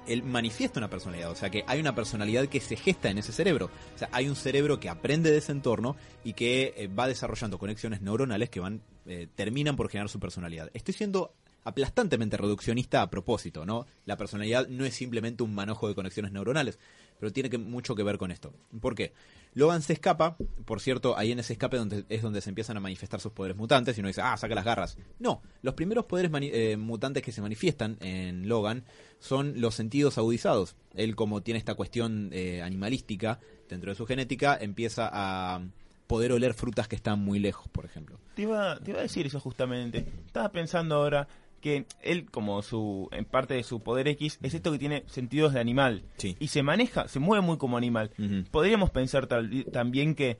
él 0.07 0.23
manifiesta 0.23 0.81
una 0.81 0.91
personalidad, 0.91 1.31
o 1.31 1.35
sea 1.35 1.51
que 1.51 1.65
hay 1.67 1.81
una 1.81 1.95
personalidad 1.95 2.47
que 2.49 2.61
se 2.61 2.77
gesta 2.77 3.11
en 3.11 3.19
ese 3.19 3.33
cerebro. 3.33 3.71
O 3.95 3.99
sea, 3.99 4.09
hay 4.13 4.29
un 4.29 4.37
cerebro 4.37 4.81
que 4.81 4.89
aprende 4.89 5.31
de 5.31 5.39
ese 5.39 5.53
entorno 5.53 5.97
y 6.25 6.33
que 6.35 6.75
eh, 6.77 6.89
va 6.89 7.09
desarrollando 7.09 7.59
conexiones 7.59 8.01
neuronales 8.01 8.51
que 8.51 8.61
van 8.61 8.81
eh, 9.07 9.29
terminan 9.35 9.77
por 9.77 9.91
generar 9.91 10.09
su 10.09 10.19
personalidad. 10.19 10.71
Estoy 10.73 10.95
siendo 10.95 11.35
aplastantemente 11.65 12.37
reduccionista 12.37 13.03
a 13.03 13.11
propósito, 13.11 13.65
¿no? 13.65 13.87
La 14.05 14.17
personalidad 14.17 14.69
no 14.69 14.85
es 14.85 14.95
simplemente 14.95 15.43
un 15.43 15.55
manojo 15.55 15.89
de 15.89 15.95
conexiones 15.95 16.31
neuronales, 16.31 16.79
pero 17.19 17.33
tiene 17.33 17.51
que, 17.51 17.59
mucho 17.59 17.95
que 17.95 18.03
ver 18.03 18.19
con 18.19 18.31
esto. 18.31 18.53
¿Por 18.81 18.95
qué? 18.95 19.13
Logan 19.55 19.83
se 19.83 19.95
escapa, 19.95 20.37
por 20.65 20.81
cierto, 20.81 21.17
ahí 21.17 21.33
en 21.33 21.39
ese 21.39 21.55
escape 21.55 21.77
donde, 21.77 22.05
es 22.09 22.23
donde 22.23 22.41
se 22.41 22.51
empiezan 22.51 22.77
a 22.77 22.81
manifestar 22.81 23.21
sus 23.21 23.33
poderes 23.33 23.57
mutantes 23.57 23.97
y 23.97 24.01
uno 24.01 24.09
dice, 24.09 24.21
ah, 24.21 24.37
saca 24.37 24.55
las 24.55 24.65
garras. 24.65 24.99
No, 25.19 25.43
los 25.63 25.75
primeros 25.75 26.05
poderes 26.07 26.31
eh, 26.35 26.77
mutantes 26.77 27.23
que 27.23 27.33
se 27.33 27.41
manifiestan 27.41 27.97
en 28.01 28.49
Logan 28.49 28.85
son 29.19 29.61
los 29.61 29.75
sentidos 29.75 30.19
agudizados. 30.19 30.77
Él 30.95 31.17
como 31.17 31.43
tiene 31.43 31.59
esta 31.59 31.75
cuestión 31.75 32.31
eh, 32.33 32.63
animalística 32.63 33.41
dentro 33.69 33.91
de 33.91 33.95
su 33.97 34.07
genética, 34.07 34.59
empieza 34.61 35.09
a 35.11 35.63
poder 36.07 36.33
oler 36.33 36.53
frutas 36.53 36.89
que 36.89 36.97
están 36.97 37.21
muy 37.21 37.39
lejos, 37.39 37.69
por 37.69 37.85
ejemplo. 37.85 38.19
Te 38.35 38.43
iba, 38.43 38.79
te 38.81 38.91
iba 38.91 39.01
a 39.01 39.03
decir 39.03 39.27
eso 39.27 39.41
justamente. 39.41 40.05
Estaba 40.27 40.51
pensando 40.51 40.97
ahora 40.97 41.27
que 41.65 41.87
él, 42.03 42.31
como 42.31 42.61
su 42.61 43.09
en 43.11 43.25
parte 43.25 43.55
de 43.55 43.63
su 43.63 43.81
poder 43.81 44.07
X, 44.09 44.39
es 44.43 44.53
esto 44.53 44.71
que 44.71 44.79
tiene 44.79 45.03
sentidos 45.07 45.55
de 45.55 45.61
animal. 45.61 46.05
Sí. 46.19 46.37
Y 46.39 46.49
se 46.49 46.63
maneja, 46.63 47.09
se 47.09 47.19
mueve 47.21 47.41
muy 47.45 47.57
como 47.57 47.79
animal. 47.79 48.11
Podríamos 48.51 48.91
pensar 48.91 49.27
tal- 49.27 49.65
también 49.73 50.15
que 50.15 50.39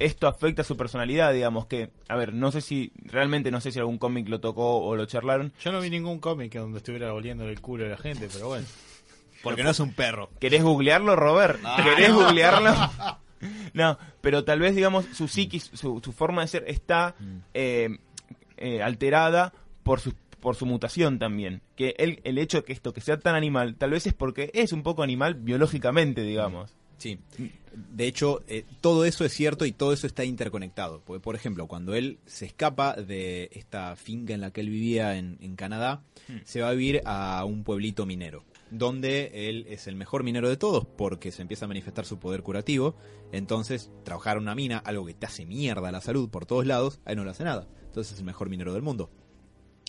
esto 0.00 0.26
afecta 0.26 0.62
a 0.62 0.64
su 0.64 0.76
personalidad, 0.76 1.32
digamos 1.32 1.66
que, 1.66 1.90
a 2.08 2.16
ver, 2.16 2.34
no 2.34 2.50
sé 2.50 2.60
si, 2.60 2.90
realmente 3.04 3.52
no 3.52 3.60
sé 3.60 3.70
si 3.70 3.78
algún 3.78 3.98
cómic 3.98 4.28
lo 4.28 4.40
tocó 4.40 4.78
o 4.80 4.96
lo 4.96 5.06
charlaron. 5.06 5.52
Yo 5.60 5.70
no 5.70 5.80
vi 5.80 5.88
ningún 5.90 6.18
cómic 6.18 6.52
donde 6.54 6.78
estuviera 6.78 7.14
oliendo 7.14 7.48
el 7.48 7.60
culo 7.60 7.84
de 7.84 7.90
la 7.90 7.96
gente, 7.96 8.28
pero 8.32 8.48
bueno. 8.48 8.66
Porque 9.44 9.62
no 9.62 9.70
es 9.70 9.78
un 9.78 9.92
perro. 9.92 10.28
¿Querés 10.40 10.64
googlearlo, 10.64 11.14
Robert? 11.14 11.60
¿Querés 11.82 12.12
googlearlo? 12.12 12.74
No, 13.74 13.98
pero 14.22 14.44
tal 14.44 14.60
vez, 14.60 14.74
digamos, 14.74 15.04
su 15.12 15.28
psiquis, 15.28 15.70
su, 15.74 16.00
su 16.02 16.12
forma 16.12 16.40
de 16.40 16.48
ser 16.48 16.64
está 16.66 17.14
eh, 17.52 17.98
eh, 18.56 18.82
alterada 18.82 19.52
por 19.82 20.00
su, 20.00 20.14
por 20.46 20.54
su 20.54 20.64
mutación 20.64 21.18
también. 21.18 21.60
Que 21.74 21.96
el, 21.98 22.20
el 22.22 22.38
hecho 22.38 22.58
de 22.58 22.62
que 22.62 22.72
esto 22.72 22.92
que 22.92 23.00
sea 23.00 23.18
tan 23.18 23.34
animal, 23.34 23.74
tal 23.74 23.90
vez 23.90 24.06
es 24.06 24.14
porque 24.14 24.52
es 24.54 24.72
un 24.72 24.84
poco 24.84 25.02
animal 25.02 25.34
biológicamente, 25.34 26.22
digamos. 26.22 26.72
Sí. 26.98 27.18
De 27.74 28.06
hecho, 28.06 28.44
eh, 28.46 28.64
todo 28.80 29.04
eso 29.04 29.24
es 29.24 29.32
cierto 29.32 29.66
y 29.66 29.72
todo 29.72 29.92
eso 29.92 30.06
está 30.06 30.24
interconectado. 30.24 31.02
Porque, 31.04 31.18
por 31.18 31.34
ejemplo, 31.34 31.66
cuando 31.66 31.96
él 31.96 32.20
se 32.26 32.46
escapa 32.46 32.94
de 32.94 33.50
esta 33.54 33.96
finca 33.96 34.34
en 34.34 34.40
la 34.40 34.52
que 34.52 34.60
él 34.60 34.70
vivía 34.70 35.18
en, 35.18 35.36
en 35.40 35.56
Canadá, 35.56 36.04
se 36.44 36.60
va 36.60 36.68
a 36.68 36.74
vivir 36.74 37.02
a 37.06 37.44
un 37.44 37.64
pueblito 37.64 38.06
minero, 38.06 38.44
donde 38.70 39.48
él 39.48 39.66
es 39.68 39.88
el 39.88 39.96
mejor 39.96 40.22
minero 40.22 40.48
de 40.48 40.56
todos 40.56 40.86
porque 40.86 41.32
se 41.32 41.42
empieza 41.42 41.64
a 41.64 41.68
manifestar 41.68 42.06
su 42.06 42.20
poder 42.20 42.44
curativo. 42.44 42.94
Entonces, 43.32 43.90
trabajar 44.04 44.36
en 44.36 44.44
una 44.44 44.54
mina, 44.54 44.78
algo 44.78 45.06
que 45.06 45.14
te 45.14 45.26
hace 45.26 45.44
mierda 45.44 45.90
la 45.90 46.00
salud 46.00 46.30
por 46.30 46.46
todos 46.46 46.66
lados, 46.66 47.00
a 47.04 47.10
él 47.10 47.16
no 47.16 47.24
le 47.24 47.32
hace 47.32 47.42
nada. 47.42 47.66
Entonces 47.86 48.12
es 48.12 48.20
el 48.20 48.26
mejor 48.26 48.48
minero 48.48 48.74
del 48.74 48.82
mundo. 48.82 49.10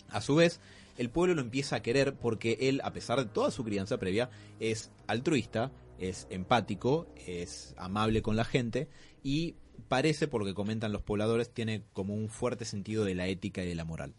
A 0.10 0.22
su 0.22 0.36
vez, 0.36 0.60
el 0.98 1.10
pueblo 1.10 1.36
lo 1.36 1.42
empieza 1.42 1.78
a 1.78 1.82
querer 1.82 2.16
porque 2.16 2.58
él, 2.62 2.82
a 2.84 2.94
pesar 2.94 3.20
de 3.20 3.26
toda 3.26 3.52
su 3.52 3.64
crianza 3.64 3.98
previa, 3.98 4.30
es 4.60 4.92
altruista, 5.08 5.72
es 6.00 6.28
empático, 6.30 7.08
es 7.26 7.74
amable 7.78 8.22
con 8.22 8.36
la 8.36 8.46
gente 8.46 8.88
y 9.24 9.56
parece, 9.88 10.28
por 10.28 10.42
lo 10.42 10.48
que 10.48 10.54
comentan 10.54 10.92
los 10.92 11.02
pobladores, 11.02 11.50
tiene 11.50 11.84
como 11.94 12.14
un 12.14 12.30
fuerte 12.30 12.66
sentido 12.66 13.06
de 13.06 13.16
la 13.16 13.28
ética 13.28 13.64
y 13.64 13.68
de 13.68 13.76
la 13.76 13.86
moral. 13.86 14.14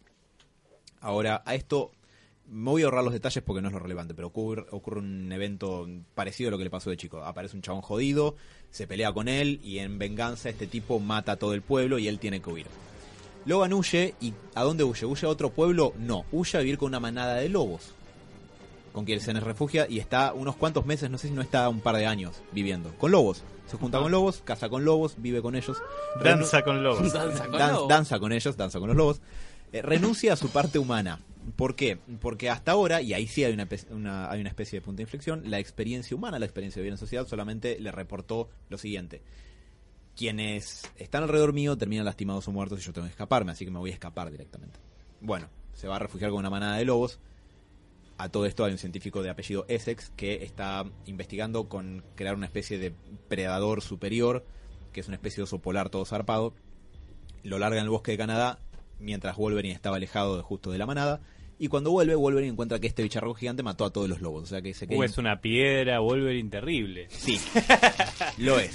Ahora, 1.01 1.43
a 1.47 1.55
esto 1.55 1.93
me 2.51 2.71
voy 2.71 2.83
a 2.83 2.87
ahorrar 2.87 3.05
los 3.05 3.13
detalles 3.13 3.45
porque 3.45 3.61
no 3.61 3.69
es 3.69 3.75
lo 3.75 3.81
relevante, 3.81 4.15
pero 4.15 4.29
ocurre, 4.29 4.67
ocurre 4.71 5.01
un 5.01 5.31
evento 5.31 5.87
parecido 6.15 6.49
a 6.49 6.51
lo 6.53 6.59
que 6.59 6.65
le 6.65 6.71
pasó 6.71 6.91
de 6.91 6.97
chico. 6.97 7.23
Aparece 7.23 7.57
un 7.57 7.63
chabón 7.63 7.83
jodido, 7.83 8.37
se 8.71 8.87
pelea 8.87 9.13
con 9.13 9.29
él 9.29 9.61
y 9.63 9.79
en 9.79 9.99
venganza 9.99 10.49
este 10.49 10.67
tipo 10.67 10.99
mata 10.99 11.33
a 11.33 11.37
todo 11.37 11.55
el 11.55 11.63
pueblo 11.63 11.99
y 11.99 12.09
él 12.09 12.19
tiene 12.19 12.41
que 12.41 12.51
huir. 12.51 12.67
Logan 13.45 13.73
huye 13.73 14.15
y 14.21 14.35
¿a 14.55 14.63
dónde 14.63 14.85
huye? 14.85 15.07
¿Huye 15.07 15.27
a 15.27 15.31
otro 15.31 15.51
pueblo? 15.51 15.95
No, 15.99 16.25
huye 16.33 16.59
a 16.59 16.61
vivir 16.61 16.79
con 16.79 16.89
una 16.89 17.01
manada 17.01 17.35
de 17.37 17.49
lobos. 17.49 17.93
Con 18.93 19.05
quienes 19.05 19.25
se 19.25 19.33
les 19.33 19.43
refugia 19.43 19.87
y 19.89 19.99
está 20.01 20.33
unos 20.33 20.57
cuantos 20.57 20.85
meses, 20.85 21.09
no 21.11 21.19
sé 21.19 21.29
si 21.29 21.35
no 21.35 21.43
está 21.43 21.69
un 21.69 21.81
par 21.81 21.97
de 21.97 22.07
años 22.07 22.37
viviendo. 22.53 22.93
Con 22.99 23.11
lobos. 23.13 23.43
Se 23.67 23.77
junta 23.77 23.99
con 24.01 24.11
lobos, 24.11 24.41
casa 24.45 24.69
con 24.71 24.85
lobos, 24.85 25.15
vive 25.19 25.43
con 25.43 25.55
ellos. 25.55 25.77
Danza 26.25 26.63
con 26.63 26.83
lobos. 26.83 27.13
Danza 27.13 27.45
con 27.47 27.59
Dan- 27.59 27.73
lobos. 27.75 27.89
danza 27.89 28.19
con 28.19 28.33
ellos, 28.33 28.57
danza 28.57 28.79
con 28.81 28.89
los 28.89 28.97
lobos. 28.97 29.21
Eh, 29.73 29.83
renuncia 29.83 30.33
a 30.33 30.37
su 30.37 30.49
parte 30.49 30.79
humana. 30.79 31.21
¿Por 31.57 31.77
qué? 31.77 31.99
Porque 32.21 32.51
hasta 32.51 32.73
ahora, 32.73 33.01
y 33.03 33.13
ahí 33.15 33.27
sí 33.27 33.45
hay 33.45 33.53
una- 33.91 34.31
hay 34.31 34.41
una 34.41 34.49
especie 34.49 34.81
de 34.81 34.85
punto 34.85 34.99
de 34.99 35.03
inflexión, 35.05 35.43
la 35.47 35.59
experiencia 35.59 36.15
humana, 36.17 36.39
la 36.39 36.45
experiencia 36.47 36.81
de 36.81 36.85
vivir 36.85 36.93
en 36.95 36.99
sociedad, 36.99 37.27
solamente 37.27 37.79
le 37.79 37.91
reportó 37.93 38.49
lo 38.71 38.79
siguiente. 38.79 39.23
Quienes 40.19 40.83
están 40.97 41.23
alrededor 41.23 41.53
mío 41.53 41.79
terminan 41.79 42.05
lastimados 42.05 42.49
o 42.49 42.51
muertos 42.51 42.81
y 42.81 42.83
yo 42.83 42.93
tengo 42.93 43.07
que 43.07 43.13
escaparme, 43.13 43.53
así 43.53 43.65
que 43.65 43.71
me 43.71 43.79
voy 43.79 43.91
a 43.91 43.93
escapar 43.93 44.33
directamente. 44.33 44.81
Bueno, 45.21 45.49
se 45.75 45.87
va 45.87 45.95
a 45.95 46.01
refugiar 46.01 46.33
con 46.33 46.41
una 46.41 46.51
manada 46.51 46.77
de 46.77 46.85
lobos. 46.85 47.21
A 48.17 48.29
todo 48.29 48.45
esto 48.45 48.65
hay 48.65 48.73
un 48.73 48.79
científico 48.79 49.23
de 49.23 49.31
apellido 49.31 49.65
Essex 49.69 50.11
que 50.17 50.43
está 50.43 50.85
investigando 51.07 51.69
con 51.69 52.03
crear 52.17 52.35
una 52.35 52.47
especie 52.47 52.79
de 52.79 52.93
predador 53.29 53.81
superior, 53.81 54.45
que 54.93 54.99
es 54.99 55.07
una 55.07 55.15
especie 55.15 55.37
de 55.37 55.45
oso 55.45 55.61
polar 55.61 55.89
todo 55.89 56.05
zarpado. 56.05 56.53
Lo 57.45 57.61
larga 57.61 57.79
en 57.79 57.85
el 57.85 57.91
bosque 57.91 58.11
de 58.11 58.19
Canadá, 58.19 58.59
mientras 58.99 59.37
Wolverine 59.37 59.73
estaba 59.73 59.99
alejado 59.99 60.37
de, 60.37 60.43
justo 60.43 60.73
de 60.73 60.79
la 60.79 60.87
manada. 60.87 61.21
Y 61.61 61.67
cuando 61.69 61.91
vuelve, 61.91 62.15
Wolverine 62.15 62.53
encuentra 62.53 62.79
que 62.79 62.87
este 62.87 63.03
bicharraco 63.03 63.35
gigante 63.35 63.65
mató 63.65 63.85
a 63.85 63.91
todos 63.91 64.09
los 64.09 64.21
lobos. 64.21 64.45
O 64.45 64.47
sea 64.47 64.63
que 64.63 64.73
se 64.75 64.87
queda 64.87 64.99
Uh, 64.99 65.03
es 65.03 65.19
una 65.19 65.41
piedra, 65.41 65.99
Wolverine 65.99 66.49
terrible. 66.51 67.07
Sí, 67.11 67.39
lo 68.39 68.61
es. 68.61 68.73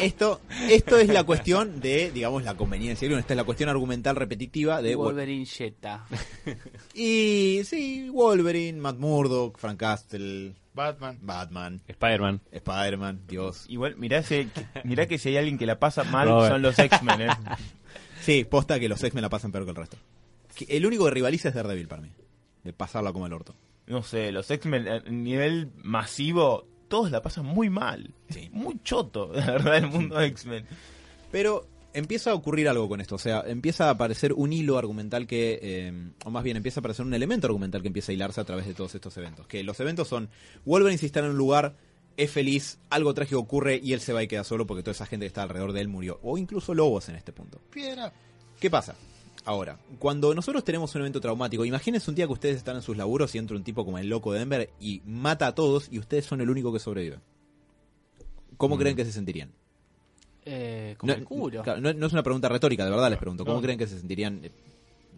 Esto, 0.00 0.40
esto 0.68 0.98
es 0.98 1.08
la 1.08 1.22
cuestión 1.24 1.80
de, 1.80 2.10
digamos, 2.10 2.42
la 2.42 2.54
conveniencia. 2.56 3.06
Esta 3.08 3.32
es 3.34 3.36
la 3.36 3.44
cuestión 3.44 3.68
argumental 3.68 4.16
repetitiva 4.16 4.82
de... 4.82 4.96
Wolverine 4.96 5.46
Jetta. 5.46 6.04
Y 6.94 7.60
sí, 7.64 8.08
Wolverine, 8.10 8.78
Matt 8.80 8.98
Murdock, 8.98 9.58
Frank 9.58 9.78
Castle, 9.78 10.54
Batman. 10.74 11.18
Batman, 11.22 11.80
Spider-Man. 11.86 12.40
Spider-Man, 12.50 13.20
Dios. 13.28 13.64
Igual, 13.68 13.96
mirá, 13.96 14.22
si- 14.22 14.48
mirá 14.84 15.06
que 15.06 15.18
si 15.18 15.28
hay 15.30 15.36
alguien 15.38 15.56
que 15.58 15.66
la 15.66 15.78
pasa 15.78 16.04
mal 16.04 16.28
Robert. 16.28 16.52
son 16.52 16.62
los 16.62 16.78
X-Men, 16.78 17.20
¿eh? 17.22 17.28
Sí, 18.22 18.44
posta 18.44 18.78
que 18.80 18.88
los 18.88 19.02
X-Men 19.02 19.22
la 19.22 19.28
pasan 19.28 19.52
peor 19.52 19.64
que 19.64 19.70
el 19.70 19.76
resto. 19.76 19.96
Que 20.54 20.64
el 20.68 20.86
único 20.86 21.04
que 21.04 21.10
rivaliza 21.10 21.48
es 21.48 21.54
Daredevil 21.54 21.88
para 21.88 22.02
mí. 22.02 22.10
De 22.64 22.72
pasarla 22.72 23.12
como 23.12 23.26
el 23.26 23.32
orto. 23.32 23.54
No 23.86 24.02
sé, 24.02 24.30
los 24.32 24.50
X-Men 24.50 24.88
a 24.88 24.98
nivel 25.00 25.70
masivo, 25.82 26.66
todos 26.88 27.10
la 27.10 27.22
pasan 27.22 27.46
muy 27.46 27.70
mal. 27.70 28.14
Sí. 28.28 28.48
Muy 28.52 28.80
choto, 28.84 29.32
la 29.34 29.46
verdad, 29.46 29.76
el 29.76 29.88
mundo 29.88 30.20
X-Men. 30.20 30.66
Pero 31.30 31.66
empieza 31.94 32.30
a 32.30 32.34
ocurrir 32.34 32.68
algo 32.68 32.88
con 32.88 33.00
esto. 33.00 33.16
O 33.16 33.18
sea, 33.18 33.42
empieza 33.46 33.88
a 33.88 33.90
aparecer 33.90 34.32
un 34.32 34.52
hilo 34.52 34.78
argumental 34.78 35.26
que. 35.26 35.58
eh, 35.62 36.10
o 36.24 36.30
más 36.30 36.44
bien, 36.44 36.56
empieza 36.56 36.80
a 36.80 36.82
aparecer 36.82 37.04
un 37.04 37.14
elemento 37.14 37.46
argumental 37.46 37.82
que 37.82 37.88
empieza 37.88 38.12
a 38.12 38.14
hilarse 38.14 38.40
a 38.40 38.44
través 38.44 38.66
de 38.66 38.74
todos 38.74 38.94
estos 38.94 39.16
eventos. 39.16 39.46
Que 39.46 39.62
los 39.64 39.78
eventos 39.80 40.08
son: 40.08 40.28
Wolverine 40.64 40.98
si 40.98 41.06
está 41.06 41.20
en 41.20 41.26
un 41.26 41.36
lugar, 41.36 41.76
es 42.16 42.30
feliz, 42.30 42.78
algo 42.90 43.14
trágico 43.14 43.40
ocurre 43.40 43.80
y 43.82 43.92
él 43.92 44.00
se 44.00 44.12
va 44.12 44.22
y 44.22 44.28
queda 44.28 44.44
solo 44.44 44.66
porque 44.66 44.82
toda 44.82 44.92
esa 44.92 45.06
gente 45.06 45.24
que 45.24 45.28
está 45.28 45.42
alrededor 45.42 45.72
de 45.72 45.80
él 45.80 45.88
murió. 45.88 46.20
O 46.22 46.38
incluso 46.38 46.74
lobos 46.74 47.08
en 47.08 47.16
este 47.16 47.32
punto. 47.32 47.60
Piedra. 47.70 48.12
¿Qué 48.60 48.70
pasa? 48.70 48.94
Ahora, 49.44 49.78
cuando 49.98 50.34
nosotros 50.34 50.62
tenemos 50.64 50.94
un 50.94 51.00
evento 51.00 51.20
traumático, 51.20 51.64
imagínense 51.64 52.08
un 52.10 52.14
día 52.14 52.26
que 52.26 52.32
ustedes 52.32 52.56
están 52.58 52.76
en 52.76 52.82
sus 52.82 52.96
laburos 52.96 53.34
y 53.34 53.38
entra 53.38 53.56
un 53.56 53.64
tipo 53.64 53.84
como 53.84 53.98
el 53.98 54.08
loco 54.08 54.32
de 54.32 54.38
Denver 54.38 54.70
y 54.80 55.02
mata 55.04 55.48
a 55.48 55.54
todos 55.54 55.88
y 55.90 55.98
ustedes 55.98 56.24
son 56.26 56.40
el 56.40 56.48
único 56.48 56.72
que 56.72 56.78
sobrevive. 56.78 57.18
¿Cómo 58.56 58.78
creen 58.78 58.94
que 58.96 59.04
se 59.04 59.12
sentirían? 59.12 59.50
Eh, 60.44 60.94
como 60.98 61.12
No, 61.12 61.18
el 61.18 61.24
culo. 61.24 61.62
no, 61.80 61.92
no 61.92 62.06
es 62.06 62.12
una 62.12 62.22
pregunta 62.22 62.48
retórica, 62.48 62.84
de 62.84 62.90
verdad 62.90 63.10
les 63.10 63.18
pregunto. 63.18 63.44
¿Cómo 63.44 63.56
No. 63.56 63.62
creen 63.62 63.78
que 63.78 63.86
se 63.86 63.98
sentirían? 63.98 64.44
Eh, 64.44 64.50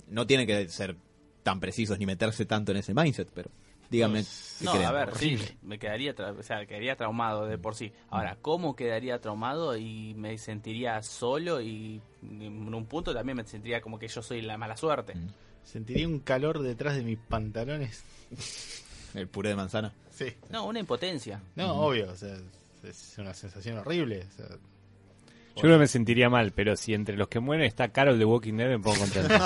No 0.09 0.27
tienen 0.27 0.47
que 0.47 0.69
ser 0.69 0.97
tan 1.43 1.61
precisos 1.61 1.99
ni 1.99 2.07
meterse 2.07 2.47
tanto 2.47 2.73
en 2.73 2.79
ese 2.79 2.95
mindset, 2.95 3.29
pero 3.35 3.51
díganme. 3.91 4.23
qué 4.25 4.65
No, 4.65 4.73
creen. 4.73 4.87
a 4.87 4.93
ver, 4.93 5.17
sí, 5.17 5.39
me 5.63 5.79
quedaría, 5.79 6.15
tra- 6.15 6.39
o 6.39 6.43
sea, 6.43 6.65
quedaría 6.67 6.97
traumado 6.97 7.47
de 7.47 7.59
por 7.59 7.75
sí. 7.75 7.93
Ahora, 8.11 8.37
¿cómo 8.41 8.75
quedaría 8.77 9.21
traumado 9.21 9.77
y 9.77 10.15
me 10.15 10.37
sentiría 10.39 11.03
solo 11.03 11.61
y 11.61 12.01
en 12.23 12.75
un 12.75 12.87
punto 12.87 13.13
también 13.15 13.37
me 13.37 13.45
sentiría 13.45 13.81
como 13.81 13.99
que 13.99 14.09
yo 14.09 14.23
soy 14.23 14.43
la 14.43 14.57
mala 14.59 14.77
suerte? 14.77 15.15
Mm. 15.15 15.29
Sentiría 15.65 16.07
un 16.07 16.19
calor 16.21 16.61
detrás 16.61 16.95
de 16.97 17.03
mis 17.03 17.19
pantalones. 17.19 18.03
El 19.15 19.29
puré 19.29 19.51
de 19.51 19.57
manzana. 19.57 19.93
Sí. 20.11 20.27
No, 20.51 20.67
una 20.67 20.81
impotencia. 20.81 21.41
No, 21.57 21.73
obvio. 21.73 22.11
O 22.11 22.17
sea, 22.17 22.37
es 22.83 23.15
una 23.19 23.33
sensación 23.33 23.79
horrible. 23.79 24.27
o 24.33 24.37
sea, 24.37 24.47
Yo 24.49 25.63
creo 25.63 25.75
que 25.77 25.79
me 25.81 25.87
sentiría 25.87 26.29
mal, 26.29 26.51
pero 26.53 26.77
si 26.77 26.95
entre 26.95 27.17
los 27.17 27.29
que 27.29 27.39
mueren 27.41 27.65
está 27.67 27.89
Carol 27.89 28.19
de 28.19 28.25
Walking 28.25 28.55
Dead, 28.55 28.69
me 28.69 28.79
pongo 28.79 28.99
contento. 28.99 29.33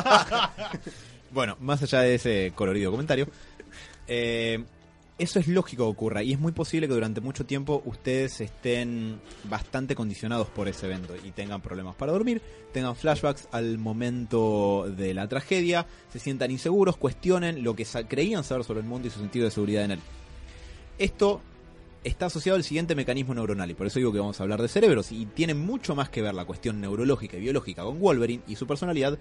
Bueno, 1.30 1.58
más 1.60 1.82
allá 1.82 2.00
de 2.00 2.14
ese 2.14 2.52
colorido 2.54 2.90
comentario, 2.90 3.28
eh, 4.08 4.64
eso 5.18 5.40
es 5.40 5.48
lógico 5.48 5.84
que 5.84 5.90
ocurra 5.90 6.22
y 6.22 6.32
es 6.32 6.38
muy 6.38 6.52
posible 6.52 6.86
que 6.86 6.94
durante 6.94 7.20
mucho 7.20 7.44
tiempo 7.44 7.82
ustedes 7.84 8.40
estén 8.40 9.20
bastante 9.44 9.96
condicionados 9.96 10.46
por 10.46 10.68
ese 10.68 10.86
evento 10.86 11.14
y 11.24 11.32
tengan 11.32 11.60
problemas 11.60 11.96
para 11.96 12.12
dormir, 12.12 12.40
tengan 12.72 12.94
flashbacks 12.94 13.48
al 13.50 13.78
momento 13.78 14.86
de 14.96 15.14
la 15.14 15.28
tragedia, 15.28 15.86
se 16.12 16.20
sientan 16.20 16.52
inseguros, 16.52 16.96
cuestionen 16.96 17.64
lo 17.64 17.74
que 17.74 17.84
creían 18.06 18.44
saber 18.44 18.64
sobre 18.64 18.80
el 18.80 18.86
mundo 18.86 19.08
y 19.08 19.10
su 19.10 19.18
sentido 19.18 19.46
de 19.46 19.50
seguridad 19.50 19.84
en 19.84 19.90
él. 19.92 20.00
Esto 21.00 21.40
está 22.04 22.26
asociado 22.26 22.54
al 22.54 22.62
siguiente 22.62 22.94
mecanismo 22.94 23.34
neuronal 23.34 23.72
y 23.72 23.74
por 23.74 23.88
eso 23.88 23.98
digo 23.98 24.12
que 24.12 24.20
vamos 24.20 24.38
a 24.38 24.44
hablar 24.44 24.62
de 24.62 24.68
cerebros 24.68 25.10
y 25.10 25.26
tiene 25.26 25.54
mucho 25.54 25.96
más 25.96 26.10
que 26.10 26.22
ver 26.22 26.34
la 26.34 26.44
cuestión 26.44 26.80
neurológica 26.80 27.36
y 27.36 27.40
biológica 27.40 27.82
con 27.82 27.98
Wolverine 27.98 28.44
y 28.46 28.54
su 28.54 28.68
personalidad 28.68 29.18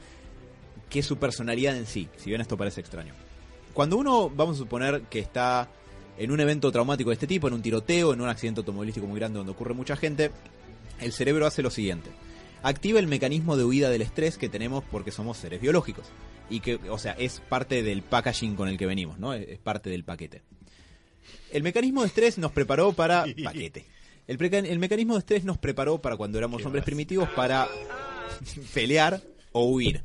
que 0.92 1.02
su 1.02 1.18
personalidad 1.18 1.76
en 1.76 1.88
sí, 1.88 2.08
si 2.18 2.30
bien 2.30 2.42
esto 2.42 2.56
parece 2.56 2.82
extraño. 2.82 3.14
Cuando 3.78 3.98
uno, 3.98 4.32
vamos 4.32 4.56
a 4.56 4.58
suponer 4.58 5.04
que 5.04 5.20
está 5.20 5.70
en 6.18 6.32
un 6.32 6.40
evento 6.40 6.72
traumático 6.72 7.12
de 7.12 7.14
este 7.14 7.28
tipo, 7.28 7.48
en 7.48 7.54
un 7.54 7.62
tiroteo, 7.62 8.12
en 8.12 8.22
un 8.22 8.28
accidente 8.28 8.62
automovilístico 8.62 9.06
muy 9.06 9.20
grande 9.20 9.38
donde 9.38 9.52
ocurre 9.52 9.76
mucha 9.76 9.96
gente, 9.96 10.32
el 11.00 11.12
cerebro 11.12 11.46
hace 11.46 11.62
lo 11.62 11.70
siguiente. 11.70 12.10
Activa 12.64 12.98
el 12.98 13.06
mecanismo 13.06 13.56
de 13.56 13.66
huida 13.66 13.92
del 13.92 14.02
estrés 14.02 14.40
que 14.40 14.50
tenemos 14.50 14.84
porque 14.86 15.12
somos 15.12 15.38
seres 15.38 15.62
biológicos. 15.62 16.08
Y 16.50 16.62
que, 16.62 16.80
o 16.90 16.98
sea, 16.98 17.12
es 17.20 17.40
parte 17.40 17.84
del 17.84 18.02
packaging 18.02 18.56
con 18.56 18.68
el 18.68 18.80
que 18.80 18.88
venimos, 18.88 19.20
¿no? 19.20 19.36
Es 19.36 19.60
parte 19.60 19.92
del 19.92 20.04
paquete. 20.04 20.42
El 21.52 21.62
mecanismo 21.62 22.02
de 22.02 22.08
estrés 22.08 22.40
nos 22.40 22.54
preparó 22.54 22.94
para... 22.94 23.26
Paquete. 23.44 23.86
El, 24.26 24.80
mecanismo 24.80 25.14
de 25.14 25.20
estrés 25.20 25.44
nos 25.44 25.60
preparó 25.60 26.02
para 26.02 26.18
cuando 26.18 26.40
éramos 26.40 26.66
hombres 26.66 26.84
primitivos 26.84 27.30
para 27.36 27.68
pelear 28.74 29.22
o 29.52 29.66
huir. 29.66 30.04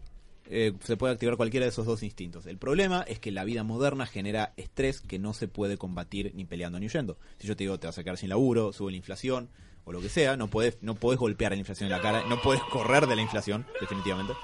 Eh, 0.54 0.74
se 0.84 0.98
puede 0.98 1.14
activar 1.14 1.38
cualquiera 1.38 1.64
de 1.64 1.70
esos 1.70 1.86
dos 1.86 2.02
instintos. 2.02 2.44
El 2.44 2.58
problema 2.58 3.06
es 3.08 3.18
que 3.18 3.30
la 3.30 3.42
vida 3.42 3.62
moderna 3.62 4.04
genera 4.04 4.52
estrés 4.58 5.00
que 5.00 5.18
no 5.18 5.32
se 5.32 5.48
puede 5.48 5.78
combatir 5.78 6.30
ni 6.34 6.44
peleando 6.44 6.78
ni 6.78 6.84
huyendo. 6.84 7.16
Si 7.38 7.48
yo 7.48 7.56
te 7.56 7.64
digo 7.64 7.80
te 7.80 7.86
vas 7.86 7.96
a 7.96 8.04
quedar 8.04 8.18
sin 8.18 8.28
laburo, 8.28 8.70
sube 8.74 8.90
la 8.90 8.98
inflación 8.98 9.48
o 9.84 9.92
lo 9.92 10.02
que 10.02 10.10
sea, 10.10 10.36
no 10.36 10.48
puedes 10.48 10.76
no 10.82 10.94
podés 10.94 11.18
golpear 11.18 11.52
a 11.52 11.56
la 11.56 11.60
inflación 11.60 11.86
en 11.86 11.92
la 11.92 12.02
cara, 12.02 12.28
no 12.28 12.42
puedes 12.42 12.62
correr 12.64 13.06
de 13.06 13.16
la 13.16 13.22
inflación, 13.22 13.64
definitivamente. 13.80 14.34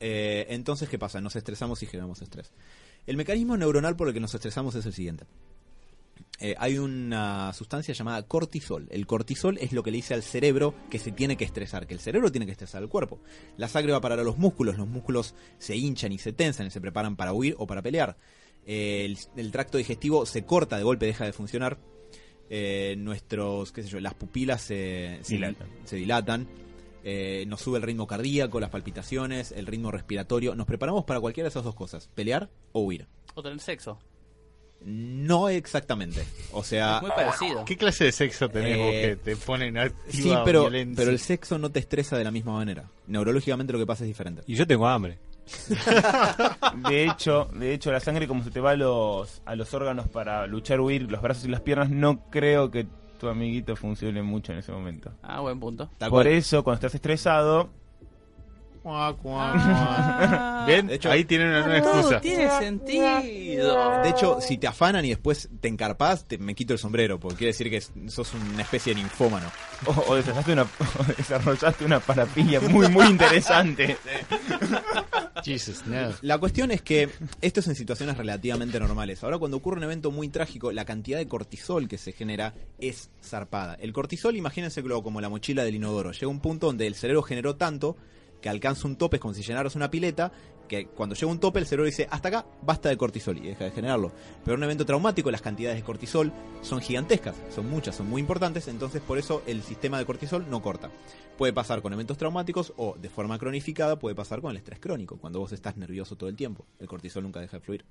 Eh, 0.00 0.46
entonces, 0.48 0.88
¿qué 0.88 0.98
pasa? 0.98 1.20
Nos 1.20 1.36
estresamos 1.36 1.82
y 1.82 1.86
generamos 1.86 2.22
estrés. 2.22 2.50
El 3.06 3.18
mecanismo 3.18 3.58
neuronal 3.58 3.96
por 3.96 4.08
el 4.08 4.14
que 4.14 4.20
nos 4.20 4.34
estresamos 4.34 4.76
es 4.76 4.86
el 4.86 4.94
siguiente. 4.94 5.26
Eh, 6.40 6.54
hay 6.58 6.78
una 6.78 7.52
sustancia 7.52 7.94
llamada 7.94 8.22
cortisol. 8.22 8.86
El 8.90 9.06
cortisol 9.06 9.58
es 9.60 9.72
lo 9.72 9.82
que 9.82 9.90
le 9.90 9.96
dice 9.96 10.14
al 10.14 10.22
cerebro 10.22 10.74
que 10.88 10.98
se 10.98 11.10
tiene 11.10 11.36
que 11.36 11.44
estresar, 11.44 11.86
que 11.86 11.94
el 11.94 12.00
cerebro 12.00 12.30
tiene 12.30 12.46
que 12.46 12.52
estresar 12.52 12.82
al 12.82 12.88
cuerpo. 12.88 13.20
La 13.56 13.68
sangre 13.68 13.92
va 13.92 13.98
a 13.98 14.02
parar 14.02 14.20
a 14.20 14.24
los 14.24 14.38
músculos, 14.38 14.78
los 14.78 14.86
músculos 14.86 15.34
se 15.58 15.76
hinchan 15.76 16.12
y 16.12 16.18
se 16.18 16.32
tensan 16.32 16.66
y 16.68 16.70
se 16.70 16.80
preparan 16.80 17.16
para 17.16 17.32
huir 17.32 17.54
o 17.58 17.66
para 17.66 17.82
pelear. 17.82 18.16
Eh, 18.66 19.04
el, 19.04 19.18
el 19.36 19.50
tracto 19.50 19.78
digestivo 19.78 20.26
se 20.26 20.44
corta 20.44 20.76
de 20.76 20.84
golpe, 20.84 21.06
deja 21.06 21.24
de 21.24 21.32
funcionar. 21.32 21.78
Eh, 22.50 22.94
nuestros, 22.98 23.72
qué 23.72 23.82
sé 23.82 23.88
yo, 23.88 24.00
las 24.00 24.14
pupilas 24.14 24.62
se, 24.62 25.18
se 25.22 25.34
Dilatan. 25.34 25.68
se 25.84 25.96
dilatan. 25.96 26.48
Eh, 27.04 27.44
nos 27.46 27.60
sube 27.60 27.78
el 27.78 27.82
ritmo 27.82 28.06
cardíaco, 28.06 28.60
las 28.60 28.70
palpitaciones, 28.70 29.52
el 29.52 29.66
ritmo 29.66 29.90
respiratorio. 29.90 30.54
Nos 30.54 30.66
preparamos 30.66 31.04
para 31.04 31.20
cualquiera 31.20 31.46
de 31.46 31.50
esas 31.50 31.64
dos 31.64 31.74
cosas, 31.74 32.08
pelear 32.14 32.50
o 32.72 32.80
huir. 32.80 33.06
O 33.34 33.42
tener 33.42 33.60
sexo. 33.60 33.98
No 34.84 35.48
exactamente. 35.48 36.24
O 36.52 36.62
sea, 36.62 36.96
Es 36.96 37.02
muy 37.02 37.10
parecido. 37.10 37.64
¿Qué 37.64 37.76
clase 37.76 38.04
de 38.04 38.12
sexo 38.12 38.48
tenés 38.48 38.78
vos 38.78 38.86
Eh, 38.92 39.00
que 39.02 39.16
te 39.16 39.36
ponen 39.36 39.76
activa 39.76 40.12
Sí, 40.12 40.32
pero, 40.44 40.62
violencia? 40.62 40.96
pero 40.96 41.10
el 41.10 41.18
sexo 41.18 41.58
no 41.58 41.70
te 41.70 41.80
estresa 41.80 42.16
de 42.16 42.24
la 42.24 42.30
misma 42.30 42.52
manera. 42.52 42.84
Neurológicamente 43.06 43.72
lo 43.72 43.78
que 43.78 43.86
pasa 43.86 44.04
es 44.04 44.08
diferente. 44.08 44.42
Y 44.46 44.54
yo 44.54 44.66
tengo 44.66 44.86
hambre. 44.86 45.18
De 46.88 47.04
hecho, 47.04 47.48
de 47.54 47.72
hecho 47.72 47.90
la 47.90 48.00
sangre 48.00 48.28
como 48.28 48.44
se 48.44 48.50
te 48.50 48.60
va 48.60 48.72
a 48.72 48.76
los, 48.76 49.40
a 49.46 49.54
los 49.56 49.72
órganos 49.74 50.06
para 50.08 50.46
luchar, 50.46 50.80
huir, 50.80 51.10
los 51.10 51.22
brazos 51.22 51.44
y 51.44 51.48
las 51.48 51.60
piernas, 51.62 51.90
no 51.90 52.28
creo 52.30 52.70
que 52.70 52.86
tu 53.18 53.28
amiguito 53.28 53.74
funcione 53.74 54.22
mucho 54.22 54.52
en 54.52 54.58
ese 54.58 54.70
momento. 54.72 55.10
Ah, 55.22 55.40
buen 55.40 55.58
punto. 55.58 55.90
Por 56.08 56.26
eso, 56.28 56.62
cuando 56.62 56.76
estás 56.76 56.94
estresado, 56.94 57.70
Cuá, 58.82 59.14
cuá, 59.16 59.52
Ah. 59.54 60.64
cuá. 60.64 60.64
¿Ven? 60.66 60.86
De 60.86 60.94
hecho- 60.96 61.10
Ahí 61.10 61.24
tienen 61.24 61.48
una 61.48 61.66
nueva 61.66 61.82
Todo 61.82 61.98
excusa. 62.00 62.20
tiene 62.20 62.48
sentido. 62.58 64.02
De 64.02 64.08
hecho, 64.10 64.40
si 64.40 64.58
te 64.58 64.66
afanan 64.66 65.04
y 65.04 65.10
después 65.10 65.48
te 65.60 65.68
encarpás, 65.68 66.24
te, 66.26 66.38
me 66.38 66.54
quito 66.54 66.72
el 66.72 66.78
sombrero, 66.78 67.18
porque 67.18 67.38
quiere 67.38 67.52
decir 67.52 67.70
que 67.70 67.80
sos 68.10 68.34
una 68.34 68.62
especie 68.62 68.94
de 68.94 69.00
ninfómano. 69.02 69.50
o, 69.86 70.12
o 70.12 70.14
desarrollaste 70.16 70.52
una, 70.52 70.62
o 70.62 71.04
desarrollaste 71.16 71.84
una 71.84 72.00
parafilia 72.00 72.60
muy, 72.60 72.88
muy 72.88 73.06
interesante. 73.06 73.96
Jesus, 75.44 75.86
no. 75.86 76.12
La 76.22 76.38
cuestión 76.38 76.70
es 76.72 76.82
que 76.82 77.08
esto 77.40 77.60
es 77.60 77.68
en 77.68 77.74
situaciones 77.76 78.16
relativamente 78.16 78.78
normales. 78.80 79.22
Ahora, 79.22 79.38
cuando 79.38 79.56
ocurre 79.56 79.76
un 79.78 79.84
evento 79.84 80.10
muy 80.10 80.28
trágico, 80.28 80.72
la 80.72 80.84
cantidad 80.84 81.18
de 81.18 81.28
cortisol 81.28 81.86
que 81.88 81.96
se 81.98 82.12
genera 82.12 82.54
es 82.80 83.10
zarpada. 83.22 83.74
El 83.80 83.92
cortisol, 83.92 84.36
imagínense 84.36 84.82
como 84.88 85.20
la 85.20 85.28
mochila 85.28 85.64
del 85.64 85.74
inodoro. 85.76 86.12
Llega 86.12 86.28
un 86.28 86.40
punto 86.40 86.66
donde 86.66 86.86
el 86.86 86.94
cerebro 86.94 87.22
generó 87.22 87.56
tanto 87.56 87.96
que 88.40 88.48
alcanza 88.48 88.86
un 88.86 88.96
tope, 88.96 89.16
es 89.16 89.20
como 89.20 89.34
si 89.34 89.42
llenaras 89.42 89.76
una 89.76 89.90
pileta, 89.90 90.32
que 90.68 90.86
cuando 90.86 91.14
llega 91.16 91.32
un 91.32 91.40
tope 91.40 91.58
el 91.58 91.66
cerebro 91.66 91.86
dice, 91.86 92.06
hasta 92.10 92.28
acá, 92.28 92.46
basta 92.62 92.88
de 92.88 92.96
cortisol 92.96 93.38
y 93.38 93.48
deja 93.48 93.64
de 93.64 93.70
generarlo. 93.70 94.12
Pero 94.44 94.54
en 94.54 94.60
un 94.60 94.64
evento 94.64 94.84
traumático 94.84 95.30
las 95.30 95.42
cantidades 95.42 95.78
de 95.78 95.82
cortisol 95.82 96.32
son 96.62 96.80
gigantescas, 96.80 97.34
son 97.52 97.68
muchas, 97.68 97.96
son 97.96 98.08
muy 98.08 98.20
importantes, 98.20 98.68
entonces 98.68 99.00
por 99.00 99.18
eso 99.18 99.42
el 99.46 99.62
sistema 99.62 99.98
de 99.98 100.04
cortisol 100.04 100.48
no 100.48 100.62
corta. 100.62 100.90
Puede 101.36 101.52
pasar 101.52 101.82
con 101.82 101.92
eventos 101.92 102.18
traumáticos 102.18 102.72
o 102.76 102.96
de 103.00 103.08
forma 103.08 103.38
cronificada 103.38 103.98
puede 103.98 104.14
pasar 104.14 104.40
con 104.40 104.50
el 104.50 104.58
estrés 104.58 104.78
crónico, 104.78 105.16
cuando 105.16 105.40
vos 105.40 105.52
estás 105.52 105.76
nervioso 105.76 106.16
todo 106.16 106.28
el 106.28 106.36
tiempo. 106.36 106.66
El 106.78 106.86
cortisol 106.86 107.24
nunca 107.24 107.40
deja 107.40 107.56
de 107.56 107.64
fluir. 107.64 107.84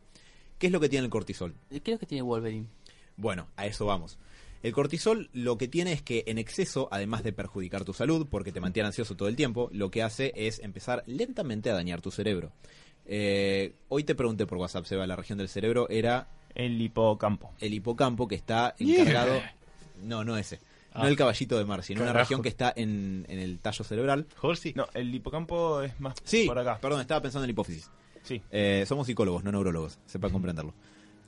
¿Qué 0.58 0.68
es 0.68 0.74
lo 0.74 0.80
que 0.80 0.90
tiene 0.90 1.06
el 1.06 1.12
cortisol? 1.12 1.56
¿Qué 1.70 1.78
es 1.84 1.96
lo 1.96 2.00
que 2.00 2.06
tiene 2.06 2.22
Wolverine? 2.22 2.68
Bueno, 3.16 3.48
a 3.56 3.66
eso 3.66 3.86
vamos. 3.86 4.18
El 4.64 4.74
cortisol 4.74 5.30
lo 5.34 5.58
que 5.58 5.68
tiene 5.68 5.92
es 5.94 6.02
que 6.02 6.24
en 6.28 6.38
exceso, 6.38 6.88
además 6.92 7.24
de 7.24 7.34
perjudicar 7.34 7.84
tu 7.86 7.94
salud, 7.94 8.28
porque 8.30 8.52
te 8.52 8.60
mantiene 8.60 8.88
ansioso 8.88 9.16
todo 9.16 9.28
el 9.30 9.36
tiempo, 9.36 9.70
lo 9.72 9.92
que 9.92 10.04
hace 10.04 10.34
es 10.36 10.60
empezar 10.60 11.04
lentamente 11.06 11.70
a 11.70 11.74
dañar 11.74 12.02
tu 12.02 12.12
cerebro. 12.12 12.52
Eh, 13.06 13.74
hoy 13.90 14.04
te 14.04 14.16
pregunté 14.16 14.46
por 14.46 14.58
WhatsApp, 14.58 14.86
Seba, 14.86 15.08
la 15.08 15.16
región 15.16 15.38
del 15.38 15.48
cerebro 15.50 15.88
era 15.90 16.28
El 16.56 16.82
hipocampo. 16.82 17.54
el 17.60 17.74
hipocampo 17.74 18.28
que 18.28 18.36
está 18.36 18.76
encargado... 18.80 19.42
No, 20.04 20.24
no 20.24 20.38
ese. 20.38 20.58
No 20.94 21.04
Ah. 21.04 21.08
el 21.10 21.16
caballito 21.16 21.58
de 21.60 21.66
mar, 21.66 21.84
sino 21.84 22.02
una 22.02 22.12
región 22.14 22.42
que 22.42 22.50
está 22.50 22.74
en, 22.76 23.24
en 23.30 23.38
el 23.38 23.60
tallo 23.60 23.84
cerebral. 23.84 24.26
Horsey. 24.42 24.74
No, 24.76 24.88
el 24.96 25.14
hipocampo 25.14 25.84
es 25.84 26.00
más 26.00 26.16
Sí, 26.24 26.46
por 26.48 26.58
acá. 26.58 26.80
perdón, 26.82 27.02
estaba 27.02 27.22
pensando 27.22 27.44
en 27.44 27.50
la 27.50 27.52
hipófisis. 27.52 27.90
Sí. 28.24 28.42
Eh, 28.52 28.84
somos 28.88 29.06
psicólogos, 29.06 29.44
no 29.44 29.52
neurólogos, 29.52 30.00
sepa 30.08 30.30
comprenderlo. 30.32 30.74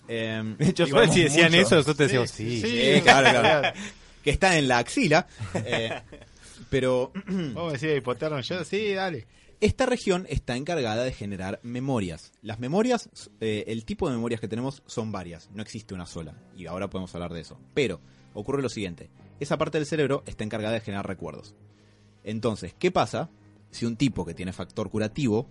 Eh, 0.09 0.55
De 0.57 0.69
hecho, 0.69 0.85
si 1.11 1.23
decían 1.23 1.53
eso, 1.53 1.75
nosotros 1.75 1.97
decíamos 1.97 2.31
sí. 2.31 2.61
Sí, 2.61 3.01
claro, 3.03 3.29
claro. 3.39 3.79
que 4.23 4.31
está 4.31 4.57
en 4.57 4.67
la 4.67 4.79
axila. 4.79 5.27
eh, 5.53 6.01
pero 6.69 7.11
Vos 7.53 7.71
me 7.73 7.73
decís 7.79 7.97
hipotermo. 7.97 8.39
Yo, 8.41 8.63
sí, 8.65 8.93
dale. 8.93 9.27
esta 9.61 9.85
región 9.85 10.25
está 10.29 10.55
encargada 10.55 11.03
de 11.03 11.11
generar 11.13 11.59
memorias. 11.63 12.31
Las 12.41 12.59
memorias, 12.59 13.09
eh, 13.39 13.65
el 13.67 13.85
tipo 13.85 14.09
de 14.09 14.15
memorias 14.15 14.41
que 14.41 14.47
tenemos 14.47 14.81
son 14.87 15.11
varias, 15.11 15.49
no 15.53 15.61
existe 15.61 15.93
una 15.93 16.05
sola. 16.05 16.33
Y 16.57 16.65
ahora 16.65 16.89
podemos 16.89 17.13
hablar 17.15 17.31
de 17.33 17.41
eso. 17.41 17.59
Pero 17.73 18.01
ocurre 18.33 18.61
lo 18.61 18.69
siguiente: 18.69 19.09
esa 19.39 19.57
parte 19.57 19.77
del 19.77 19.87
cerebro 19.87 20.23
está 20.25 20.43
encargada 20.43 20.73
de 20.73 20.81
generar 20.81 21.07
recuerdos. 21.07 21.53
Entonces, 22.23 22.73
¿qué 22.77 22.91
pasa 22.91 23.29
si 23.71 23.85
un 23.85 23.95
tipo 23.95 24.25
que 24.25 24.33
tiene 24.33 24.53
factor 24.53 24.89
curativo, 24.89 25.47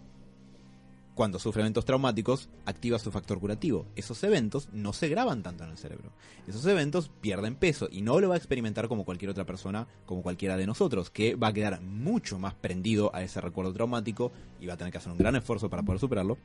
cuando 1.18 1.40
sufre 1.40 1.62
eventos 1.62 1.84
traumáticos, 1.84 2.48
activa 2.64 2.96
su 3.00 3.10
factor 3.10 3.40
curativo? 3.40 3.86
Esos 3.96 4.22
eventos 4.22 4.68
no 4.72 4.92
se 4.92 5.08
graban 5.08 5.42
tanto 5.42 5.64
en 5.64 5.70
el 5.70 5.76
cerebro. 5.76 6.12
Esos 6.46 6.64
eventos 6.66 7.10
pierden 7.20 7.56
peso 7.56 7.88
y 7.90 8.02
no 8.02 8.20
lo 8.20 8.28
va 8.28 8.36
a 8.36 8.38
experimentar 8.38 8.86
como 8.86 9.04
cualquier 9.04 9.32
otra 9.32 9.44
persona, 9.44 9.88
como 10.06 10.22
cualquiera 10.22 10.56
de 10.56 10.64
nosotros, 10.64 11.10
que 11.10 11.34
va 11.34 11.48
a 11.48 11.52
quedar 11.52 11.80
mucho 11.82 12.38
más 12.38 12.54
prendido 12.54 13.10
a 13.16 13.24
ese 13.24 13.40
recuerdo 13.40 13.72
traumático 13.72 14.30
y 14.60 14.66
va 14.66 14.74
a 14.74 14.76
tener 14.76 14.92
que 14.92 14.98
hacer 14.98 15.10
un 15.10 15.18
gran 15.18 15.34
esfuerzo 15.34 15.68
para 15.68 15.82
poder 15.82 15.98
superarlo. 15.98 16.38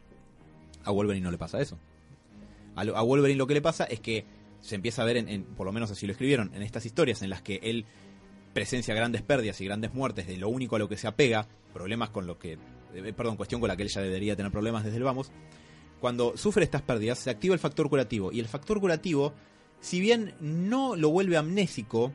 A 0.83 0.89
Wolverine 0.89 1.23
no 1.23 1.29
le 1.29 1.37
pasa 1.37 1.61
eso. 1.61 1.77
A, 2.75 2.83
Wolverine 3.03 3.37
lo 3.37 3.45
que 3.45 3.53
le 3.53 3.61
pasa 3.61 3.83
es 3.83 3.99
que 3.99 4.25
se 4.61 4.73
empieza 4.73 5.03
a 5.03 5.05
ver, 5.05 5.17
en- 5.17 5.43
por 5.43 5.67
lo 5.67 5.71
menos 5.71 5.91
así 5.91 6.07
lo 6.07 6.13
escribieron, 6.13 6.49
en 6.55 6.63
estas 6.63 6.87
historias 6.87 7.21
en 7.21 7.29
las 7.29 7.43
que 7.43 7.59
él 7.61 7.85
presencia 8.55 8.95
grandes 8.95 9.21
pérdidas 9.21 9.61
y 9.61 9.65
grandes 9.65 9.93
muertes 9.93 10.25
de 10.25 10.37
lo 10.37 10.49
único 10.49 10.77
a 10.77 10.79
lo 10.79 10.89
que 10.89 10.97
se 10.97 11.05
apega, 11.07 11.47
problemas 11.73 12.09
con 12.09 12.25
lo 12.25 12.39
que, 12.39 12.57
eh, 12.95 13.13
perdón, 13.13 13.35
cuestión 13.37 13.59
con 13.61 13.67
la 13.67 13.75
que 13.77 13.83
él 13.83 13.89
ya 13.89 14.01
debería 14.01 14.35
tener 14.35 14.51
problemas 14.51 14.83
desde 14.83 14.97
el 14.97 15.03
vamos, 15.03 15.31
cuando 15.99 16.35
sufre 16.37 16.63
estas 16.65 16.81
pérdidas 16.81 17.19
se 17.19 17.29
activa 17.29 17.53
el 17.53 17.59
factor 17.59 17.89
curativo 17.89 18.31
y 18.31 18.39
el 18.39 18.47
factor 18.47 18.79
curativo, 18.79 19.33
si 19.79 19.99
bien 19.99 20.33
no 20.39 20.95
lo 20.95 21.09
vuelve 21.09 21.37
amnésico, 21.37 22.11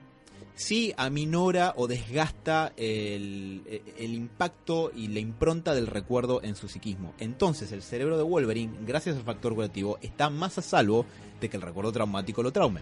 sí 0.55 0.93
aminora 0.97 1.73
o 1.77 1.87
desgasta 1.87 2.73
el, 2.77 3.63
el 3.97 4.15
impacto 4.15 4.91
y 4.95 5.09
la 5.09 5.21
impronta 5.21 5.75
del 5.75 5.87
recuerdo 5.87 6.43
en 6.43 6.57
su 6.57 6.69
psiquismo. 6.69 7.15
Entonces 7.19 7.71
el 7.73 7.83
cerebro 7.83 8.17
de 8.17 8.25
Wolverine, 8.25 8.75
gracias 8.87 9.17
al 9.17 9.23
factor 9.23 9.55
curativo, 9.55 9.99
está 10.03 10.29
más 10.31 10.59
a 10.59 10.63
salvo 10.63 11.07
de 11.41 11.49
que 11.49 11.57
el 11.57 11.63
recuerdo 11.63 11.93
traumático 11.93 12.43
lo 12.43 12.53
traume. 12.53 12.81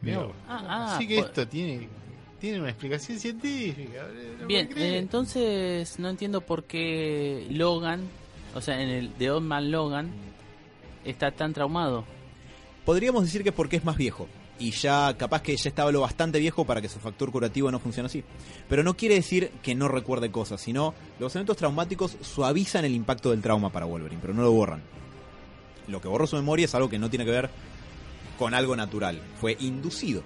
Mirá, 0.00 0.20
Ah, 0.46 0.64
ah, 0.68 0.94
Así 0.96 1.08
que 1.08 1.16
por- 1.16 1.26
esto 1.26 1.48
tiene, 1.48 1.88
tiene 2.38 2.60
una 2.60 2.70
explicación 2.70 3.18
científica. 3.18 4.06
no 4.40 4.46
Bien, 4.46 4.68
eh, 4.76 4.98
entonces 4.98 5.98
no 5.98 6.08
entiendo 6.08 6.40
por 6.40 6.64
qué 6.64 7.46
Logan, 7.50 8.08
o 8.54 8.60
sea, 8.60 8.80
en 8.80 8.88
el 8.88 9.18
de 9.18 9.30
Old 9.30 9.46
Man 9.46 9.70
Logan, 9.70 10.10
está 11.04 11.30
tan 11.30 11.52
traumado. 11.52 12.04
Podríamos 12.84 13.24
decir 13.24 13.42
que 13.42 13.52
porque 13.52 13.76
es 13.76 13.84
más 13.84 13.96
viejo. 13.96 14.28
Y 14.60 14.72
ya 14.72 15.16
capaz 15.16 15.42
que 15.42 15.56
ya 15.56 15.68
estaba 15.68 15.92
lo 15.92 16.00
bastante 16.00 16.40
viejo 16.40 16.64
para 16.64 16.80
que 16.80 16.88
su 16.88 16.98
factor 16.98 17.30
curativo 17.30 17.70
no 17.70 17.78
funcione 17.78 18.06
así. 18.06 18.24
Pero 18.68 18.82
no 18.82 18.96
quiere 18.96 19.14
decir 19.14 19.52
que 19.62 19.76
no 19.76 19.86
recuerde 19.86 20.32
cosas, 20.32 20.60
sino 20.60 20.94
los 21.20 21.34
eventos 21.36 21.56
traumáticos 21.56 22.16
suavizan 22.22 22.84
el 22.84 22.94
impacto 22.94 23.30
del 23.30 23.40
trauma 23.40 23.70
para 23.70 23.86
Wolverine, 23.86 24.20
pero 24.20 24.34
no 24.34 24.42
lo 24.42 24.50
borran. 24.50 24.82
Lo 25.86 26.00
que 26.00 26.08
borró 26.08 26.26
su 26.26 26.36
memoria 26.36 26.64
es 26.64 26.74
algo 26.74 26.88
que 26.88 26.98
no 26.98 27.08
tiene 27.08 27.24
que 27.24 27.30
ver 27.30 27.50
con 28.36 28.52
algo 28.52 28.74
natural, 28.74 29.20
fue 29.40 29.56
inducido. 29.60 30.22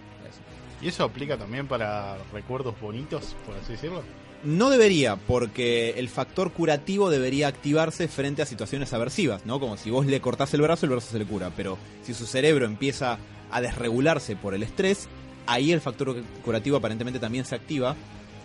¿Y 0.82 0.88
eso 0.88 1.04
aplica 1.04 1.36
también 1.36 1.68
para 1.68 2.18
recuerdos 2.32 2.78
bonitos, 2.80 3.36
por 3.46 3.56
así 3.56 3.72
decirlo? 3.72 4.02
No 4.42 4.70
debería, 4.70 5.14
porque 5.14 5.90
el 5.96 6.08
factor 6.08 6.52
curativo 6.52 7.08
debería 7.08 7.46
activarse 7.46 8.08
frente 8.08 8.42
a 8.42 8.46
situaciones 8.46 8.92
aversivas, 8.92 9.46
¿no? 9.46 9.60
Como 9.60 9.76
si 9.76 9.90
vos 9.90 10.04
le 10.06 10.20
cortás 10.20 10.52
el 10.54 10.62
brazo, 10.62 10.86
el 10.86 10.92
brazo 10.92 11.12
se 11.12 11.18
le 11.20 11.24
cura. 11.24 11.52
Pero 11.56 11.78
si 12.02 12.12
su 12.12 12.26
cerebro 12.26 12.66
empieza 12.66 13.18
a 13.52 13.60
desregularse 13.60 14.34
por 14.34 14.54
el 14.54 14.64
estrés, 14.64 15.08
ahí 15.46 15.70
el 15.70 15.80
factor 15.80 16.20
curativo 16.44 16.76
aparentemente 16.78 17.20
también 17.20 17.44
se 17.44 17.54
activa 17.54 17.94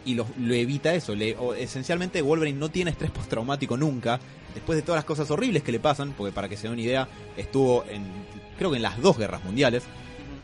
y 0.05 0.13
lo, 0.13 0.27
lo 0.37 0.53
evita 0.53 0.93
eso. 0.93 1.15
Le, 1.15 1.35
o, 1.37 1.55
esencialmente 1.55 2.21
Wolverine 2.21 2.59
no 2.59 2.69
tiene 2.69 2.91
estrés 2.91 3.09
postraumático 3.09 3.75
nunca, 3.75 4.19
después 4.53 4.75
de 4.75 4.83
todas 4.83 4.99
las 4.99 5.05
cosas 5.05 5.31
horribles 5.31 5.63
que 5.63 5.71
le 5.71 5.79
pasan, 5.79 6.13
porque 6.15 6.31
para 6.31 6.47
que 6.47 6.57
se 6.57 6.63
den 6.63 6.73
una 6.73 6.81
idea, 6.81 7.07
estuvo 7.35 7.83
en, 7.89 8.03
creo 8.59 8.69
que 8.69 8.77
en 8.77 8.83
las 8.83 9.01
dos 9.01 9.17
guerras 9.17 9.43
mundiales. 9.43 9.83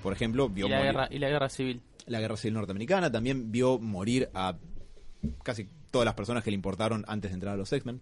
Por 0.03 0.13
ejemplo, 0.13 0.49
vio 0.49 0.67
Y 0.67 0.69
la, 0.69 0.77
morir- 0.77 0.91
guerra, 0.91 1.07
y 1.09 1.17
la 1.19 1.29
guerra 1.29 1.49
civil. 1.49 1.81
la 2.05 2.19
guerra 2.19 2.37
civil 2.37 2.53
norteamericana, 2.53 3.11
también 3.11 3.51
vio 3.51 3.79
morir 3.79 4.29
a 4.35 4.55
casi 5.43 5.67
todas 5.89 6.05
las 6.05 6.13
personas 6.13 6.43
que 6.43 6.51
le 6.51 6.55
importaron 6.55 7.03
antes 7.07 7.31
de 7.31 7.35
entrar 7.35 7.53
a 7.53 7.57
los 7.57 7.71
X-Men. 7.73 8.01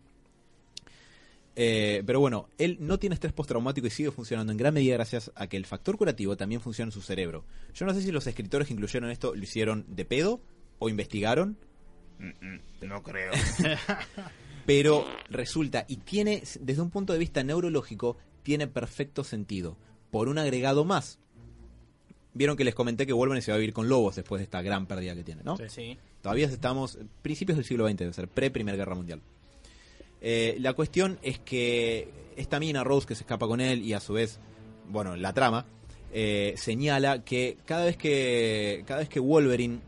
Eh, 1.56 2.02
pero 2.06 2.20
bueno, 2.22 2.48
él 2.58 2.78
no 2.80 2.98
tiene 2.98 3.14
estrés 3.14 3.34
postraumático 3.34 3.86
y 3.86 3.90
sigue 3.90 4.10
funcionando 4.12 4.52
en 4.54 4.58
gran 4.58 4.74
medida 4.74 4.94
gracias 4.96 5.32
a 5.36 5.48
que 5.48 5.58
el 5.58 5.66
factor 5.66 5.98
curativo 5.98 6.38
también 6.38 6.62
funciona 6.62 6.88
en 6.88 6.94
su 6.94 7.02
cerebro. 7.02 7.44
Yo 7.74 7.86
no 7.86 7.94
sé 7.94 8.02
si 8.02 8.12
los 8.12 8.26
escritores 8.26 8.68
que 8.68 8.74
incluyeron 8.74 9.12
esto 9.12 9.36
lo 9.36 9.44
hicieron 9.44 9.86
de 9.90 10.06
pedo 10.06 10.42
o 10.80 10.88
investigaron, 10.90 11.58
No 12.82 13.04
creo. 13.04 13.32
pero 14.66 15.06
resulta 15.30 15.86
y 15.90 15.98
tiene, 15.98 16.42
desde 16.62 16.82
un 16.82 16.90
punto 16.90 17.14
de 17.14 17.20
vista 17.20 17.44
neurológico, 17.44 18.18
tiene 18.44 18.68
perfecto 18.68 19.24
sentido. 19.24 19.78
Por 20.10 20.30
un 20.30 20.38
agregado 20.38 20.86
más. 20.86 21.20
Vieron 22.34 22.56
que 22.56 22.64
les 22.64 22.74
comenté 22.74 23.06
que 23.06 23.14
Wolverine 23.14 23.42
se 23.42 23.52
va 23.52 23.56
a 23.56 23.60
vivir 23.60 23.74
con 23.74 23.90
lobos 23.90 24.16
después 24.16 24.40
de 24.40 24.44
esta 24.44 24.62
gran 24.62 24.86
pérdida 24.86 25.16
que 25.16 25.24
tiene, 25.24 25.44
¿no? 25.44 25.58
Sí. 25.68 25.98
Todavía 26.22 26.48
estamos 26.48 26.98
principios 27.22 27.58
del 27.58 27.66
siglo 27.66 27.88
XX, 27.88 27.98
debe 27.98 28.14
ser 28.14 28.28
pre-Primera 28.28 28.78
Guerra 28.78 28.96
Mundial. 28.96 29.22
Eh, 30.22 30.56
la 30.60 30.74
cuestión 30.74 31.20
es 31.24 31.40
que 31.40 32.08
esta 32.38 32.60
mina 32.60 32.84
Rose 32.84 33.08
que 33.08 33.16
se 33.16 33.24
escapa 33.24 33.48
con 33.48 33.60
él 33.60 33.82
y 33.82 33.94
a 33.94 34.00
su 34.00 34.14
vez, 34.14 34.40
bueno, 34.88 35.16
la 35.16 35.34
trama 35.34 35.66
eh, 36.14 36.54
señala 36.58 37.24
que 37.24 37.58
cada 37.66 37.86
vez 37.86 37.98
que 37.98 38.84
cada 38.86 39.00
vez 39.00 39.10
que 39.10 39.20
Wolverine 39.20 39.80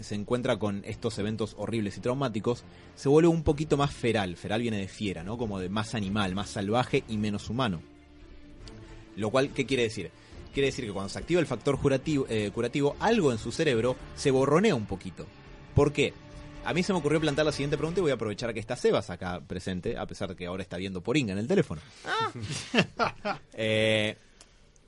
se 0.00 0.14
encuentra 0.14 0.58
con 0.58 0.82
estos 0.84 1.18
eventos 1.18 1.54
horribles 1.58 1.96
y 1.96 2.00
traumáticos, 2.00 2.64
se 2.96 3.08
vuelve 3.08 3.28
un 3.28 3.42
poquito 3.42 3.76
más 3.76 3.92
feral. 3.92 4.36
Feral 4.36 4.62
viene 4.62 4.78
de 4.78 4.88
fiera, 4.88 5.22
¿no? 5.22 5.38
Como 5.38 5.60
de 5.60 5.68
más 5.68 5.94
animal, 5.94 6.34
más 6.34 6.50
salvaje 6.50 7.04
y 7.08 7.16
menos 7.18 7.48
humano. 7.50 7.80
Lo 9.16 9.30
cual, 9.30 9.50
¿qué 9.50 9.66
quiere 9.66 9.84
decir? 9.84 10.10
Quiere 10.52 10.66
decir 10.66 10.84
que 10.84 10.92
cuando 10.92 11.08
se 11.08 11.18
activa 11.18 11.40
el 11.40 11.46
factor 11.46 11.78
curativo, 11.78 12.26
eh, 12.28 12.50
curativo, 12.52 12.96
algo 13.00 13.32
en 13.32 13.38
su 13.38 13.52
cerebro 13.52 13.96
se 14.14 14.30
borronea 14.30 14.74
un 14.74 14.86
poquito. 14.86 15.26
¿Por 15.74 15.92
qué? 15.92 16.12
A 16.64 16.74
mí 16.74 16.82
se 16.82 16.92
me 16.92 16.98
ocurrió 17.00 17.20
plantear 17.20 17.46
la 17.46 17.52
siguiente 17.52 17.76
pregunta 17.76 18.00
y 18.00 18.02
voy 18.02 18.12
a 18.12 18.14
aprovechar 18.14 18.54
que 18.54 18.60
está 18.60 18.76
Sebas 18.76 19.10
acá 19.10 19.40
presente, 19.40 19.96
a 19.96 20.06
pesar 20.06 20.28
de 20.28 20.36
que 20.36 20.46
ahora 20.46 20.62
está 20.62 20.76
viendo 20.76 21.00
Poringa 21.00 21.32
en 21.32 21.38
el 21.38 21.48
teléfono. 21.48 21.80
Eh, 23.54 24.16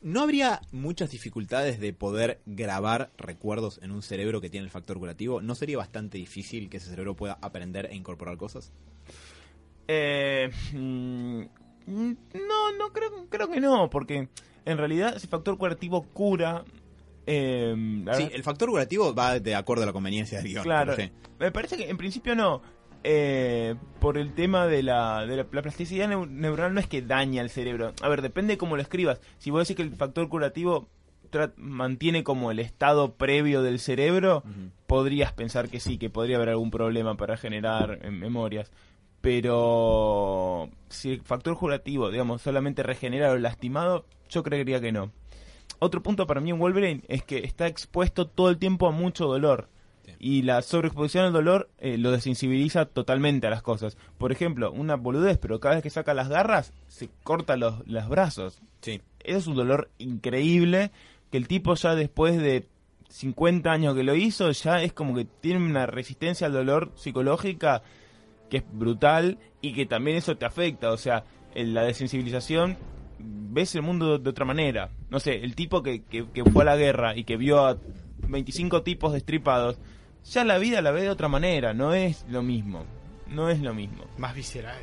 ¿No 0.03 0.21
habría 0.21 0.61
muchas 0.71 1.11
dificultades 1.11 1.81
de 1.81 1.95
poder 1.95 2.41
grabar 2.45 3.11
recuerdos 3.17 3.81
en 3.83 3.91
un 3.91 4.03
cerebro 4.03 4.41
que 4.41 4.51
tiene 4.51 4.65
el 4.65 4.71
factor 4.71 4.99
curativo? 4.99 5.41
¿No 5.41 5.55
sería 5.55 5.79
bastante 5.79 6.19
difícil 6.19 6.69
que 6.69 6.77
ese 6.77 6.91
cerebro 6.91 7.15
pueda 7.15 7.39
aprender 7.41 7.87
e 7.87 7.95
incorporar 7.95 8.37
cosas? 8.37 8.71
Eh, 9.89 10.51
mm, 10.75 11.43
no, 11.87 12.73
no 12.79 12.93
creo, 12.93 13.27
creo 13.31 13.49
que 13.49 13.61
no, 13.61 13.89
porque 13.89 14.29
en 14.67 14.79
realidad 14.79 15.15
ese 15.17 15.27
factor 15.27 15.57
curativo 15.59 16.03
cura. 16.13 16.65
eh, 17.27 17.75
Sí, 18.15 18.29
el 18.33 18.43
factor 18.43 18.69
curativo 18.69 19.15
va 19.15 19.39
de 19.41 19.55
acuerdo 19.55 19.83
a 19.85 19.87
la 19.87 19.93
conveniencia 19.93 20.39
del 20.39 20.49
guion. 20.49 20.63
Claro, 20.65 20.95
sí. 20.97 21.11
me 21.39 21.51
parece 21.53 21.77
que 21.77 21.89
en 21.89 21.97
principio 21.97 22.35
no. 22.35 22.63
Eh, 23.07 23.75
por 24.01 24.17
el 24.17 24.33
tema 24.35 24.67
de 24.67 24.83
la, 24.83 25.27
de 25.27 25.37
la, 25.37 25.47
la 25.53 25.63
plasticidad 25.63 26.09
neu- 26.09 26.27
neuronal 26.29 26.73
no 26.73 26.81
es 26.81 26.87
que 26.87 27.03
daña 27.03 27.43
el 27.43 27.51
cerebro. 27.51 27.93
A 28.01 28.09
ver, 28.09 28.23
depende 28.23 28.55
de 28.55 28.59
cómo 28.59 28.77
lo 28.77 28.83
escribas. 28.83 29.21
Si 29.39 29.51
vos 29.51 29.61
decís 29.69 29.77
que 29.77 29.83
el 29.83 29.95
factor 29.95 30.27
curativo 30.31 30.89
mantiene 31.57 32.23
como 32.25 32.51
el 32.51 32.61
estado 32.61 33.15
previo 33.15 33.61
del 33.63 33.79
cerebro, 33.81 34.43
podrías 34.87 35.33
pensar 35.33 35.69
que 35.69 35.81
sí, 35.81 35.99
que 35.99 36.09
podría 36.09 36.37
haber 36.37 36.51
algún 36.51 36.71
problema 36.71 37.17
para 37.17 37.37
generar 37.37 37.99
eh, 38.03 38.11
memorias. 38.11 38.71
Pero 39.25 40.69
si 40.91 41.13
el 41.13 41.23
factor 41.23 41.57
curativo, 41.57 42.11
digamos, 42.11 42.43
solamente 42.43 42.83
regenera 42.83 43.33
lo 43.33 43.39
lastimado, 43.39 44.05
yo 44.29 44.43
creería 44.43 44.83
que 44.83 44.93
no. 44.93 45.13
Otro 45.79 46.03
punto 46.03 46.27
para 46.27 46.43
mí 46.43 46.51
en 46.51 46.59
Wolverine 46.59 47.05
es 47.09 47.23
que 47.25 47.39
está 47.39 47.67
expuesto 47.67 48.27
todo 48.27 48.51
el 48.51 48.59
tiempo 48.59 48.87
a 48.87 48.91
mucho 48.91 49.25
dolor. 49.25 49.71
Sí. 50.05 50.13
Y 50.19 50.43
la 50.43 50.61
sobreexposición 50.61 51.25
al 51.25 51.33
dolor 51.33 51.71
eh, 51.79 51.97
lo 51.97 52.11
desensibiliza 52.11 52.85
totalmente 52.85 53.47
a 53.47 53.51
las 53.51 53.63
cosas. 53.63 53.97
Por 54.19 54.31
ejemplo, 54.31 54.71
una 54.71 54.97
boludez, 54.97 55.39
pero 55.39 55.59
cada 55.59 55.77
vez 55.77 55.83
que 55.83 55.89
saca 55.89 56.13
las 56.13 56.29
garras, 56.29 56.75
se 56.89 57.09
corta 57.23 57.57
los, 57.57 57.77
los 57.89 58.07
brazos. 58.11 58.61
Sí. 58.83 59.01
Eso 59.21 59.39
es 59.39 59.47
un 59.47 59.57
dolor 59.57 59.89
increíble 59.97 60.91
que 61.31 61.39
el 61.39 61.49
tipo 61.49 61.75
ya 61.77 61.95
después 61.95 62.37
de 62.37 62.67
50 63.09 63.73
años 63.73 63.95
que 63.95 64.03
lo 64.03 64.15
hizo, 64.17 64.51
ya 64.51 64.83
es 64.83 64.93
como 64.93 65.15
que 65.15 65.25
tiene 65.25 65.65
una 65.65 65.87
resistencia 65.87 66.47
al 66.47 66.53
dolor 66.53 66.93
psicológica 66.95 67.83
que 68.55 68.59
es 68.59 68.65
brutal 68.73 69.39
y 69.61 69.73
que 69.73 69.85
también 69.85 70.17
eso 70.17 70.37
te 70.37 70.47
afecta. 70.47 70.93
O 70.93 70.97
sea, 70.97 71.25
en 71.57 71.75
la 71.75 71.83
desensibilización 71.83 72.77
ves 73.19 73.75
el 73.75 73.83
mundo 73.83 74.17
de 74.19 74.31
otra 74.31 74.45
manera. 74.45 74.91
No 75.11 75.19
sé, 75.19 75.43
el 75.43 75.57
tipo 75.57 75.83
que, 75.83 76.05
que, 76.05 76.31
que 76.31 76.45
fue 76.45 76.63
a 76.63 76.67
la 76.67 76.77
guerra 76.77 77.17
y 77.17 77.25
que 77.25 77.37
vio 77.37 77.67
a 77.67 77.77
25 78.29 78.83
tipos 78.83 79.13
destripados, 79.13 79.81
ya 80.25 80.45
la 80.45 80.59
vida 80.59 80.83
la 80.83 80.93
ve 80.93 81.03
de 81.03 81.11
otra 81.11 81.27
manera, 81.27 81.75
no 81.75 81.95
es 81.95 82.25
lo 82.29 82.45
mismo. 82.45 82.85
No 83.27 83.51
es 83.51 83.61
lo 83.61 83.75
mismo. 83.75 84.05
Más 84.19 84.37
visceral. 84.37 84.83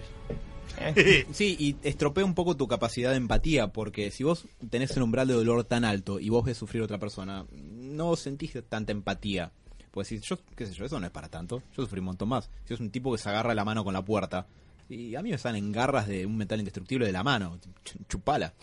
Eh, 0.77 1.25
Sí, 1.31 1.55
y 1.57 1.77
estropea 1.87 2.25
un 2.25 2.35
poco 2.35 2.57
tu 2.57 2.67
capacidad 2.67 3.11
de 3.11 3.17
empatía, 3.17 3.67
porque 3.67 4.11
si 4.11 4.25
vos 4.25 4.49
tenés 4.69 4.97
el 4.97 5.03
umbral 5.03 5.29
de 5.29 5.35
dolor 5.35 5.63
tan 5.63 5.85
alto 5.85 6.19
y 6.19 6.27
vos 6.27 6.43
ves 6.43 6.57
sufrir 6.57 6.81
a 6.81 6.85
otra 6.85 6.99
persona, 6.99 7.45
no 7.53 8.17
sentís 8.17 8.53
tanta 8.67 8.91
empatía. 8.91 9.53
Pues 9.91 10.07
si 10.07 10.19
yo, 10.19 10.37
qué 10.55 10.65
sé 10.65 10.73
yo, 10.73 10.85
eso 10.85 10.99
no 10.99 11.05
es 11.05 11.11
para 11.11 11.27
tanto. 11.29 11.61
Yo 11.75 11.83
sufrí 11.83 11.99
un 11.99 12.05
montón 12.05 12.29
más. 12.29 12.49
Si 12.65 12.73
es 12.73 12.79
un 12.79 12.89
tipo 12.91 13.11
que 13.11 13.17
se 13.17 13.29
agarra 13.29 13.53
la 13.53 13.65
mano 13.65 13.83
con 13.83 13.93
la 13.93 14.03
puerta, 14.03 14.47
y 14.89 15.15
a 15.15 15.21
mí 15.21 15.31
me 15.31 15.37
salen 15.37 15.71
garras 15.71 16.07
de 16.07 16.25
un 16.25 16.37
metal 16.37 16.59
indestructible 16.59 17.05
de 17.05 17.11
la 17.11 17.23
mano, 17.23 17.57
ch- 17.83 17.97
chupala. 18.09 18.53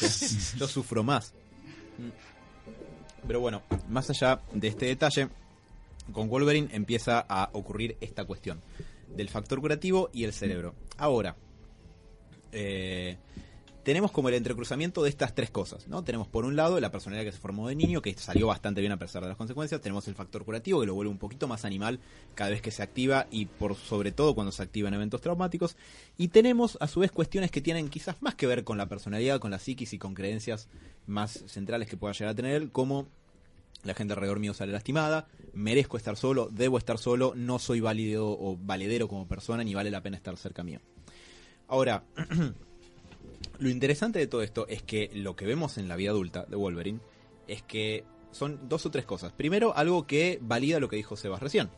yo 0.58 0.68
sufro 0.68 1.02
más. 1.02 1.34
Pero 3.26 3.40
bueno, 3.40 3.62
más 3.88 4.08
allá 4.10 4.40
de 4.52 4.68
este 4.68 4.86
detalle, 4.86 5.28
con 6.12 6.28
Wolverine 6.28 6.68
empieza 6.72 7.24
a 7.28 7.50
ocurrir 7.54 7.96
esta 8.00 8.24
cuestión 8.24 8.60
del 9.16 9.28
factor 9.28 9.60
curativo 9.60 10.10
y 10.12 10.24
el 10.24 10.32
cerebro. 10.32 10.74
Ahora, 10.98 11.34
eh, 12.52 13.16
tenemos 13.86 14.10
como 14.10 14.28
el 14.28 14.34
entrecruzamiento 14.34 15.04
de 15.04 15.10
estas 15.10 15.32
tres 15.32 15.48
cosas, 15.48 15.86
¿no? 15.86 16.02
Tenemos 16.02 16.26
por 16.26 16.44
un 16.44 16.56
lado 16.56 16.80
la 16.80 16.90
personalidad 16.90 17.24
que 17.24 17.30
se 17.30 17.38
formó 17.38 17.68
de 17.68 17.76
niño, 17.76 18.02
que 18.02 18.12
salió 18.14 18.48
bastante 18.48 18.80
bien 18.80 18.90
a 18.90 18.98
pesar 18.98 19.22
de 19.22 19.28
las 19.28 19.36
consecuencias, 19.36 19.80
tenemos 19.80 20.08
el 20.08 20.16
factor 20.16 20.44
curativo 20.44 20.80
que 20.80 20.86
lo 20.86 20.94
vuelve 20.94 21.12
un 21.12 21.18
poquito 21.18 21.46
más 21.46 21.64
animal 21.64 22.00
cada 22.34 22.50
vez 22.50 22.60
que 22.60 22.72
se 22.72 22.82
activa 22.82 23.28
y 23.30 23.46
por 23.46 23.76
sobre 23.76 24.10
todo 24.10 24.34
cuando 24.34 24.50
se 24.50 24.60
activa 24.60 24.88
en 24.88 24.94
eventos 24.94 25.20
traumáticos, 25.20 25.76
y 26.18 26.26
tenemos 26.26 26.76
a 26.80 26.88
su 26.88 26.98
vez 26.98 27.12
cuestiones 27.12 27.52
que 27.52 27.60
tienen 27.60 27.88
quizás 27.88 28.20
más 28.22 28.34
que 28.34 28.48
ver 28.48 28.64
con 28.64 28.76
la 28.76 28.88
personalidad, 28.88 29.38
con 29.38 29.52
la 29.52 29.60
psiquis 29.60 29.92
y 29.92 29.98
con 29.98 30.14
creencias 30.14 30.66
más 31.06 31.44
centrales 31.46 31.88
que 31.88 31.96
pueda 31.96 32.12
llegar 32.12 32.30
a 32.30 32.34
tener 32.34 32.56
él, 32.60 32.72
como 32.72 33.06
la 33.84 33.94
gente 33.94 34.14
alrededor 34.14 34.40
mío 34.40 34.52
sale 34.52 34.72
lastimada, 34.72 35.28
merezco 35.52 35.96
estar 35.96 36.16
solo, 36.16 36.48
debo 36.50 36.78
estar 36.78 36.98
solo, 36.98 37.34
no 37.36 37.60
soy 37.60 37.78
válido 37.78 38.30
o 38.30 38.58
valedero 38.60 39.06
como 39.06 39.28
persona, 39.28 39.62
ni 39.62 39.76
vale 39.76 39.92
la 39.92 40.02
pena 40.02 40.16
estar 40.16 40.36
cerca 40.36 40.64
mío. 40.64 40.80
Ahora, 41.68 42.02
lo 43.58 43.68
interesante 43.68 44.18
de 44.18 44.26
todo 44.26 44.42
esto 44.42 44.66
es 44.68 44.82
que 44.82 45.10
lo 45.14 45.36
que 45.36 45.46
vemos 45.46 45.78
en 45.78 45.88
la 45.88 45.96
vida 45.96 46.10
adulta 46.10 46.44
de 46.44 46.56
Wolverine 46.56 47.00
es 47.48 47.62
que 47.62 48.04
son 48.30 48.68
dos 48.68 48.86
o 48.86 48.90
tres 48.90 49.04
cosas. 49.04 49.32
Primero, 49.32 49.76
algo 49.76 50.06
que 50.06 50.38
valida 50.42 50.80
lo 50.80 50.88
que 50.88 50.96
dijo 50.96 51.16
Sebas 51.16 51.40
recién. 51.40 51.70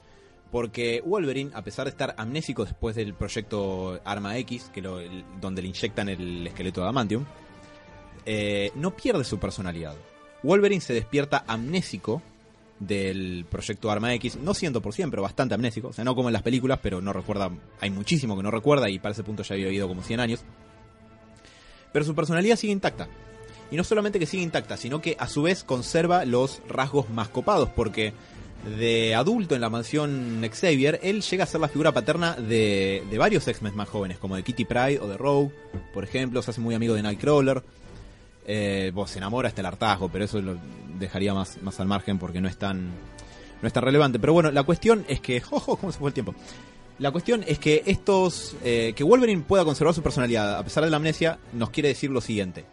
Porque 0.50 1.02
Wolverine, 1.04 1.50
a 1.54 1.62
pesar 1.62 1.84
de 1.84 1.90
estar 1.90 2.14
amnésico 2.16 2.64
después 2.64 2.96
del 2.96 3.14
proyecto 3.14 4.00
Arma 4.04 4.38
X, 4.38 4.70
que 4.72 4.80
donde 4.80 5.62
le 5.62 5.68
inyectan 5.68 6.08
el 6.08 6.46
esqueleto 6.46 6.80
de 6.80 6.84
Adamantium, 6.86 7.24
eh, 8.24 8.72
no 8.74 8.96
pierde 8.96 9.24
su 9.24 9.38
personalidad. 9.38 9.94
Wolverine 10.42 10.80
se 10.80 10.94
despierta 10.94 11.44
amnésico 11.46 12.22
del 12.80 13.44
proyecto 13.50 13.90
Arma 13.90 14.14
X, 14.14 14.36
no 14.36 14.52
100%, 14.54 15.10
pero 15.10 15.22
bastante 15.22 15.54
amnésico, 15.54 15.88
o 15.88 15.92
sea, 15.92 16.04
no 16.04 16.14
como 16.14 16.28
en 16.28 16.32
las 16.32 16.42
películas, 16.42 16.78
pero 16.82 17.00
no 17.00 17.12
recuerda, 17.12 17.50
hay 17.80 17.90
muchísimo 17.90 18.36
que 18.36 18.42
no 18.42 18.50
recuerda 18.50 18.88
y 18.88 18.98
para 18.98 19.12
ese 19.12 19.24
punto 19.24 19.42
ya 19.42 19.54
había 19.54 19.66
vivido 19.66 19.88
como 19.88 20.02
100 20.02 20.20
años. 20.20 20.44
Pero 21.92 22.04
su 22.04 22.14
personalidad 22.14 22.56
sigue 22.56 22.72
intacta. 22.72 23.08
Y 23.70 23.76
no 23.76 23.84
solamente 23.84 24.18
que 24.18 24.26
sigue 24.26 24.42
intacta, 24.42 24.76
sino 24.76 25.00
que 25.00 25.16
a 25.18 25.28
su 25.28 25.42
vez 25.42 25.62
conserva 25.62 26.24
los 26.24 26.62
rasgos 26.68 27.10
más 27.10 27.28
copados, 27.28 27.68
porque 27.70 28.14
de 28.78 29.14
adulto 29.14 29.54
en 29.54 29.60
la 29.60 29.70
mansión 29.70 30.42
Xavier, 30.50 31.00
él 31.02 31.22
llega 31.22 31.44
a 31.44 31.46
ser 31.46 31.60
la 31.60 31.68
figura 31.68 31.92
paterna 31.92 32.34
de, 32.34 33.04
de 33.08 33.18
varios 33.18 33.46
X-Men 33.46 33.76
más 33.76 33.88
jóvenes, 33.88 34.18
como 34.18 34.36
de 34.36 34.42
Kitty 34.42 34.64
Pryde 34.64 35.00
o 35.00 35.06
de 35.06 35.16
Rogue, 35.16 35.52
por 35.92 36.02
ejemplo, 36.04 36.42
se 36.42 36.50
hace 36.50 36.60
muy 36.60 36.74
amigo 36.74 36.94
de 36.94 37.02
Nightcrawler. 37.02 37.62
Eh, 38.50 38.92
se 39.06 39.18
enamora 39.18 39.48
hasta 39.48 39.60
el 39.60 39.66
hartazgo, 39.66 40.08
pero 40.08 40.24
eso 40.24 40.40
lo 40.40 40.56
dejaría 40.98 41.34
más, 41.34 41.60
más 41.62 41.78
al 41.80 41.86
margen 41.86 42.18
porque 42.18 42.40
no 42.40 42.48
es 42.48 42.56
tan 42.56 42.92
no 43.60 43.66
es 43.66 43.72
tan 43.72 43.84
relevante. 43.84 44.18
Pero 44.18 44.32
bueno, 44.32 44.50
la 44.50 44.62
cuestión 44.62 45.04
es 45.08 45.20
que. 45.20 45.42
¡Ojo! 45.50 45.76
¿Cómo 45.76 45.92
se 45.92 45.98
fue 45.98 46.08
el 46.08 46.14
tiempo? 46.14 46.34
La 46.98 47.12
cuestión 47.12 47.44
es 47.46 47.58
que 47.58 47.82
estos. 47.86 48.56
eh, 48.64 48.92
que 48.96 49.04
Wolverine 49.04 49.42
pueda 49.42 49.64
conservar 49.64 49.94
su 49.94 50.02
personalidad 50.02 50.58
a 50.58 50.64
pesar 50.64 50.84
de 50.84 50.90
la 50.90 50.96
amnesia, 50.96 51.38
nos 51.52 51.70
quiere 51.70 51.90
decir 51.90 52.10
lo 52.10 52.20
siguiente. 52.20 52.64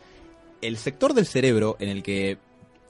El 0.62 0.78
sector 0.78 1.14
del 1.14 1.28
cerebro 1.28 1.78
en 1.80 1.90
el 1.90 2.02
que 2.02 2.40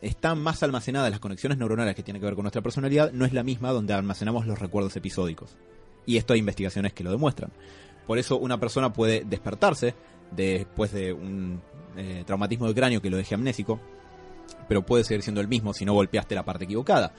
están 0.02 0.40
más 0.40 0.64
almacenadas 0.64 1.12
las 1.12 1.20
conexiones 1.20 1.58
neuronales 1.58 1.96
que 1.96 2.04
tienen 2.04 2.22
que 2.22 2.26
ver 2.26 2.36
con 2.36 2.44
nuestra 2.44 2.62
personalidad 2.62 3.12
no 3.12 3.26
es 3.26 3.34
la 3.34 3.44
misma 3.44 3.72
donde 3.72 3.94
almacenamos 3.94 4.46
los 4.46 4.60
recuerdos 4.60 4.96
episódicos. 4.96 5.58
Y 6.06 6.18
esto 6.18 6.34
hay 6.34 6.40
investigaciones 6.40 6.94
que 6.94 7.04
lo 7.04 7.12
demuestran. 7.12 7.52
Por 8.08 8.18
eso 8.18 8.38
una 8.38 8.60
persona 8.60 8.94
puede 8.94 9.24
despertarse 9.26 9.96
después 10.32 10.94
de 10.94 11.12
un 11.12 11.60
eh, 11.98 12.24
traumatismo 12.26 12.68
de 12.68 12.76
cráneo 12.76 13.02
que 13.02 13.10
lo 13.10 13.18
deje 13.18 13.36
amnésico, 13.36 13.80
pero 14.70 14.86
puede 14.86 15.04
seguir 15.04 15.24
siendo 15.24 15.42
el 15.42 15.48
mismo 15.48 15.74
si 15.74 15.84
no 15.86 15.94
golpeaste 15.94 16.36
la 16.36 16.46
parte 16.46 16.66
equivocada. 16.66 17.14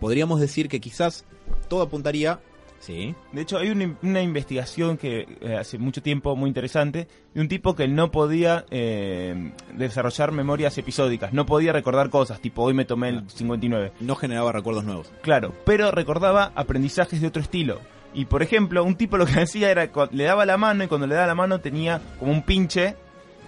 Podríamos 0.00 0.40
decir 0.40 0.68
que 0.68 0.80
quizás 0.80 1.24
todo 1.68 1.82
apuntaría... 1.82 2.40
Sí. 2.80 3.14
De 3.32 3.42
hecho, 3.42 3.58
hay 3.58 3.68
una, 3.68 3.94
una 4.02 4.22
investigación 4.22 4.96
que 4.96 5.28
eh, 5.42 5.56
hace 5.56 5.78
mucho 5.78 6.02
tiempo 6.02 6.34
muy 6.34 6.48
interesante 6.48 7.06
de 7.34 7.40
un 7.40 7.46
tipo 7.46 7.76
que 7.76 7.86
no 7.86 8.10
podía 8.10 8.64
eh, 8.70 9.52
desarrollar 9.74 10.32
memorias 10.32 10.76
episódicas, 10.78 11.32
no 11.34 11.44
podía 11.44 11.72
recordar 11.72 12.08
cosas, 12.08 12.40
tipo 12.40 12.62
hoy 12.62 12.72
me 12.72 12.86
tomé 12.86 13.10
el 13.10 13.28
59. 13.28 13.92
No 14.00 14.16
generaba 14.16 14.50
recuerdos 14.50 14.84
nuevos. 14.84 15.12
Claro, 15.20 15.54
pero 15.64 15.90
recordaba 15.90 16.52
aprendizajes 16.54 17.20
de 17.20 17.28
otro 17.28 17.42
estilo. 17.42 17.80
Y 18.14 18.24
por 18.24 18.42
ejemplo, 18.42 18.82
un 18.82 18.96
tipo 18.96 19.18
lo 19.18 19.26
que 19.26 19.40
hacía 19.40 19.70
era 19.70 19.90
le 20.10 20.24
daba 20.24 20.46
la 20.46 20.56
mano 20.56 20.82
y 20.82 20.88
cuando 20.88 21.06
le 21.06 21.14
daba 21.14 21.26
la 21.26 21.34
mano 21.34 21.60
tenía 21.60 22.00
como 22.18 22.32
un 22.32 22.42
pinche 22.42 22.96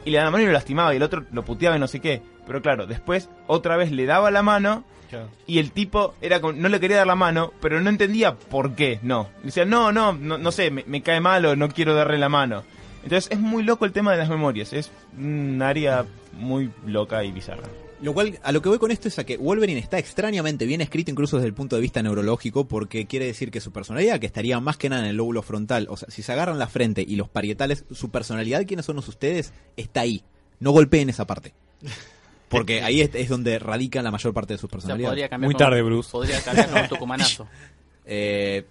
y 0.05 0.11
le 0.11 0.18
daba 0.18 0.26
la 0.26 0.30
mano 0.33 0.43
y 0.45 0.47
lo 0.47 0.53
lastimaba 0.53 0.93
y 0.93 0.99
el 0.99 1.03
otro 1.03 1.24
lo 1.33 1.43
puteaba 1.43 1.76
y 1.76 1.80
no 1.80 1.89
sé 1.89 2.01
qué. 2.01 2.22
Pero 2.47 2.61
claro, 2.61 2.87
después 2.87 3.30
otra 3.47 3.76
vez 3.76 3.93
le 3.93 4.05
daba 4.05 4.30
la 4.30 4.43
mano 4.43 4.85
y 5.46 5.58
el 5.58 5.72
tipo 5.72 6.14
era 6.20 6.40
como- 6.40 6.52
no 6.54 6.68
le 6.68 6.80
quería 6.80 6.98
dar 6.98 7.06
la 7.06 7.14
mano, 7.14 7.52
pero 7.60 7.80
no 7.80 7.90
entendía 7.90 8.34
por 8.36 8.74
qué, 8.74 8.98
no. 9.02 9.28
Decía, 9.42 9.64
no, 9.64 9.92
no, 9.92 10.12
no, 10.12 10.38
no 10.38 10.52
sé, 10.52 10.70
me, 10.70 10.84
me 10.86 11.02
cae 11.02 11.20
mal 11.20 11.44
o 11.46 11.56
no 11.56 11.68
quiero 11.68 11.94
darle 11.94 12.18
la 12.18 12.28
mano. 12.28 12.62
Entonces 13.02 13.30
es 13.32 13.38
muy 13.40 13.62
loco 13.62 13.84
el 13.84 13.92
tema 13.92 14.12
de 14.12 14.18
las 14.18 14.28
memorias, 14.28 14.72
es 14.72 14.90
un 15.18 15.60
área 15.62 16.06
muy 16.34 16.70
loca 16.86 17.24
y 17.24 17.32
bizarra. 17.32 17.64
Lo 18.00 18.14
cual, 18.14 18.38
a 18.42 18.50
lo 18.50 18.60
que 18.62 18.68
voy 18.68 18.78
con 18.78 18.90
esto 18.90 19.06
es 19.06 19.18
a 19.20 19.24
que 19.24 19.36
Wolverine 19.36 19.78
está 19.78 19.96
extrañamente 19.96 20.66
bien 20.66 20.80
escrito 20.80 21.12
incluso 21.12 21.36
desde 21.36 21.46
el 21.46 21.54
punto 21.54 21.76
de 21.76 21.82
vista 21.82 22.02
neurológico 22.02 22.66
porque 22.66 23.06
quiere 23.06 23.26
decir 23.26 23.52
que 23.52 23.60
su 23.60 23.70
personalidad, 23.72 24.18
que 24.18 24.26
estaría 24.26 24.58
más 24.58 24.76
que 24.76 24.88
nada 24.88 25.02
en 25.02 25.10
el 25.10 25.16
lóbulo 25.16 25.42
frontal, 25.42 25.86
o 25.88 25.96
sea, 25.96 26.10
si 26.10 26.22
se 26.22 26.32
agarran 26.32 26.58
la 26.58 26.66
frente 26.66 27.04
y 27.06 27.14
los 27.14 27.28
parietales, 27.28 27.84
su 27.92 28.10
personalidad, 28.10 28.66
quiénes 28.66 28.86
son 28.86 28.98
ustedes, 28.98 29.52
está 29.76 30.00
ahí. 30.00 30.24
No 30.58 30.72
golpeen 30.72 31.10
esa 31.10 31.26
parte. 31.26 31.54
Porque 32.53 32.82
ahí 32.82 33.00
es, 33.00 33.11
es 33.14 33.28
donde 33.28 33.59
radica 33.59 34.00
la 34.03 34.11
mayor 34.12 34.32
parte 34.32 34.55
de 34.55 34.59
su 34.59 34.66
O 34.66 34.68
sea, 34.68 34.76
personalidad. 34.78 35.09
podría 35.09 35.28
cambiar 35.28 35.46
Muy 35.48 35.55
con- 35.55 35.59
tarde, 35.59 35.82
Bruce. 35.82 36.11
Podría 36.12 36.40
cambiar 36.40 36.70
con 36.70 36.82
un 36.82 36.88
tucumanazo. 36.88 37.48
Eh, 38.05 38.64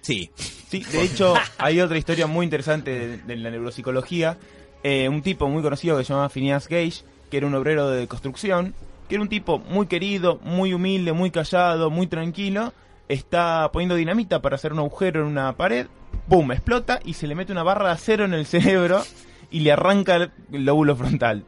sí. 0.00 0.30
Sí, 0.36 0.82
de 0.92 1.02
hecho, 1.02 1.34
hay 1.58 1.80
otra 1.80 1.98
historia 1.98 2.26
muy 2.26 2.44
interesante 2.44 2.90
de, 2.90 3.16
de 3.18 3.36
la 3.36 3.50
neuropsicología. 3.50 4.38
Eh, 4.82 5.08
un 5.08 5.22
tipo 5.22 5.48
muy 5.48 5.62
conocido 5.62 5.96
que 5.98 6.04
se 6.04 6.10
llamaba 6.12 6.28
Phineas 6.28 6.68
Gage, 6.68 7.02
que 7.30 7.36
era 7.36 7.46
un 7.46 7.54
obrero 7.54 7.90
de 7.90 8.06
construcción, 8.06 8.74
que 9.08 9.16
era 9.16 9.22
un 9.22 9.28
tipo 9.28 9.58
muy 9.58 9.86
querido, 9.86 10.38
muy 10.42 10.72
humilde, 10.72 11.12
muy 11.12 11.30
callado, 11.30 11.90
muy 11.90 12.06
tranquilo. 12.06 12.72
Está 13.08 13.70
poniendo 13.72 13.94
dinamita 13.94 14.42
para 14.42 14.56
hacer 14.56 14.72
un 14.72 14.80
agujero 14.80 15.20
en 15.20 15.26
una 15.28 15.52
pared, 15.56 15.86
¡pum! 16.28 16.50
explota 16.52 17.00
y 17.04 17.14
se 17.14 17.26
le 17.28 17.34
mete 17.36 17.52
una 17.52 17.62
barra 17.62 17.86
de 17.86 17.92
acero 17.92 18.24
en 18.24 18.34
el 18.34 18.46
cerebro 18.46 19.02
y 19.50 19.60
le 19.60 19.70
arranca 19.72 20.16
el 20.52 20.64
lóbulo 20.64 20.96
frontal. 20.96 21.44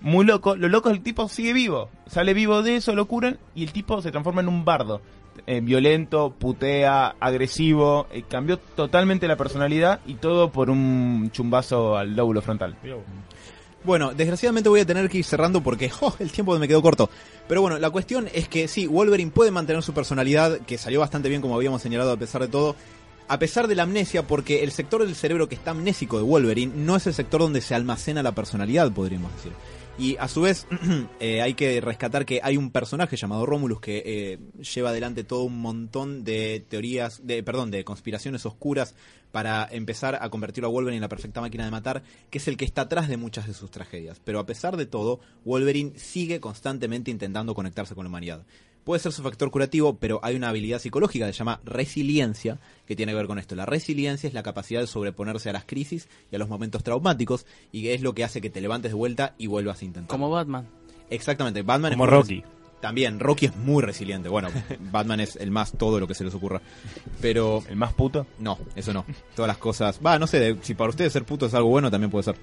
Muy 0.00 0.24
loco, 0.24 0.56
lo 0.56 0.68
loco 0.68 0.88
es 0.88 0.96
el 0.96 1.02
tipo 1.02 1.28
sigue 1.28 1.52
vivo, 1.52 1.90
sale 2.06 2.32
vivo 2.32 2.62
de 2.62 2.76
eso, 2.76 2.94
lo 2.94 3.06
curan 3.06 3.38
y 3.54 3.64
el 3.64 3.72
tipo 3.72 4.00
se 4.00 4.10
transforma 4.10 4.40
en 4.40 4.48
un 4.48 4.64
bardo. 4.64 5.00
Eh, 5.46 5.60
violento, 5.60 6.34
putea, 6.38 7.14
agresivo, 7.20 8.06
eh, 8.12 8.24
cambió 8.28 8.58
totalmente 8.58 9.28
la 9.28 9.36
personalidad 9.36 10.00
y 10.06 10.14
todo 10.14 10.50
por 10.50 10.70
un 10.70 11.30
chumbazo 11.32 11.96
al 11.96 12.14
lóbulo 12.16 12.42
frontal. 12.42 12.76
Bueno, 13.84 14.12
desgraciadamente 14.12 14.68
voy 14.68 14.80
a 14.80 14.86
tener 14.86 15.08
que 15.08 15.18
ir 15.18 15.24
cerrando 15.24 15.62
porque 15.62 15.90
¡oh! 16.00 16.14
el 16.18 16.30
tiempo 16.30 16.58
me 16.58 16.68
quedó 16.68 16.82
corto. 16.82 17.10
Pero 17.48 17.62
bueno, 17.62 17.78
la 17.78 17.90
cuestión 17.90 18.28
es 18.32 18.48
que 18.48 18.68
sí, 18.68 18.86
Wolverine 18.86 19.30
puede 19.30 19.50
mantener 19.50 19.82
su 19.82 19.92
personalidad, 19.92 20.60
que 20.60 20.78
salió 20.78 21.00
bastante 21.00 21.28
bien 21.28 21.40
como 21.40 21.56
habíamos 21.56 21.82
señalado 21.82 22.12
a 22.12 22.16
pesar 22.16 22.42
de 22.42 22.48
todo, 22.48 22.76
a 23.28 23.38
pesar 23.38 23.68
de 23.68 23.74
la 23.74 23.84
amnesia, 23.84 24.26
porque 24.26 24.62
el 24.62 24.72
sector 24.72 25.04
del 25.04 25.14
cerebro 25.14 25.48
que 25.48 25.54
está 25.54 25.70
amnésico 25.70 26.18
de 26.18 26.24
Wolverine 26.24 26.72
no 26.74 26.96
es 26.96 27.06
el 27.06 27.14
sector 27.14 27.40
donde 27.40 27.60
se 27.60 27.74
almacena 27.74 28.22
la 28.22 28.32
personalidad, 28.32 28.92
podríamos 28.92 29.34
decir. 29.36 29.52
Y 30.00 30.16
a 30.18 30.28
su 30.28 30.40
vez, 30.40 30.66
eh, 31.20 31.42
hay 31.42 31.52
que 31.52 31.78
rescatar 31.82 32.24
que 32.24 32.40
hay 32.42 32.56
un 32.56 32.70
personaje 32.70 33.18
llamado 33.18 33.44
Romulus 33.44 33.82
que 33.82 34.02
eh, 34.06 34.38
lleva 34.74 34.88
adelante 34.88 35.24
todo 35.24 35.42
un 35.42 35.60
montón 35.60 36.24
de 36.24 36.64
teorías, 36.66 37.26
de 37.26 37.42
perdón, 37.42 37.70
de 37.70 37.84
conspiraciones 37.84 38.46
oscuras 38.46 38.94
para 39.30 39.68
empezar 39.70 40.18
a 40.22 40.30
convertirlo 40.30 40.68
a 40.68 40.72
Wolverine 40.72 40.96
en 40.96 41.02
la 41.02 41.10
perfecta 41.10 41.42
máquina 41.42 41.66
de 41.66 41.70
matar, 41.70 42.02
que 42.30 42.38
es 42.38 42.48
el 42.48 42.56
que 42.56 42.64
está 42.64 42.82
atrás 42.82 43.08
de 43.08 43.18
muchas 43.18 43.46
de 43.46 43.52
sus 43.52 43.70
tragedias. 43.70 44.22
Pero 44.24 44.38
a 44.38 44.46
pesar 44.46 44.78
de 44.78 44.86
todo, 44.86 45.20
Wolverine 45.44 45.92
sigue 45.98 46.40
constantemente 46.40 47.10
intentando 47.10 47.54
conectarse 47.54 47.94
con 47.94 48.04
la 48.04 48.08
humanidad. 48.08 48.46
Puede 48.84 49.00
ser 49.00 49.12
su 49.12 49.22
factor 49.22 49.50
curativo, 49.50 49.96
pero 49.98 50.20
hay 50.22 50.36
una 50.36 50.48
habilidad 50.48 50.78
psicológica 50.80 51.26
que 51.26 51.32
se 51.32 51.38
llama 51.38 51.60
resiliencia, 51.64 52.58
que 52.86 52.96
tiene 52.96 53.12
que 53.12 53.16
ver 53.16 53.26
con 53.26 53.38
esto. 53.38 53.54
La 53.54 53.66
resiliencia 53.66 54.26
es 54.26 54.34
la 54.34 54.42
capacidad 54.42 54.80
de 54.80 54.86
sobreponerse 54.86 55.50
a 55.50 55.52
las 55.52 55.64
crisis 55.64 56.08
y 56.32 56.36
a 56.36 56.38
los 56.38 56.48
momentos 56.48 56.82
traumáticos, 56.82 57.46
y 57.72 57.88
es 57.88 58.00
lo 58.00 58.14
que 58.14 58.24
hace 58.24 58.40
que 58.40 58.50
te 58.50 58.60
levantes 58.60 58.92
de 58.92 58.96
vuelta 58.96 59.34
y 59.38 59.46
vuelvas 59.48 59.82
a 59.82 59.84
intentar. 59.84 60.08
Como 60.08 60.30
Batman. 60.30 60.66
Exactamente, 61.10 61.62
Batman 61.62 61.92
Como 61.92 62.04
es 62.06 62.10
muy 62.10 62.18
Rocky. 62.18 62.44
También, 62.80 63.20
Rocky 63.20 63.44
es 63.46 63.56
muy 63.56 63.82
resiliente. 63.82 64.30
Bueno, 64.30 64.48
Batman 64.90 65.20
es 65.20 65.36
el 65.36 65.50
más 65.50 65.72
todo 65.72 66.00
lo 66.00 66.06
que 66.08 66.14
se 66.14 66.24
les 66.24 66.32
ocurra. 66.34 66.62
Pero 67.20 67.62
El 67.68 67.76
más 67.76 67.92
puto. 67.92 68.26
no, 68.38 68.58
eso 68.74 68.94
no. 68.94 69.04
Todas 69.36 69.48
las 69.48 69.58
cosas. 69.58 70.00
Va, 70.04 70.18
no 70.18 70.26
sé, 70.26 70.40
de- 70.40 70.56
si 70.62 70.72
para 70.74 70.88
ustedes 70.88 71.12
ser 71.12 71.24
puto 71.24 71.44
es 71.44 71.52
algo 71.52 71.68
bueno, 71.68 71.90
también 71.90 72.10
puede 72.10 72.22
ser. 72.24 72.36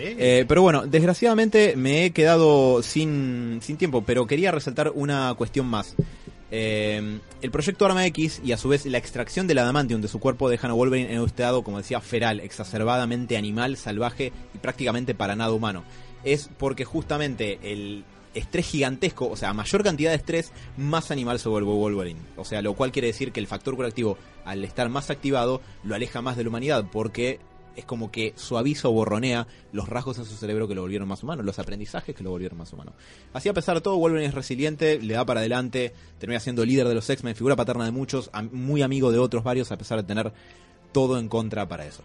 Eh, 0.00 0.44
pero 0.46 0.62
bueno, 0.62 0.86
desgraciadamente 0.86 1.74
me 1.76 2.04
he 2.04 2.10
quedado 2.12 2.82
sin, 2.82 3.60
sin 3.62 3.76
tiempo, 3.76 4.02
pero 4.02 4.26
quería 4.26 4.50
resaltar 4.50 4.92
una 4.94 5.34
cuestión 5.34 5.66
más. 5.66 5.94
Eh, 6.50 7.20
el 7.42 7.50
proyecto 7.50 7.84
Arma 7.84 8.06
X 8.06 8.40
y 8.42 8.52
a 8.52 8.56
su 8.56 8.68
vez 8.68 8.86
la 8.86 8.98
extracción 8.98 9.46
del 9.46 9.58
adamantium 9.58 10.00
de 10.00 10.08
su 10.08 10.18
cuerpo 10.18 10.48
dejan 10.48 10.70
a 10.70 10.74
Wolverine 10.74 11.12
en 11.12 11.20
un 11.20 11.26
estado, 11.26 11.62
como 11.62 11.78
decía, 11.78 12.00
feral, 12.00 12.40
exacerbadamente 12.40 13.36
animal, 13.36 13.76
salvaje 13.76 14.32
y 14.54 14.58
prácticamente 14.58 15.14
para 15.14 15.36
nada 15.36 15.52
humano. 15.52 15.84
Es 16.24 16.48
porque 16.58 16.84
justamente 16.84 17.58
el 17.62 18.04
estrés 18.34 18.66
gigantesco, 18.66 19.28
o 19.28 19.36
sea, 19.36 19.52
mayor 19.52 19.82
cantidad 19.82 20.10
de 20.10 20.16
estrés, 20.16 20.52
más 20.76 21.10
animal 21.10 21.38
se 21.38 21.48
vuelve 21.48 21.70
Wolverine. 21.70 22.20
O 22.36 22.44
sea, 22.44 22.62
lo 22.62 22.74
cual 22.74 22.92
quiere 22.92 23.08
decir 23.08 23.32
que 23.32 23.40
el 23.40 23.46
factor 23.46 23.76
curativo, 23.76 24.16
al 24.44 24.64
estar 24.64 24.88
más 24.88 25.10
activado, 25.10 25.60
lo 25.84 25.94
aleja 25.94 26.22
más 26.22 26.36
de 26.36 26.44
la 26.44 26.48
humanidad, 26.48 26.86
porque 26.90 27.40
es 27.78 27.84
como 27.84 28.10
que 28.10 28.32
suaviza 28.36 28.88
o 28.88 28.92
borronea 28.92 29.46
los 29.72 29.88
rasgos 29.88 30.18
en 30.18 30.24
su 30.24 30.34
cerebro 30.36 30.68
que 30.68 30.74
lo 30.74 30.82
volvieron 30.82 31.08
más 31.08 31.22
humano, 31.22 31.42
los 31.42 31.58
aprendizajes 31.58 32.14
que 32.14 32.22
lo 32.24 32.30
volvieron 32.30 32.58
más 32.58 32.72
humano. 32.72 32.92
Así 33.32 33.48
a 33.48 33.54
pesar 33.54 33.76
de 33.76 33.80
todo, 33.80 33.96
Wolverine 33.98 34.28
es 34.28 34.34
resiliente, 34.34 34.98
le 35.00 35.14
da 35.14 35.24
para 35.24 35.40
adelante, 35.40 35.92
termina 36.18 36.40
siendo 36.40 36.64
líder 36.64 36.88
de 36.88 36.94
los 36.94 37.08
X-Men, 37.08 37.34
figura 37.36 37.56
paterna 37.56 37.84
de 37.84 37.90
muchos, 37.92 38.30
am- 38.32 38.50
muy 38.52 38.82
amigo 38.82 39.10
de 39.12 39.18
otros 39.18 39.42
varios, 39.44 39.70
a 39.72 39.78
pesar 39.78 39.98
de 39.98 40.04
tener 40.04 40.32
todo 40.92 41.18
en 41.18 41.28
contra 41.28 41.66
para 41.68 41.86
eso. 41.86 42.02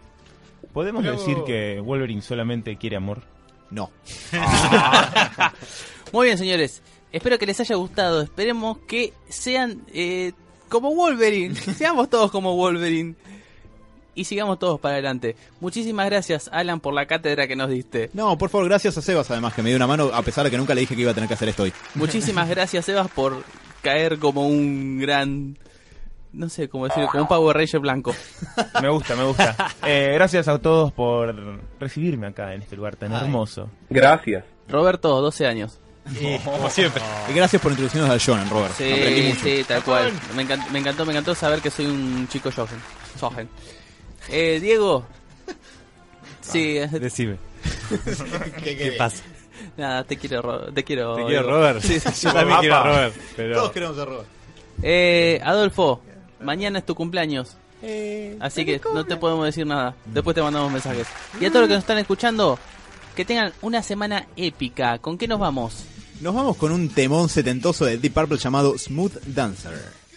¿Podemos 0.72 1.02
Pero- 1.04 1.16
decir 1.18 1.36
que 1.46 1.80
Wolverine 1.80 2.22
solamente 2.22 2.76
quiere 2.76 2.96
amor? 2.96 3.22
No. 3.70 3.90
Muy 6.12 6.26
bien, 6.26 6.38
señores. 6.38 6.82
Espero 7.12 7.38
que 7.38 7.46
les 7.46 7.58
haya 7.60 7.76
gustado. 7.76 8.22
Esperemos 8.22 8.78
que 8.86 9.12
sean 9.28 9.82
eh, 9.92 10.32
como 10.68 10.94
Wolverine. 10.94 11.54
Seamos 11.56 12.08
todos 12.10 12.30
como 12.30 12.56
Wolverine. 12.56 13.14
Y 14.14 14.24
sigamos 14.24 14.58
todos 14.58 14.78
para 14.80 14.94
adelante. 14.94 15.36
Muchísimas 15.60 16.06
gracias, 16.06 16.48
Alan, 16.52 16.80
por 16.80 16.94
la 16.94 17.06
cátedra 17.06 17.46
que 17.48 17.56
nos 17.56 17.68
diste. 17.68 18.10
No, 18.12 18.38
por 18.38 18.48
favor, 18.50 18.68
gracias 18.68 18.96
a 18.96 19.02
Sebas 19.02 19.30
además 19.30 19.54
que 19.54 19.62
me 19.62 19.70
dio 19.70 19.76
una 19.76 19.86
mano, 19.86 20.10
a 20.12 20.22
pesar 20.22 20.44
de 20.44 20.50
que 20.50 20.56
nunca 20.56 20.74
le 20.74 20.82
dije 20.82 20.94
que 20.94 21.02
iba 21.02 21.10
a 21.10 21.14
tener 21.14 21.28
que 21.28 21.34
hacer 21.34 21.48
esto 21.48 21.64
hoy. 21.64 21.72
Muchísimas 21.94 22.48
gracias, 22.50 22.84
Sebas, 22.84 23.08
por 23.10 23.42
caer 23.82 24.18
como 24.18 24.46
un 24.46 24.98
gran. 25.00 25.58
No 26.32 26.48
sé 26.48 26.68
cómo 26.68 26.86
decirlo, 26.86 27.08
como 27.08 27.22
un 27.22 27.28
Power 27.28 27.56
Ranger 27.56 27.80
blanco. 27.80 28.14
Me 28.82 28.88
gusta, 28.88 29.14
me 29.14 29.22
gusta. 29.22 29.54
Eh, 29.86 30.12
gracias 30.14 30.48
a 30.48 30.58
todos 30.58 30.92
por 30.92 31.32
recibirme 31.78 32.26
acá 32.26 32.52
en 32.54 32.62
este 32.62 32.74
lugar 32.74 32.96
tan 32.96 33.12
hermoso. 33.12 33.68
Gracias. 33.88 34.44
Roberto, 34.68 35.20
12 35.20 35.46
años. 35.46 35.78
Como 36.44 36.68
siempre. 36.70 37.02
Y 37.30 37.34
gracias 37.34 37.62
por 37.62 37.70
introducirnos 37.72 38.10
al 38.10 38.18
Shonen, 38.18 38.50
Robert. 38.50 38.72
Aprendí 38.74 39.32
Sí, 39.32 39.58
sí, 39.58 39.64
tal 39.66 39.82
cual. 39.84 40.12
Me 40.34 40.42
encantó, 40.42 40.70
me 40.70 40.78
encantó, 40.80 41.06
me 41.06 41.12
encantó 41.12 41.34
saber 41.34 41.60
que 41.60 41.70
soy 41.70 41.86
un 41.86 42.26
chico 42.28 42.50
joven. 42.50 43.48
Eh, 44.30 44.58
Diego. 44.60 45.06
Sí, 46.40 46.76
eh, 46.76 46.88
Decime. 46.88 47.38
¿Qué 48.62 48.94
pasa? 48.98 49.22
nada, 49.78 50.04
te 50.04 50.16
quiero, 50.18 50.42
Ro- 50.42 50.72
te 50.72 50.84
quiero. 50.84 51.16
Te 51.16 51.24
quiero. 51.24 51.48
Robert. 51.50 51.80
Sí, 51.80 51.98
sí. 51.98 52.26
Yo 52.26 52.32
también 52.34 52.58
quiero 52.60 52.74
a 52.76 52.80
Apa. 52.80 52.88
Robert. 52.90 53.14
Pero... 53.36 53.54
Todos 53.56 53.72
queremos 53.72 53.98
a 53.98 54.04
Robert. 54.04 54.28
Eh, 54.82 55.40
Adolfo, 55.42 56.02
mañana 56.40 56.80
es 56.80 56.86
tu 56.86 56.94
cumpleaños. 56.94 57.56
Eh, 57.82 58.36
Así 58.40 58.64
que 58.66 58.80
no 58.92 59.04
te 59.06 59.16
podemos 59.16 59.44
decir 59.46 59.66
nada. 59.66 59.94
Después 60.04 60.34
te 60.34 60.42
mandamos 60.42 60.70
mensajes. 60.70 61.06
Y 61.40 61.44
a 61.46 61.48
todos 61.48 61.62
los 61.62 61.68
que 61.68 61.74
nos 61.74 61.82
están 61.84 61.98
escuchando, 61.98 62.58
Que 63.16 63.24
tengan 63.24 63.52
una 63.62 63.82
semana 63.82 64.26
épica. 64.36 64.98
¿Con 64.98 65.16
qué 65.16 65.26
nos 65.28 65.38
vamos? 65.40 65.84
Nos 66.20 66.34
vamos 66.34 66.56
con 66.56 66.72
un 66.72 66.88
temón 66.88 67.28
setentoso 67.28 67.84
de 67.86 67.96
Deep 67.98 68.12
Purple 68.12 68.38
llamado 68.38 68.76
Smooth 68.76 69.14
Dancer. 69.26 69.72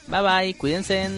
Bye 0.08 0.22
bye, 0.22 0.58
cuídense. 0.58 1.10